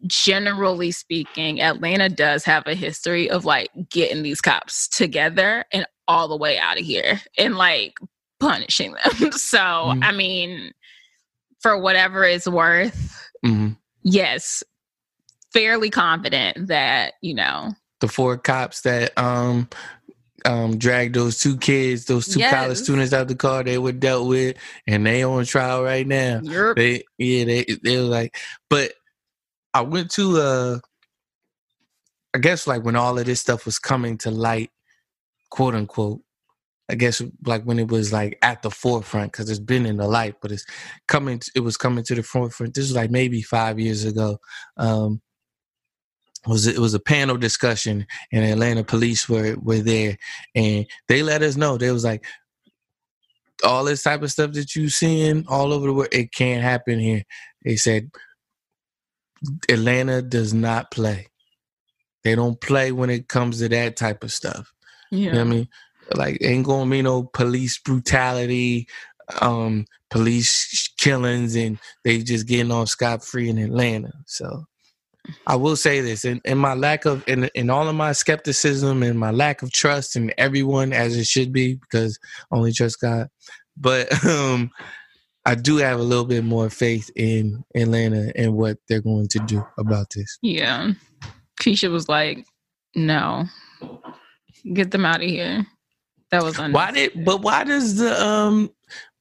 [0.07, 6.29] generally speaking, Atlanta does have a history of like getting these cops together and all
[6.29, 7.99] the way out of here and like
[8.39, 9.33] punishing them.
[9.33, 10.05] so, Mhm.
[10.05, 10.73] I mean,
[11.61, 13.79] for whatever it's worth, Mhm.
[14.03, 14.63] yes,
[15.57, 19.69] fairly confident that, you know, the four cops that um
[20.45, 24.29] um dragged those two kids, those two college students out the car, they were dealt
[24.29, 24.57] with,
[24.87, 26.41] and they on trial right now.
[26.43, 28.37] you're They yeah, they they were like,
[28.69, 28.93] but
[29.75, 30.79] I went to uh
[32.35, 34.71] I guess like when all of this stuff was coming to light,
[35.51, 36.21] quote unquote,
[36.89, 40.07] I guess like when it was like at the forefront because it's been in the
[40.07, 40.65] light, but it's
[41.09, 41.41] coming.
[41.55, 42.75] It was coming to the forefront.
[42.75, 44.39] This is like maybe five years ago.
[44.77, 45.21] Um,
[46.47, 50.17] was it was a panel discussion, and Atlanta police were were there,
[50.55, 51.77] and they let us know.
[51.77, 52.25] They was like,
[53.65, 56.99] all this type of stuff that you seeing all over the world, it can't happen
[56.99, 57.25] here.
[57.65, 58.11] They said
[59.69, 61.29] Atlanta does not play.
[62.25, 64.73] They don't play when it comes to that type of stuff.
[65.11, 65.27] Yeah.
[65.27, 65.69] You know what I mean?
[66.15, 68.89] Like ain't gonna be no police brutality,
[69.41, 74.13] um, police killings, and they just getting off scot free in Atlanta.
[74.27, 74.67] So
[75.47, 79.03] I will say this, in, in my lack of in in all of my skepticism
[79.03, 82.19] and my lack of trust in everyone as it should be, because
[82.51, 83.29] only trust God.
[83.77, 84.71] But um
[85.45, 89.39] I do have a little bit more faith in Atlanta and what they're going to
[89.41, 90.39] do about this.
[90.43, 90.91] Yeah.
[91.61, 92.45] Keisha was like,
[92.97, 93.45] no,
[94.73, 95.65] get them out of here.
[96.33, 98.71] That was Why did but why does the um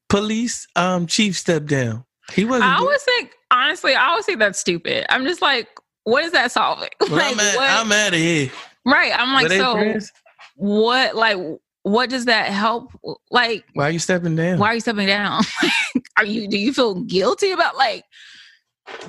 [0.09, 2.03] police um chief step down?
[2.33, 2.71] He wasn't.
[2.71, 5.05] I always think, honestly, I always think that's stupid.
[5.09, 5.67] I'm just like,
[6.05, 6.89] what is that solving?
[7.01, 7.69] Well, like, I'm, at, what?
[7.69, 8.51] I'm out of here.
[8.85, 9.11] right.
[9.13, 10.11] I'm like, they so friends?
[10.55, 11.37] what, like,
[11.83, 12.91] what does that help?
[13.29, 14.57] Like, Why are you stepping down?
[14.57, 15.43] why are you stepping down?
[16.17, 18.05] are you, do you feel guilty about, like,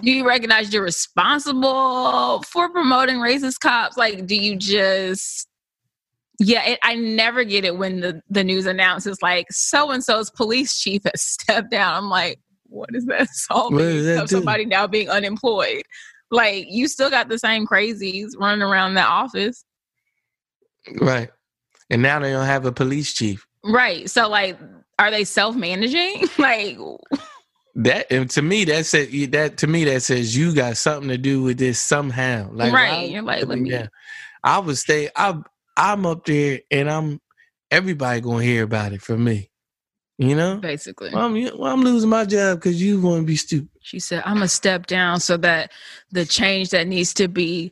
[0.02, 3.96] do you recognize you're responsible for promoting racist cops?
[3.96, 5.48] Like, do you just,
[6.38, 10.30] yeah, it, I never get it when the, the news announces, like, so and so's
[10.30, 11.94] police chief has stepped down.
[11.94, 13.76] I'm like, what is that solving?
[13.76, 14.36] What does that of do?
[14.36, 15.82] somebody now being unemployed.
[16.30, 19.64] Like, you still got the same crazies running around that office.
[21.00, 21.30] Right.
[21.90, 23.46] And now they don't have a police chief.
[23.64, 24.08] Right.
[24.10, 24.58] So, like,
[24.98, 26.24] are they self managing?
[26.38, 26.78] like,
[27.76, 31.18] That and to me that said that to me that says you got something to
[31.18, 32.48] do with this somehow.
[32.50, 33.10] Like Right.
[33.10, 33.90] You're like, let me- down?
[34.42, 35.10] I would stay.
[35.14, 35.38] I
[35.76, 37.20] I'm up there and I'm
[37.70, 39.50] everybody gonna hear about it from me.
[40.18, 40.56] You know.
[40.56, 41.10] basically.
[41.12, 43.68] Well, I'm, well, I'm losing my job because you want to be stupid.
[43.82, 45.72] She said, I'm to step down so that
[46.10, 47.70] the change that needs to be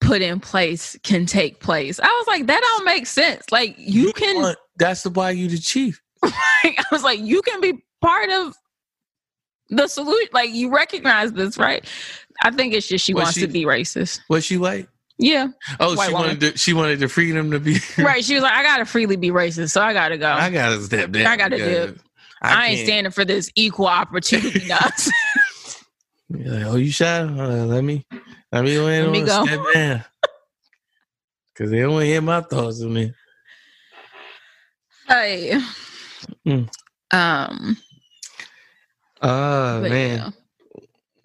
[0.00, 1.98] put in place can take place.
[2.00, 3.50] I was like, that don't make sense.
[3.50, 6.00] Like, you can, want- that's the why you the chief.
[6.22, 8.54] I was like, you can be part of
[9.70, 10.28] the solution.
[10.32, 11.84] Like, you recognize this, right?
[12.44, 14.20] I think it's just she wants she- to be racist.
[14.28, 14.88] Was she white?
[15.18, 15.48] Yeah.
[15.78, 16.28] Oh, White she woman.
[16.28, 18.24] wanted to, she wanted the freedom to be Right.
[18.24, 19.70] She was like, I got to freely be racist.
[19.70, 20.26] So I got to go.
[20.26, 21.26] I I, gotta step down.
[21.26, 22.00] I gotta because dip.
[22.44, 24.60] ain't can't- standing for this equal opportunity.
[26.28, 27.20] You're like, oh, you shy?
[27.20, 28.06] Uh, let me
[28.50, 29.44] let me go ahead Let me go.
[29.46, 30.04] step down.
[31.56, 33.14] Cause they don't want to hear my thoughts on it.
[35.06, 35.60] hey.
[36.46, 36.68] Mm.
[37.12, 37.76] Um,
[39.20, 40.32] Oh man.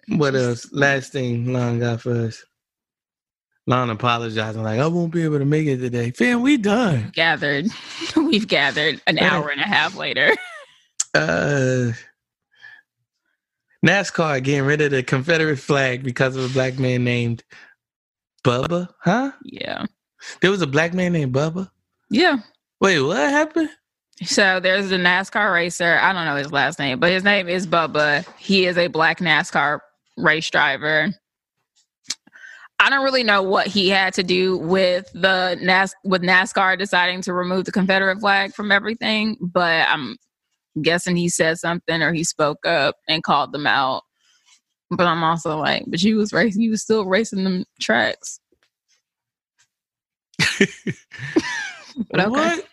[0.06, 0.16] yeah.
[0.16, 0.70] What else?
[0.72, 2.44] Last thing Lon got for us.
[3.68, 6.10] Lon apologizing, like, I won't be able to make it today.
[6.10, 7.10] Fam, we done.
[7.14, 7.66] gathered
[8.16, 10.30] we've gathered an hour and a half later
[11.14, 11.92] Uh
[13.86, 17.44] NASCAR getting rid of the Confederate flag because of a black man named
[18.44, 18.88] Bubba.
[19.00, 19.32] Huh?
[19.44, 19.84] yeah
[20.40, 21.70] There was a black man named Bubba?
[22.10, 22.38] yeah
[22.80, 23.70] Wait, what happened?
[24.24, 27.68] so there's a nascar racer i don't know his last name but his name is
[27.68, 29.78] bubba he is a black nascar
[30.16, 31.14] race driver
[32.80, 37.22] i don't really know what he had to do with the NAS- with nascar deciding
[37.22, 40.16] to remove the confederate flag from everything but i'm
[40.82, 44.02] guessing he said something or he spoke up and called them out
[44.90, 48.40] but i'm also like but you was racing you was still racing them tracks
[52.10, 52.30] But okay.
[52.30, 52.66] What?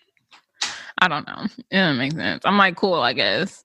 [1.00, 1.46] I don't know.
[1.72, 2.44] It doesn't make sense.
[2.46, 3.64] I'm like, cool, I guess.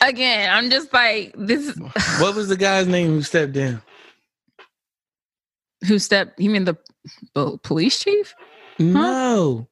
[0.00, 1.76] Again, I'm just like, this
[2.20, 3.82] What was the guy's name who stepped down?
[5.86, 6.76] Who stepped, you mean the
[7.62, 8.34] police chief?
[8.78, 9.68] No.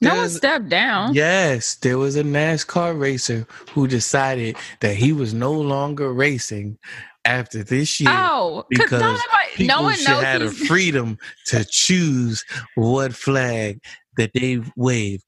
[0.00, 1.14] No one stepped down.
[1.14, 6.76] Yes, there was a NASCAR racer who decided that he was no longer racing
[7.24, 8.10] after this year.
[8.12, 9.20] Oh, because nobody,
[9.54, 10.40] People no one should knows.
[10.40, 13.80] the he's- freedom to choose what flag
[14.16, 15.22] that they wave.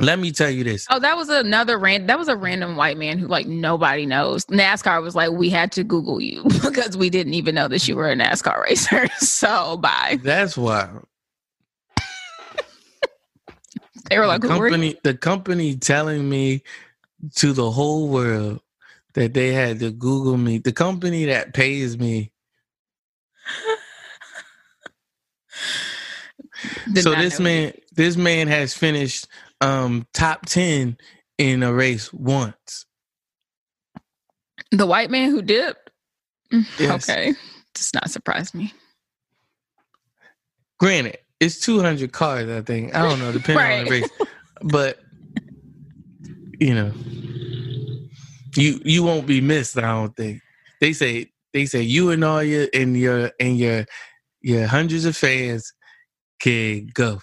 [0.00, 0.86] Let me tell you this.
[0.90, 2.06] Oh, that was another ran.
[2.06, 4.44] That was a random white man who like nobody knows.
[4.46, 7.96] NASCAR was like, we had to Google you because we didn't even know that you
[7.96, 9.08] were a NASCAR racer.
[9.18, 10.18] so bye.
[10.22, 10.90] That's why
[14.10, 14.72] They were like, the who were you?
[14.72, 16.62] company, the company telling me
[17.36, 18.60] to the whole world
[19.14, 20.58] that they had to Google me.
[20.58, 22.32] The company that pays me.
[26.96, 29.26] So this man, this man has finished
[29.60, 30.96] um top ten
[31.38, 32.86] in a race once.
[34.70, 35.90] The white man who dipped?
[36.52, 37.08] Mm, Yes.
[37.08, 37.34] Okay.
[37.74, 38.72] Does not surprise me.
[40.78, 42.94] Granted, it's 200 cars, I think.
[42.94, 43.78] I don't know, depending right.
[43.80, 44.10] on the race.
[44.62, 44.98] But
[46.60, 46.92] you know,
[48.56, 49.78] you you won't be missed.
[49.78, 50.40] I don't think.
[50.80, 53.86] They say they say you and all your and your and your
[54.40, 55.72] your hundreds of fans
[56.40, 57.20] can go.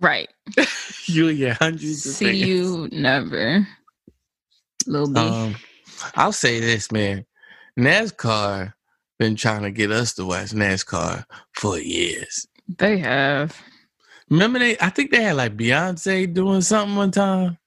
[0.00, 0.28] Right.
[1.06, 3.66] you your hundreds See you never.
[4.86, 5.20] Little B.
[5.20, 5.56] Um,
[6.14, 7.24] I'll say this, man.
[7.78, 8.72] NASCAR
[9.18, 11.24] been trying to get us to watch NASCAR
[11.54, 12.46] for years.
[12.78, 13.60] They have.
[14.30, 14.76] Remember they?
[14.78, 17.58] I think they had like Beyonce doing something one time.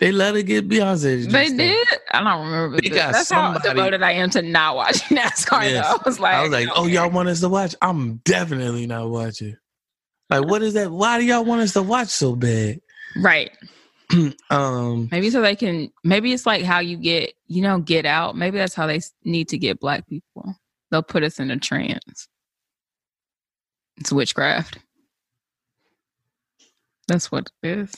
[0.00, 1.30] They let her get Beyonce.
[1.30, 1.88] They did.
[2.10, 2.80] I don't remember.
[2.80, 5.62] They got That's somebody, how devoted I am to not watching NASCAR.
[5.62, 5.86] Yes.
[5.86, 5.94] Though.
[5.94, 7.74] I was like, I was like, oh, y'all want us to watch?
[7.80, 9.56] I'm definitely not watching.
[10.30, 10.90] Like, what is that?
[10.90, 12.80] Why do y'all want us to watch so bad?
[13.16, 13.50] Right.
[14.50, 15.08] um.
[15.10, 15.90] Maybe so they can.
[16.02, 18.36] Maybe it's like how you get, you know, get out.
[18.36, 20.56] Maybe that's how they need to get black people.
[20.90, 22.28] They'll put us in a trance.
[23.98, 24.78] It's witchcraft.
[27.06, 27.92] That's what it is.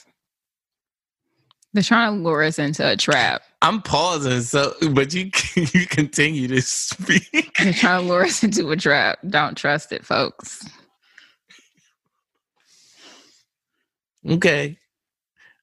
[1.73, 3.43] They're trying to lure us into a trap.
[3.61, 7.53] I'm pausing, so but you you continue to speak.
[7.59, 9.19] They're trying to lure us into a trap.
[9.29, 10.67] Don't trust it, folks.
[14.29, 14.79] Okay.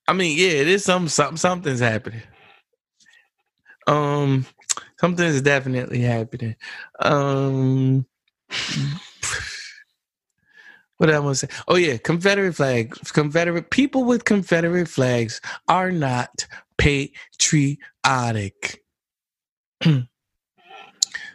[0.08, 2.22] I mean, yeah, it is some something something's happening.
[3.88, 4.46] Um
[5.00, 6.56] something's definitely happening.
[7.00, 8.06] Um
[10.98, 11.54] what I want to say?
[11.68, 12.96] Oh yeah, Confederate flag.
[13.12, 17.76] Confederate people with Confederate flags are not patriotic.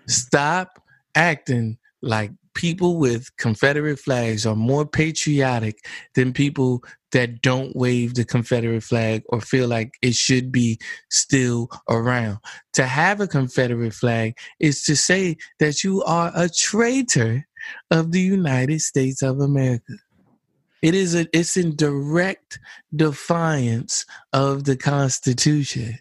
[0.07, 0.83] Stop
[1.15, 5.87] acting like people with Confederate flags are more patriotic
[6.17, 6.83] than people
[7.13, 10.77] that don't wave the Confederate flag or feel like it should be
[11.09, 12.39] still around.
[12.73, 17.47] To have a Confederate flag is to say that you are a traitor
[17.93, 19.95] of the United States of America.
[20.83, 22.59] It is a, it's in direct
[22.95, 26.01] defiance of the Constitution.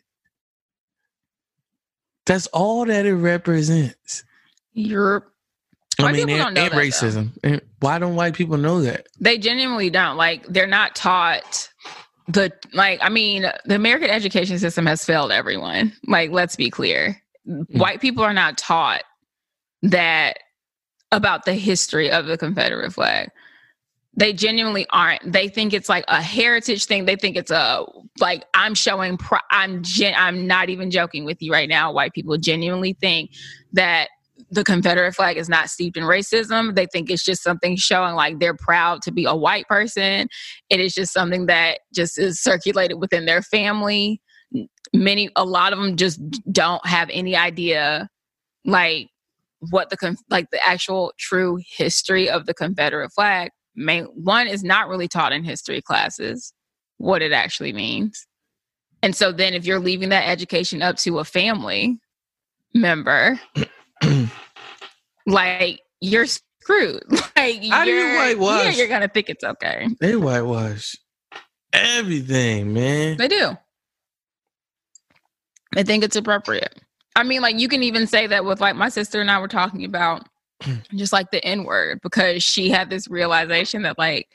[2.25, 4.23] That's all that it represents.
[4.73, 5.31] Europe.
[5.99, 7.31] I mean, and, and racism.
[7.43, 9.07] And why don't white people know that?
[9.19, 10.17] They genuinely don't.
[10.17, 11.69] Like, they're not taught
[12.27, 12.99] the like.
[13.01, 15.93] I mean, the American education system has failed everyone.
[16.05, 17.21] Like, let's be clear.
[17.47, 17.79] Mm-hmm.
[17.79, 19.03] White people are not taught
[19.81, 20.39] that
[21.11, 23.29] about the history of the Confederate flag.
[24.15, 25.31] They genuinely aren't.
[25.31, 27.05] They think it's like a heritage thing.
[27.05, 27.85] They think it's a
[28.19, 29.17] like I'm showing.
[29.17, 31.91] Pro- I'm gen- I'm not even joking with you right now.
[31.91, 33.31] White people genuinely think
[33.73, 34.09] that
[34.49, 36.75] the Confederate flag is not steeped in racism.
[36.75, 40.29] They think it's just something showing like they're proud to be a white person.
[40.69, 44.21] It is just something that just is circulated within their family.
[44.93, 46.21] Many, a lot of them just
[46.51, 48.09] don't have any idea
[48.63, 49.09] like
[49.59, 53.51] what the like the actual true history of the Confederate flag.
[53.75, 56.53] May, one is not really taught in history classes
[56.97, 58.25] what it actually means.
[59.03, 61.99] And so then if you're leaving that education up to a family
[62.73, 63.39] member,
[65.27, 67.03] like you're screwed.
[67.35, 68.65] like How do you whitewash?
[68.65, 69.87] Yeah, you're gonna think it's okay.
[69.99, 70.95] They whitewash
[71.73, 73.17] everything, man.
[73.17, 73.57] They do.
[75.75, 76.81] They think it's appropriate.
[77.15, 79.47] I mean, like you can even say that with like my sister and I were
[79.47, 80.27] talking about
[80.95, 84.27] just like the N word because she had this realization that like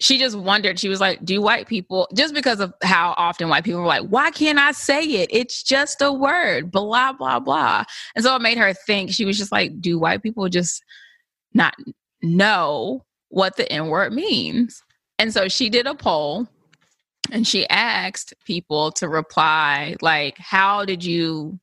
[0.00, 3.64] she just wondered, she was like, Do white people, just because of how often white
[3.64, 5.28] people were like, Why can't I say it?
[5.32, 7.84] It's just a word, blah, blah, blah.
[8.14, 10.82] And so it made her think, she was just like, Do white people just
[11.54, 11.74] not
[12.22, 14.82] know what the N word means?
[15.18, 16.46] And so she did a poll
[17.30, 21.58] and she asked people to reply, like, How did you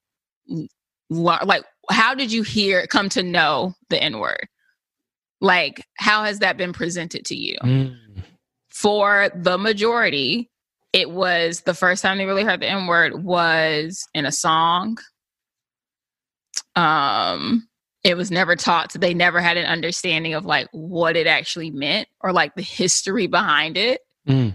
[1.09, 4.47] like how did you hear come to know the n word
[5.41, 7.95] like how has that been presented to you mm.
[8.75, 10.49] For the majority
[10.91, 14.97] it was the first time they really heard the n word was in a song
[16.75, 17.67] um
[18.03, 21.71] it was never taught so they never had an understanding of like what it actually
[21.71, 24.53] meant or like the history behind it mm.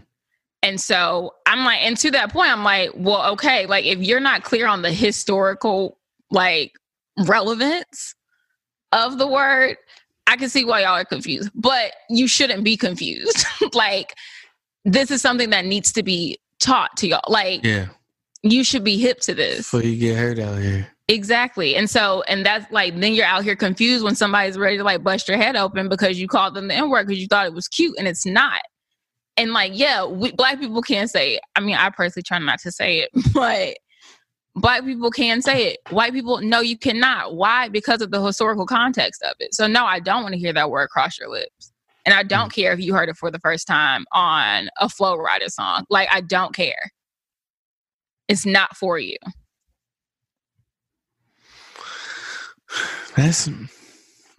[0.63, 4.21] And so I'm like, and to that point, I'm like, well, okay, like if you're
[4.21, 5.99] not clear on the historical
[6.31, 6.73] like
[7.27, 8.15] relevance
[8.93, 9.77] of the word,
[10.31, 11.51] I can see why y'all are confused.
[11.55, 13.45] But you shouldn't be confused.
[13.75, 14.15] like
[14.85, 17.21] this is something that needs to be taught to y'all.
[17.29, 17.89] Like yeah.
[18.43, 19.59] you should be hip to this.
[19.59, 20.89] Before you get hurt out here.
[21.09, 21.75] Exactly.
[21.75, 25.03] And so, and that's like, then you're out here confused when somebody's ready to like
[25.03, 27.53] bust your head open because you called them the N word because you thought it
[27.53, 28.63] was cute and it's not
[29.37, 31.41] and like yeah we, black people can't say it.
[31.57, 33.77] i mean i personally try not to say it but
[34.61, 38.67] black people can say it white people no you cannot why because of the historical
[38.67, 41.73] context of it so no i don't want to hear that word cross your lips
[42.05, 42.55] And I don't mm.
[42.55, 45.85] care if you heard it for the first time on a Flo Rida song.
[45.91, 46.91] Like, I don't care.
[48.29, 49.17] It's not for you.
[53.17, 53.69] That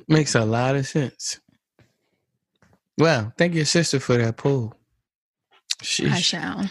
[0.08, 1.40] makes a lot of sense.
[2.98, 4.74] Well, thank your sister for that poll.
[5.84, 6.12] Sheesh.
[6.12, 6.70] I shall.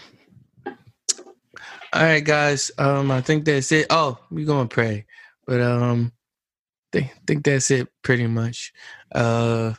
[1.93, 2.71] All right, guys.
[2.79, 3.87] Um, I think that's it.
[3.91, 5.07] Oh, we're gonna pray,
[5.47, 6.12] but um,
[6.93, 8.73] think think that's it pretty much.
[9.12, 9.75] Uh,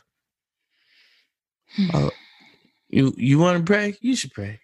[1.94, 2.10] uh
[2.88, 3.96] you you want to pray?
[4.00, 4.60] You should pray.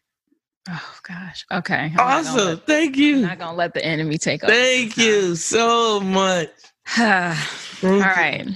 [0.69, 1.47] Oh gosh.
[1.51, 1.93] Okay.
[1.97, 2.37] I'm awesome.
[2.37, 3.17] Let, Thank you.
[3.17, 4.53] I'm not gonna let the enemy take over.
[4.53, 6.51] Thank you so much.
[6.99, 7.35] All
[7.83, 8.47] right.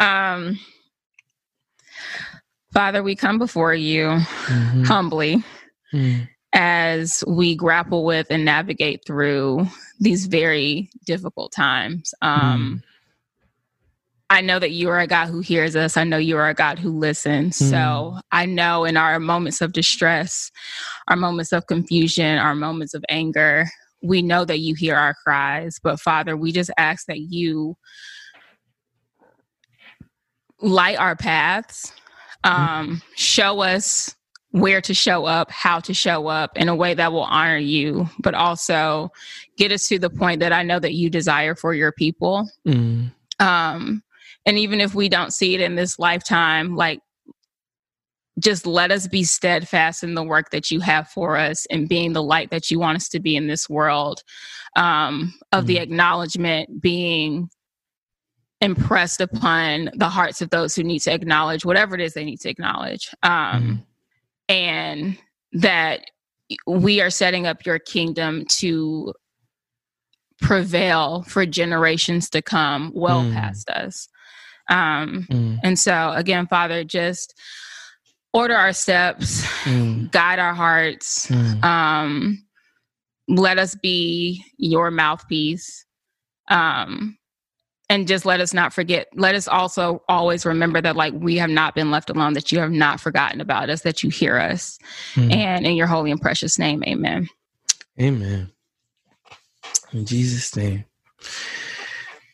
[0.00, 0.58] Um
[2.72, 4.82] Father, we come before you mm-hmm.
[4.82, 5.44] humbly
[5.92, 6.24] mm-hmm.
[6.62, 9.66] As we grapple with and navigate through
[9.98, 12.12] these very difficult times.
[12.20, 12.86] Um, mm.
[14.28, 15.96] I know that you are a God who hears us.
[15.96, 17.58] I know you are a God who listens.
[17.58, 17.70] Mm.
[17.70, 20.50] So I know in our moments of distress,
[21.08, 23.64] our moments of confusion, our moments of anger,
[24.02, 25.78] we know that you hear our cries.
[25.82, 27.74] But Father, we just ask that you
[30.60, 31.90] light our paths,
[32.44, 34.14] um, show us
[34.52, 38.08] where to show up, how to show up in a way that will honor you,
[38.18, 39.12] but also
[39.56, 42.48] get us to the point that I know that you desire for your people.
[42.66, 43.12] Mm.
[43.38, 44.02] Um,
[44.46, 47.00] and even if we don't see it in this lifetime, like
[48.40, 52.12] just let us be steadfast in the work that you have for us and being
[52.12, 54.22] the light that you want us to be in this world
[54.76, 57.48] um, of mm the acknowledgement being
[58.60, 62.40] impressed upon the hearts of those who need to acknowledge whatever it is they need
[62.40, 63.84] to acknowledge um, mm
[64.50, 65.16] and
[65.52, 66.02] that
[66.66, 69.12] we are setting up your kingdom to
[70.42, 73.32] prevail for generations to come well mm.
[73.32, 74.08] past us
[74.70, 75.58] um, mm.
[75.62, 77.34] And so, again, Father, just
[78.32, 80.10] order our steps, mm.
[80.12, 81.62] guide our hearts, mm.
[81.64, 82.42] um,
[83.28, 85.84] let us be your mouthpiece.
[86.48, 87.18] Um,
[87.90, 91.50] and just let us not forget let us also always remember that like we have
[91.50, 94.78] not been left alone that you have not forgotten about us that you hear us
[95.14, 95.30] mm.
[95.34, 97.28] and in your holy and precious name amen
[98.00, 98.50] amen
[99.92, 100.84] in jesus name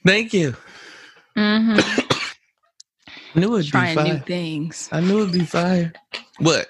[0.04, 0.54] thank you
[1.36, 2.12] mm-hmm.
[3.34, 4.04] I knew it'd trying be fire.
[4.04, 4.88] Trying new things.
[4.92, 5.92] I knew it'd be fire.
[6.38, 6.68] What?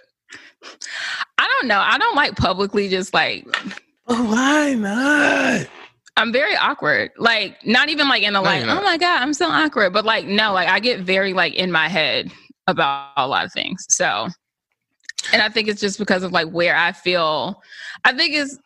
[1.38, 1.78] I don't know.
[1.78, 3.46] I don't like publicly just like.
[4.08, 5.68] Oh, why not?
[6.16, 7.10] I'm very awkward.
[7.18, 9.92] Like, not even like in the like, oh my God, I'm so awkward.
[9.92, 12.32] But like, no, like I get very like in my head
[12.66, 13.84] about a lot of things.
[13.90, 14.28] So,
[15.32, 17.62] and I think it's just because of like where I feel.
[18.04, 18.58] I think it's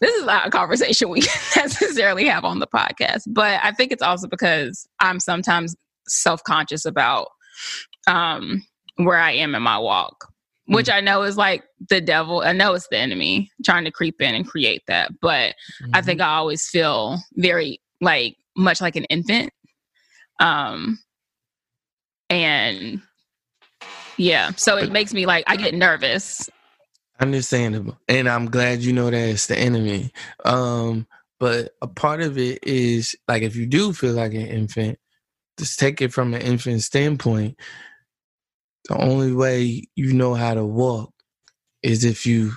[0.00, 1.20] this is not a conversation we
[1.56, 5.74] necessarily have on the podcast, but I think it's also because I'm sometimes
[6.08, 7.28] self conscious about
[8.06, 8.62] um,
[8.96, 10.32] where I am in my walk,
[10.66, 10.96] which mm-hmm.
[10.96, 12.42] I know is like the devil.
[12.42, 15.12] I know it's the enemy trying to creep in and create that.
[15.20, 15.90] But mm-hmm.
[15.94, 19.52] I think I always feel very like much like an infant.
[20.40, 20.98] Um,
[22.28, 23.00] and
[24.16, 26.50] yeah, so it makes me like I get nervous.
[27.20, 27.98] Understandable.
[28.08, 30.12] And I'm glad you know that it's the enemy.
[30.44, 31.06] Um,
[31.38, 34.98] but a part of it is like if you do feel like an infant,
[35.58, 37.58] just take it from an infant standpoint,
[38.88, 41.12] the only way you know how to walk
[41.82, 42.52] is if you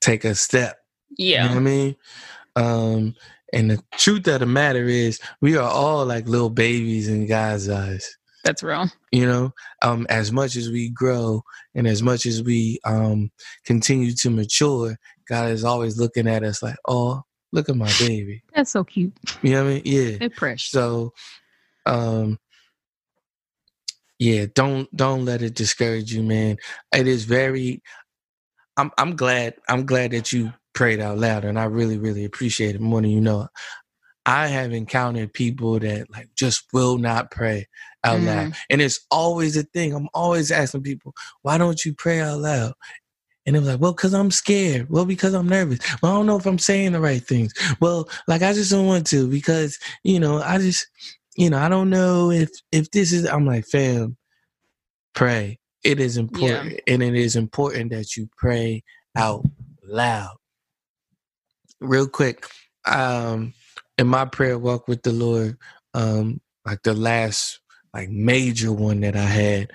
[0.00, 0.78] take a step.
[1.16, 1.44] Yeah.
[1.44, 1.96] You know what I mean?
[2.56, 3.14] Um,
[3.52, 7.68] and the truth of the matter is, we are all like little babies in God's
[7.68, 8.16] eyes.
[8.44, 8.88] That's real.
[9.12, 9.52] You know,
[9.82, 11.42] um, as much as we grow
[11.74, 13.30] and as much as we um,
[13.64, 14.96] continue to mature,
[15.28, 17.22] God is always looking at us like, oh,
[17.52, 18.42] look at my baby.
[18.54, 19.12] That's so cute.
[19.42, 19.82] You know what I mean?
[19.84, 20.18] Yeah.
[20.18, 20.70] They're precious.
[20.70, 21.12] So
[21.86, 22.38] um
[24.18, 26.56] yeah don't don't let it discourage you man
[26.94, 27.82] it is very
[28.76, 32.74] i'm i'm glad i'm glad that you prayed out loud and i really really appreciate
[32.74, 33.48] it more than you know
[34.24, 37.66] i have encountered people that like just will not pray
[38.04, 38.26] out mm.
[38.26, 41.12] loud and it's always a thing i'm always asking people
[41.42, 42.72] why don't you pray out loud
[43.46, 44.90] and they are like, well, because I'm scared.
[44.90, 45.78] Well, because I'm nervous.
[46.02, 47.54] Well, I don't know if I'm saying the right things.
[47.80, 50.86] Well, like I just don't want to because, you know, I just
[51.36, 53.26] you know, I don't know if if this is.
[53.26, 54.16] I'm like, fam,
[55.14, 55.58] pray.
[55.84, 56.94] It is important, yeah.
[56.94, 58.82] and it is important that you pray
[59.14, 59.44] out
[59.84, 60.36] loud.
[61.80, 62.46] Real quick,
[62.86, 63.52] um,
[63.98, 65.58] in my prayer walk with the Lord,
[65.94, 67.60] um, like the last
[67.94, 69.72] like major one that I had,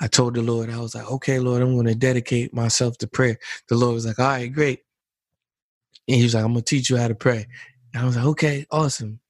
[0.00, 3.06] I told the Lord, I was like, okay, Lord, I'm going to dedicate myself to
[3.06, 3.38] prayer.
[3.68, 4.80] The Lord was like, all right, great.
[6.08, 7.46] And he was like, I'm going to teach you how to pray.
[7.92, 9.20] And I was like, okay, awesome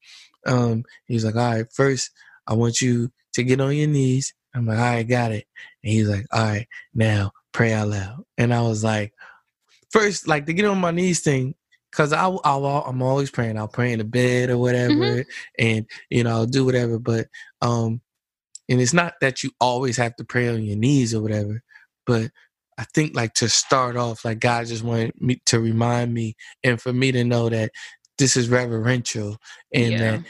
[0.46, 2.10] um, he's like, all right, first,
[2.46, 5.46] I want you to get on your knees I'm like, all right, got it.
[5.82, 8.24] And he's like, all right, now pray out loud.
[8.38, 9.12] And I was like,
[9.90, 11.54] first, like to get on my knees thing,
[11.90, 13.58] because I, I, am always praying.
[13.58, 15.30] I'll pray in the bed or whatever, mm-hmm.
[15.58, 16.98] and you know I'll do whatever.
[16.98, 17.28] But
[17.62, 18.00] um,
[18.68, 21.62] and it's not that you always have to pray on your knees or whatever,
[22.06, 22.30] but
[22.78, 26.34] I think like to start off, like God just wanted me to remind me
[26.64, 27.72] and for me to know that
[28.20, 29.36] this is reverential
[29.74, 29.98] and yeah.
[29.98, 30.24] that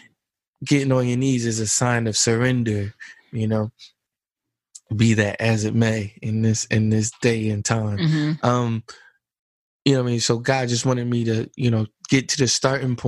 [0.65, 2.95] getting on your knees is a sign of surrender,
[3.33, 3.71] you know.
[4.97, 7.99] Be that as it may in this in this day and time.
[7.99, 8.45] Mm-hmm.
[8.45, 8.83] Um,
[9.85, 10.21] you know what I mean?
[10.21, 12.99] So God just wanted me to, you know, get to the starting.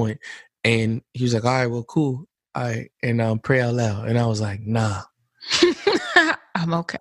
[0.63, 2.29] And he was like, All right, well, cool.
[2.55, 2.91] All right.
[3.03, 4.09] And um pray out loud.
[4.09, 5.03] And I was like, nah.
[6.55, 6.99] I'm okay.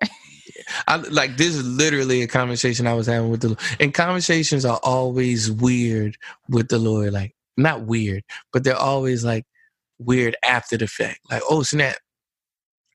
[0.88, 3.60] I, like this is literally a conversation I was having with the Lord.
[3.78, 6.16] And conversations are always weird
[6.48, 7.12] with the Lord.
[7.12, 8.22] Like not weird,
[8.52, 9.44] but they're always like
[9.98, 11.20] weird after the fact.
[11.30, 11.96] Like, oh snap.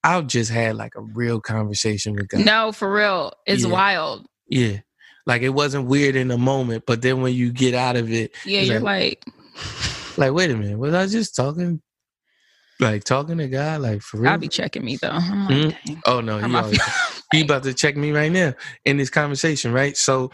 [0.03, 2.45] I just had like a real conversation with God.
[2.45, 3.33] No, for real.
[3.45, 3.69] It's yeah.
[3.69, 4.25] wild.
[4.47, 4.77] Yeah.
[5.25, 8.33] Like it wasn't weird in the moment, but then when you get out of it,
[8.45, 11.81] yeah, you're like, like, like, wait a minute, was I just talking,
[12.79, 14.31] like talking to God, like for real?
[14.31, 15.09] I'll be checking me though.
[15.09, 15.93] Like, mm-hmm.
[16.05, 16.79] Oh no, he, always,
[17.33, 18.53] he about to check me right now
[18.85, 19.97] in this conversation, right?
[19.97, 20.31] So,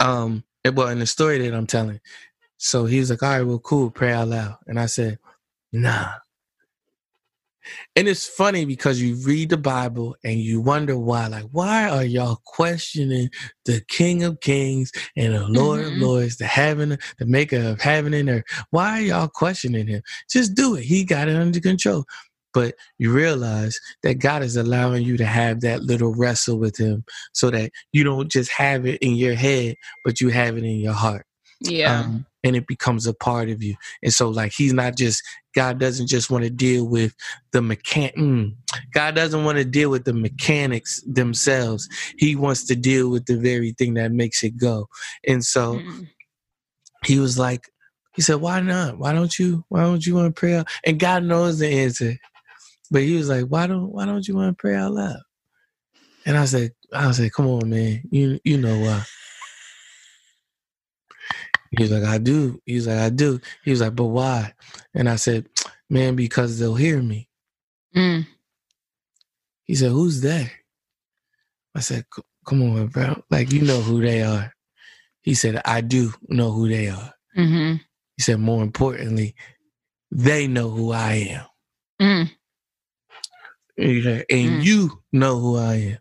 [0.00, 2.00] um, it, well, in the story that I'm telling,
[2.62, 5.18] so he was like, "All right, well, cool, pray out loud," and I said,
[5.72, 6.12] "Nah."
[7.96, 12.04] And it's funny because you read the Bible and you wonder why, like, why are
[12.04, 13.30] y'all questioning
[13.64, 15.94] the King of Kings and the Lord mm-hmm.
[15.94, 18.44] of Lords, the heaven, the maker of heaven and earth?
[18.70, 20.02] Why are y'all questioning him?
[20.30, 20.82] Just do it.
[20.82, 22.04] He got it under control.
[22.52, 27.04] But you realize that God is allowing you to have that little wrestle with him
[27.32, 30.80] so that you don't just have it in your head, but you have it in
[30.80, 31.26] your heart.
[31.60, 32.00] Yeah.
[32.00, 33.74] Um, and it becomes a part of you.
[34.02, 35.22] And so, like, he's not just,
[35.54, 37.14] God doesn't just want to deal with
[37.52, 38.14] the mechan.
[38.14, 38.54] Mm,
[38.92, 41.88] God doesn't want to deal with the mechanics themselves.
[42.18, 44.88] He wants to deal with the very thing that makes it go.
[45.26, 46.08] And so mm.
[47.04, 47.68] he was like,
[48.14, 48.98] he said, why not?
[48.98, 50.68] Why don't you, why don't you want to pray out?
[50.84, 52.16] And God knows the answer.
[52.90, 55.20] But he was like, why don't, why don't you want to pray out loud?
[56.26, 58.02] And I said, I said, come on, man.
[58.10, 59.04] You, you know why.
[61.70, 62.60] He was like, I do.
[62.66, 63.40] He was like, I do.
[63.64, 64.54] He was like, but why?
[64.94, 65.48] And I said,
[65.88, 67.28] man, because they'll hear me.
[67.94, 68.26] Mm.
[69.64, 70.50] He said, who's there?
[71.74, 72.06] I said,
[72.44, 73.22] come on, bro.
[73.30, 74.52] Like, you know who they are.
[75.22, 77.12] He said, I do know who they are.
[77.36, 77.76] Mm-hmm.
[78.16, 79.34] He said, more importantly,
[80.10, 81.46] they know who I am.
[82.02, 82.30] Mm.
[83.78, 84.64] And mm.
[84.64, 85.98] you know who I am.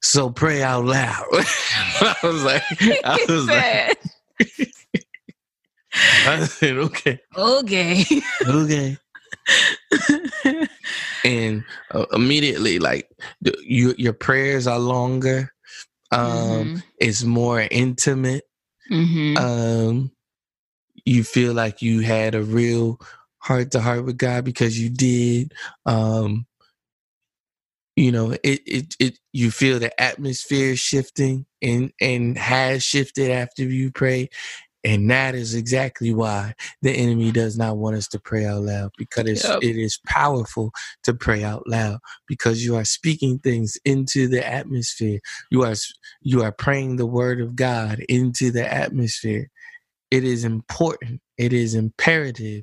[0.00, 1.24] So pray out loud.
[1.32, 2.62] I was like,
[3.04, 3.98] I was like,
[6.26, 7.20] I said, okay.
[7.36, 8.04] Okay.
[8.46, 8.96] okay.
[11.24, 13.08] and uh, immediately, like
[13.40, 15.52] the, you, your prayers are longer.
[16.12, 16.76] Um, mm-hmm.
[16.98, 18.44] It's more intimate.
[18.90, 19.36] Mm-hmm.
[19.36, 20.12] Um,
[21.04, 23.00] you feel like you had a real
[23.38, 25.54] heart to heart with God because you did.
[25.84, 26.46] Um,
[27.96, 33.62] you know, it, it, it, you feel the atmosphere shifting and, and has shifted after
[33.62, 34.28] you pray.
[34.86, 38.92] And that is exactly why the enemy does not want us to pray out loud
[38.96, 39.58] because yep.
[39.60, 40.70] it is powerful
[41.02, 41.98] to pray out loud
[42.28, 45.18] because you are speaking things into the atmosphere.
[45.50, 45.74] You are
[46.20, 49.50] you are praying the word of God into the atmosphere.
[50.12, 51.20] It is important.
[51.36, 52.62] It is imperative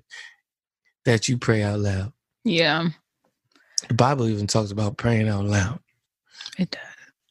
[1.04, 2.14] that you pray out loud.
[2.46, 2.88] Yeah.
[3.90, 5.82] The Bible even talks about praying out loud.
[6.58, 6.82] It does.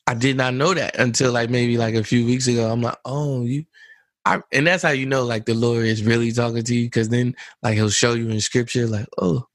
[0.06, 2.70] I did not know that until like maybe like a few weeks ago.
[2.70, 3.64] I'm like, oh, you
[4.24, 7.08] I, and that's how you know like the Lord is really talking to you because
[7.08, 9.46] then like he'll show you in scripture like oh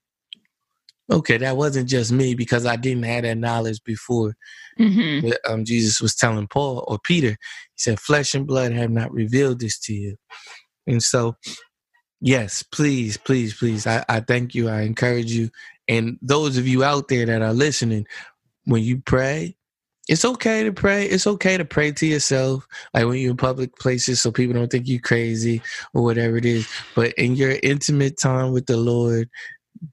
[1.09, 4.35] okay that wasn't just me because I didn't have that knowledge before
[4.77, 5.29] mm-hmm.
[5.49, 7.37] um, Jesus was telling Paul or Peter he
[7.77, 10.17] said flesh and blood have not revealed this to you
[10.85, 11.37] and so
[12.19, 15.49] yes please please please I, I thank you I encourage you
[15.87, 18.05] and those of you out there that are listening
[18.65, 19.56] when you pray
[20.07, 21.05] it's okay to pray.
[21.05, 24.71] It's okay to pray to yourself, like when you're in public places, so people don't
[24.71, 25.61] think you're crazy
[25.93, 26.67] or whatever it is.
[26.95, 29.29] But in your intimate time with the Lord,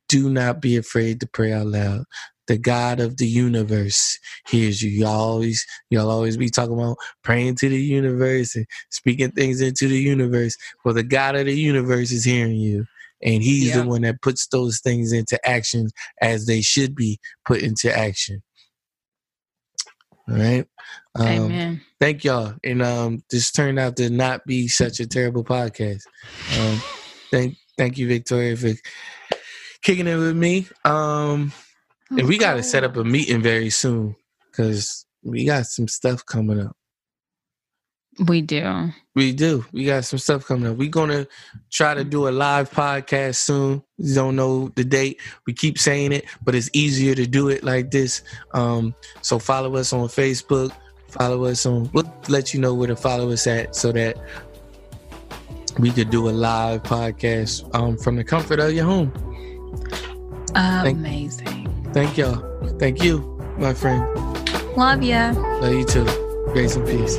[0.09, 2.05] do not be afraid to pray out loud.
[2.47, 4.19] The God of the universe
[4.49, 4.91] hears you.
[4.91, 9.89] Y'all always, y'all always be talking about praying to the universe and speaking things into
[9.89, 10.57] the universe.
[10.85, 12.87] Well, the God of the universe is hearing you
[13.25, 13.81] and he's yeah.
[13.81, 15.89] the one that puts those things into action
[16.21, 18.43] as they should be put into action.
[20.29, 20.67] All right.
[21.17, 21.81] Um, Amen.
[22.01, 22.55] Thank y'all.
[22.65, 26.03] And um, this turned out to not be such a terrible podcast.
[26.59, 26.81] Um,
[27.31, 28.73] thank thank you, Victoria, for
[29.83, 30.67] kicking it with me.
[30.85, 31.53] Um,
[32.11, 34.17] and we got to set up a meeting very soon
[34.51, 36.77] because we got some stuff coming up.
[38.19, 38.91] We do.
[39.15, 39.65] We do.
[39.73, 40.77] We got some stuff coming up.
[40.77, 41.27] We're gonna
[41.71, 43.83] try to do a live podcast soon.
[43.99, 45.21] We don't know the date.
[45.47, 48.23] We keep saying it, but it's easier to do it like this.
[48.53, 50.73] Um, so follow us on Facebook.
[51.09, 51.91] Follow us on.
[51.93, 54.17] We'll let you know where to follow us at, so that
[55.79, 59.13] we could do a live podcast um, from the comfort of your home.
[60.55, 61.69] Amazing.
[61.93, 62.79] Thank, thank y'all.
[62.79, 64.03] Thank you, my friend.
[64.77, 65.33] Love ya.
[65.61, 66.05] Love you too.
[66.53, 67.19] Grace and peace.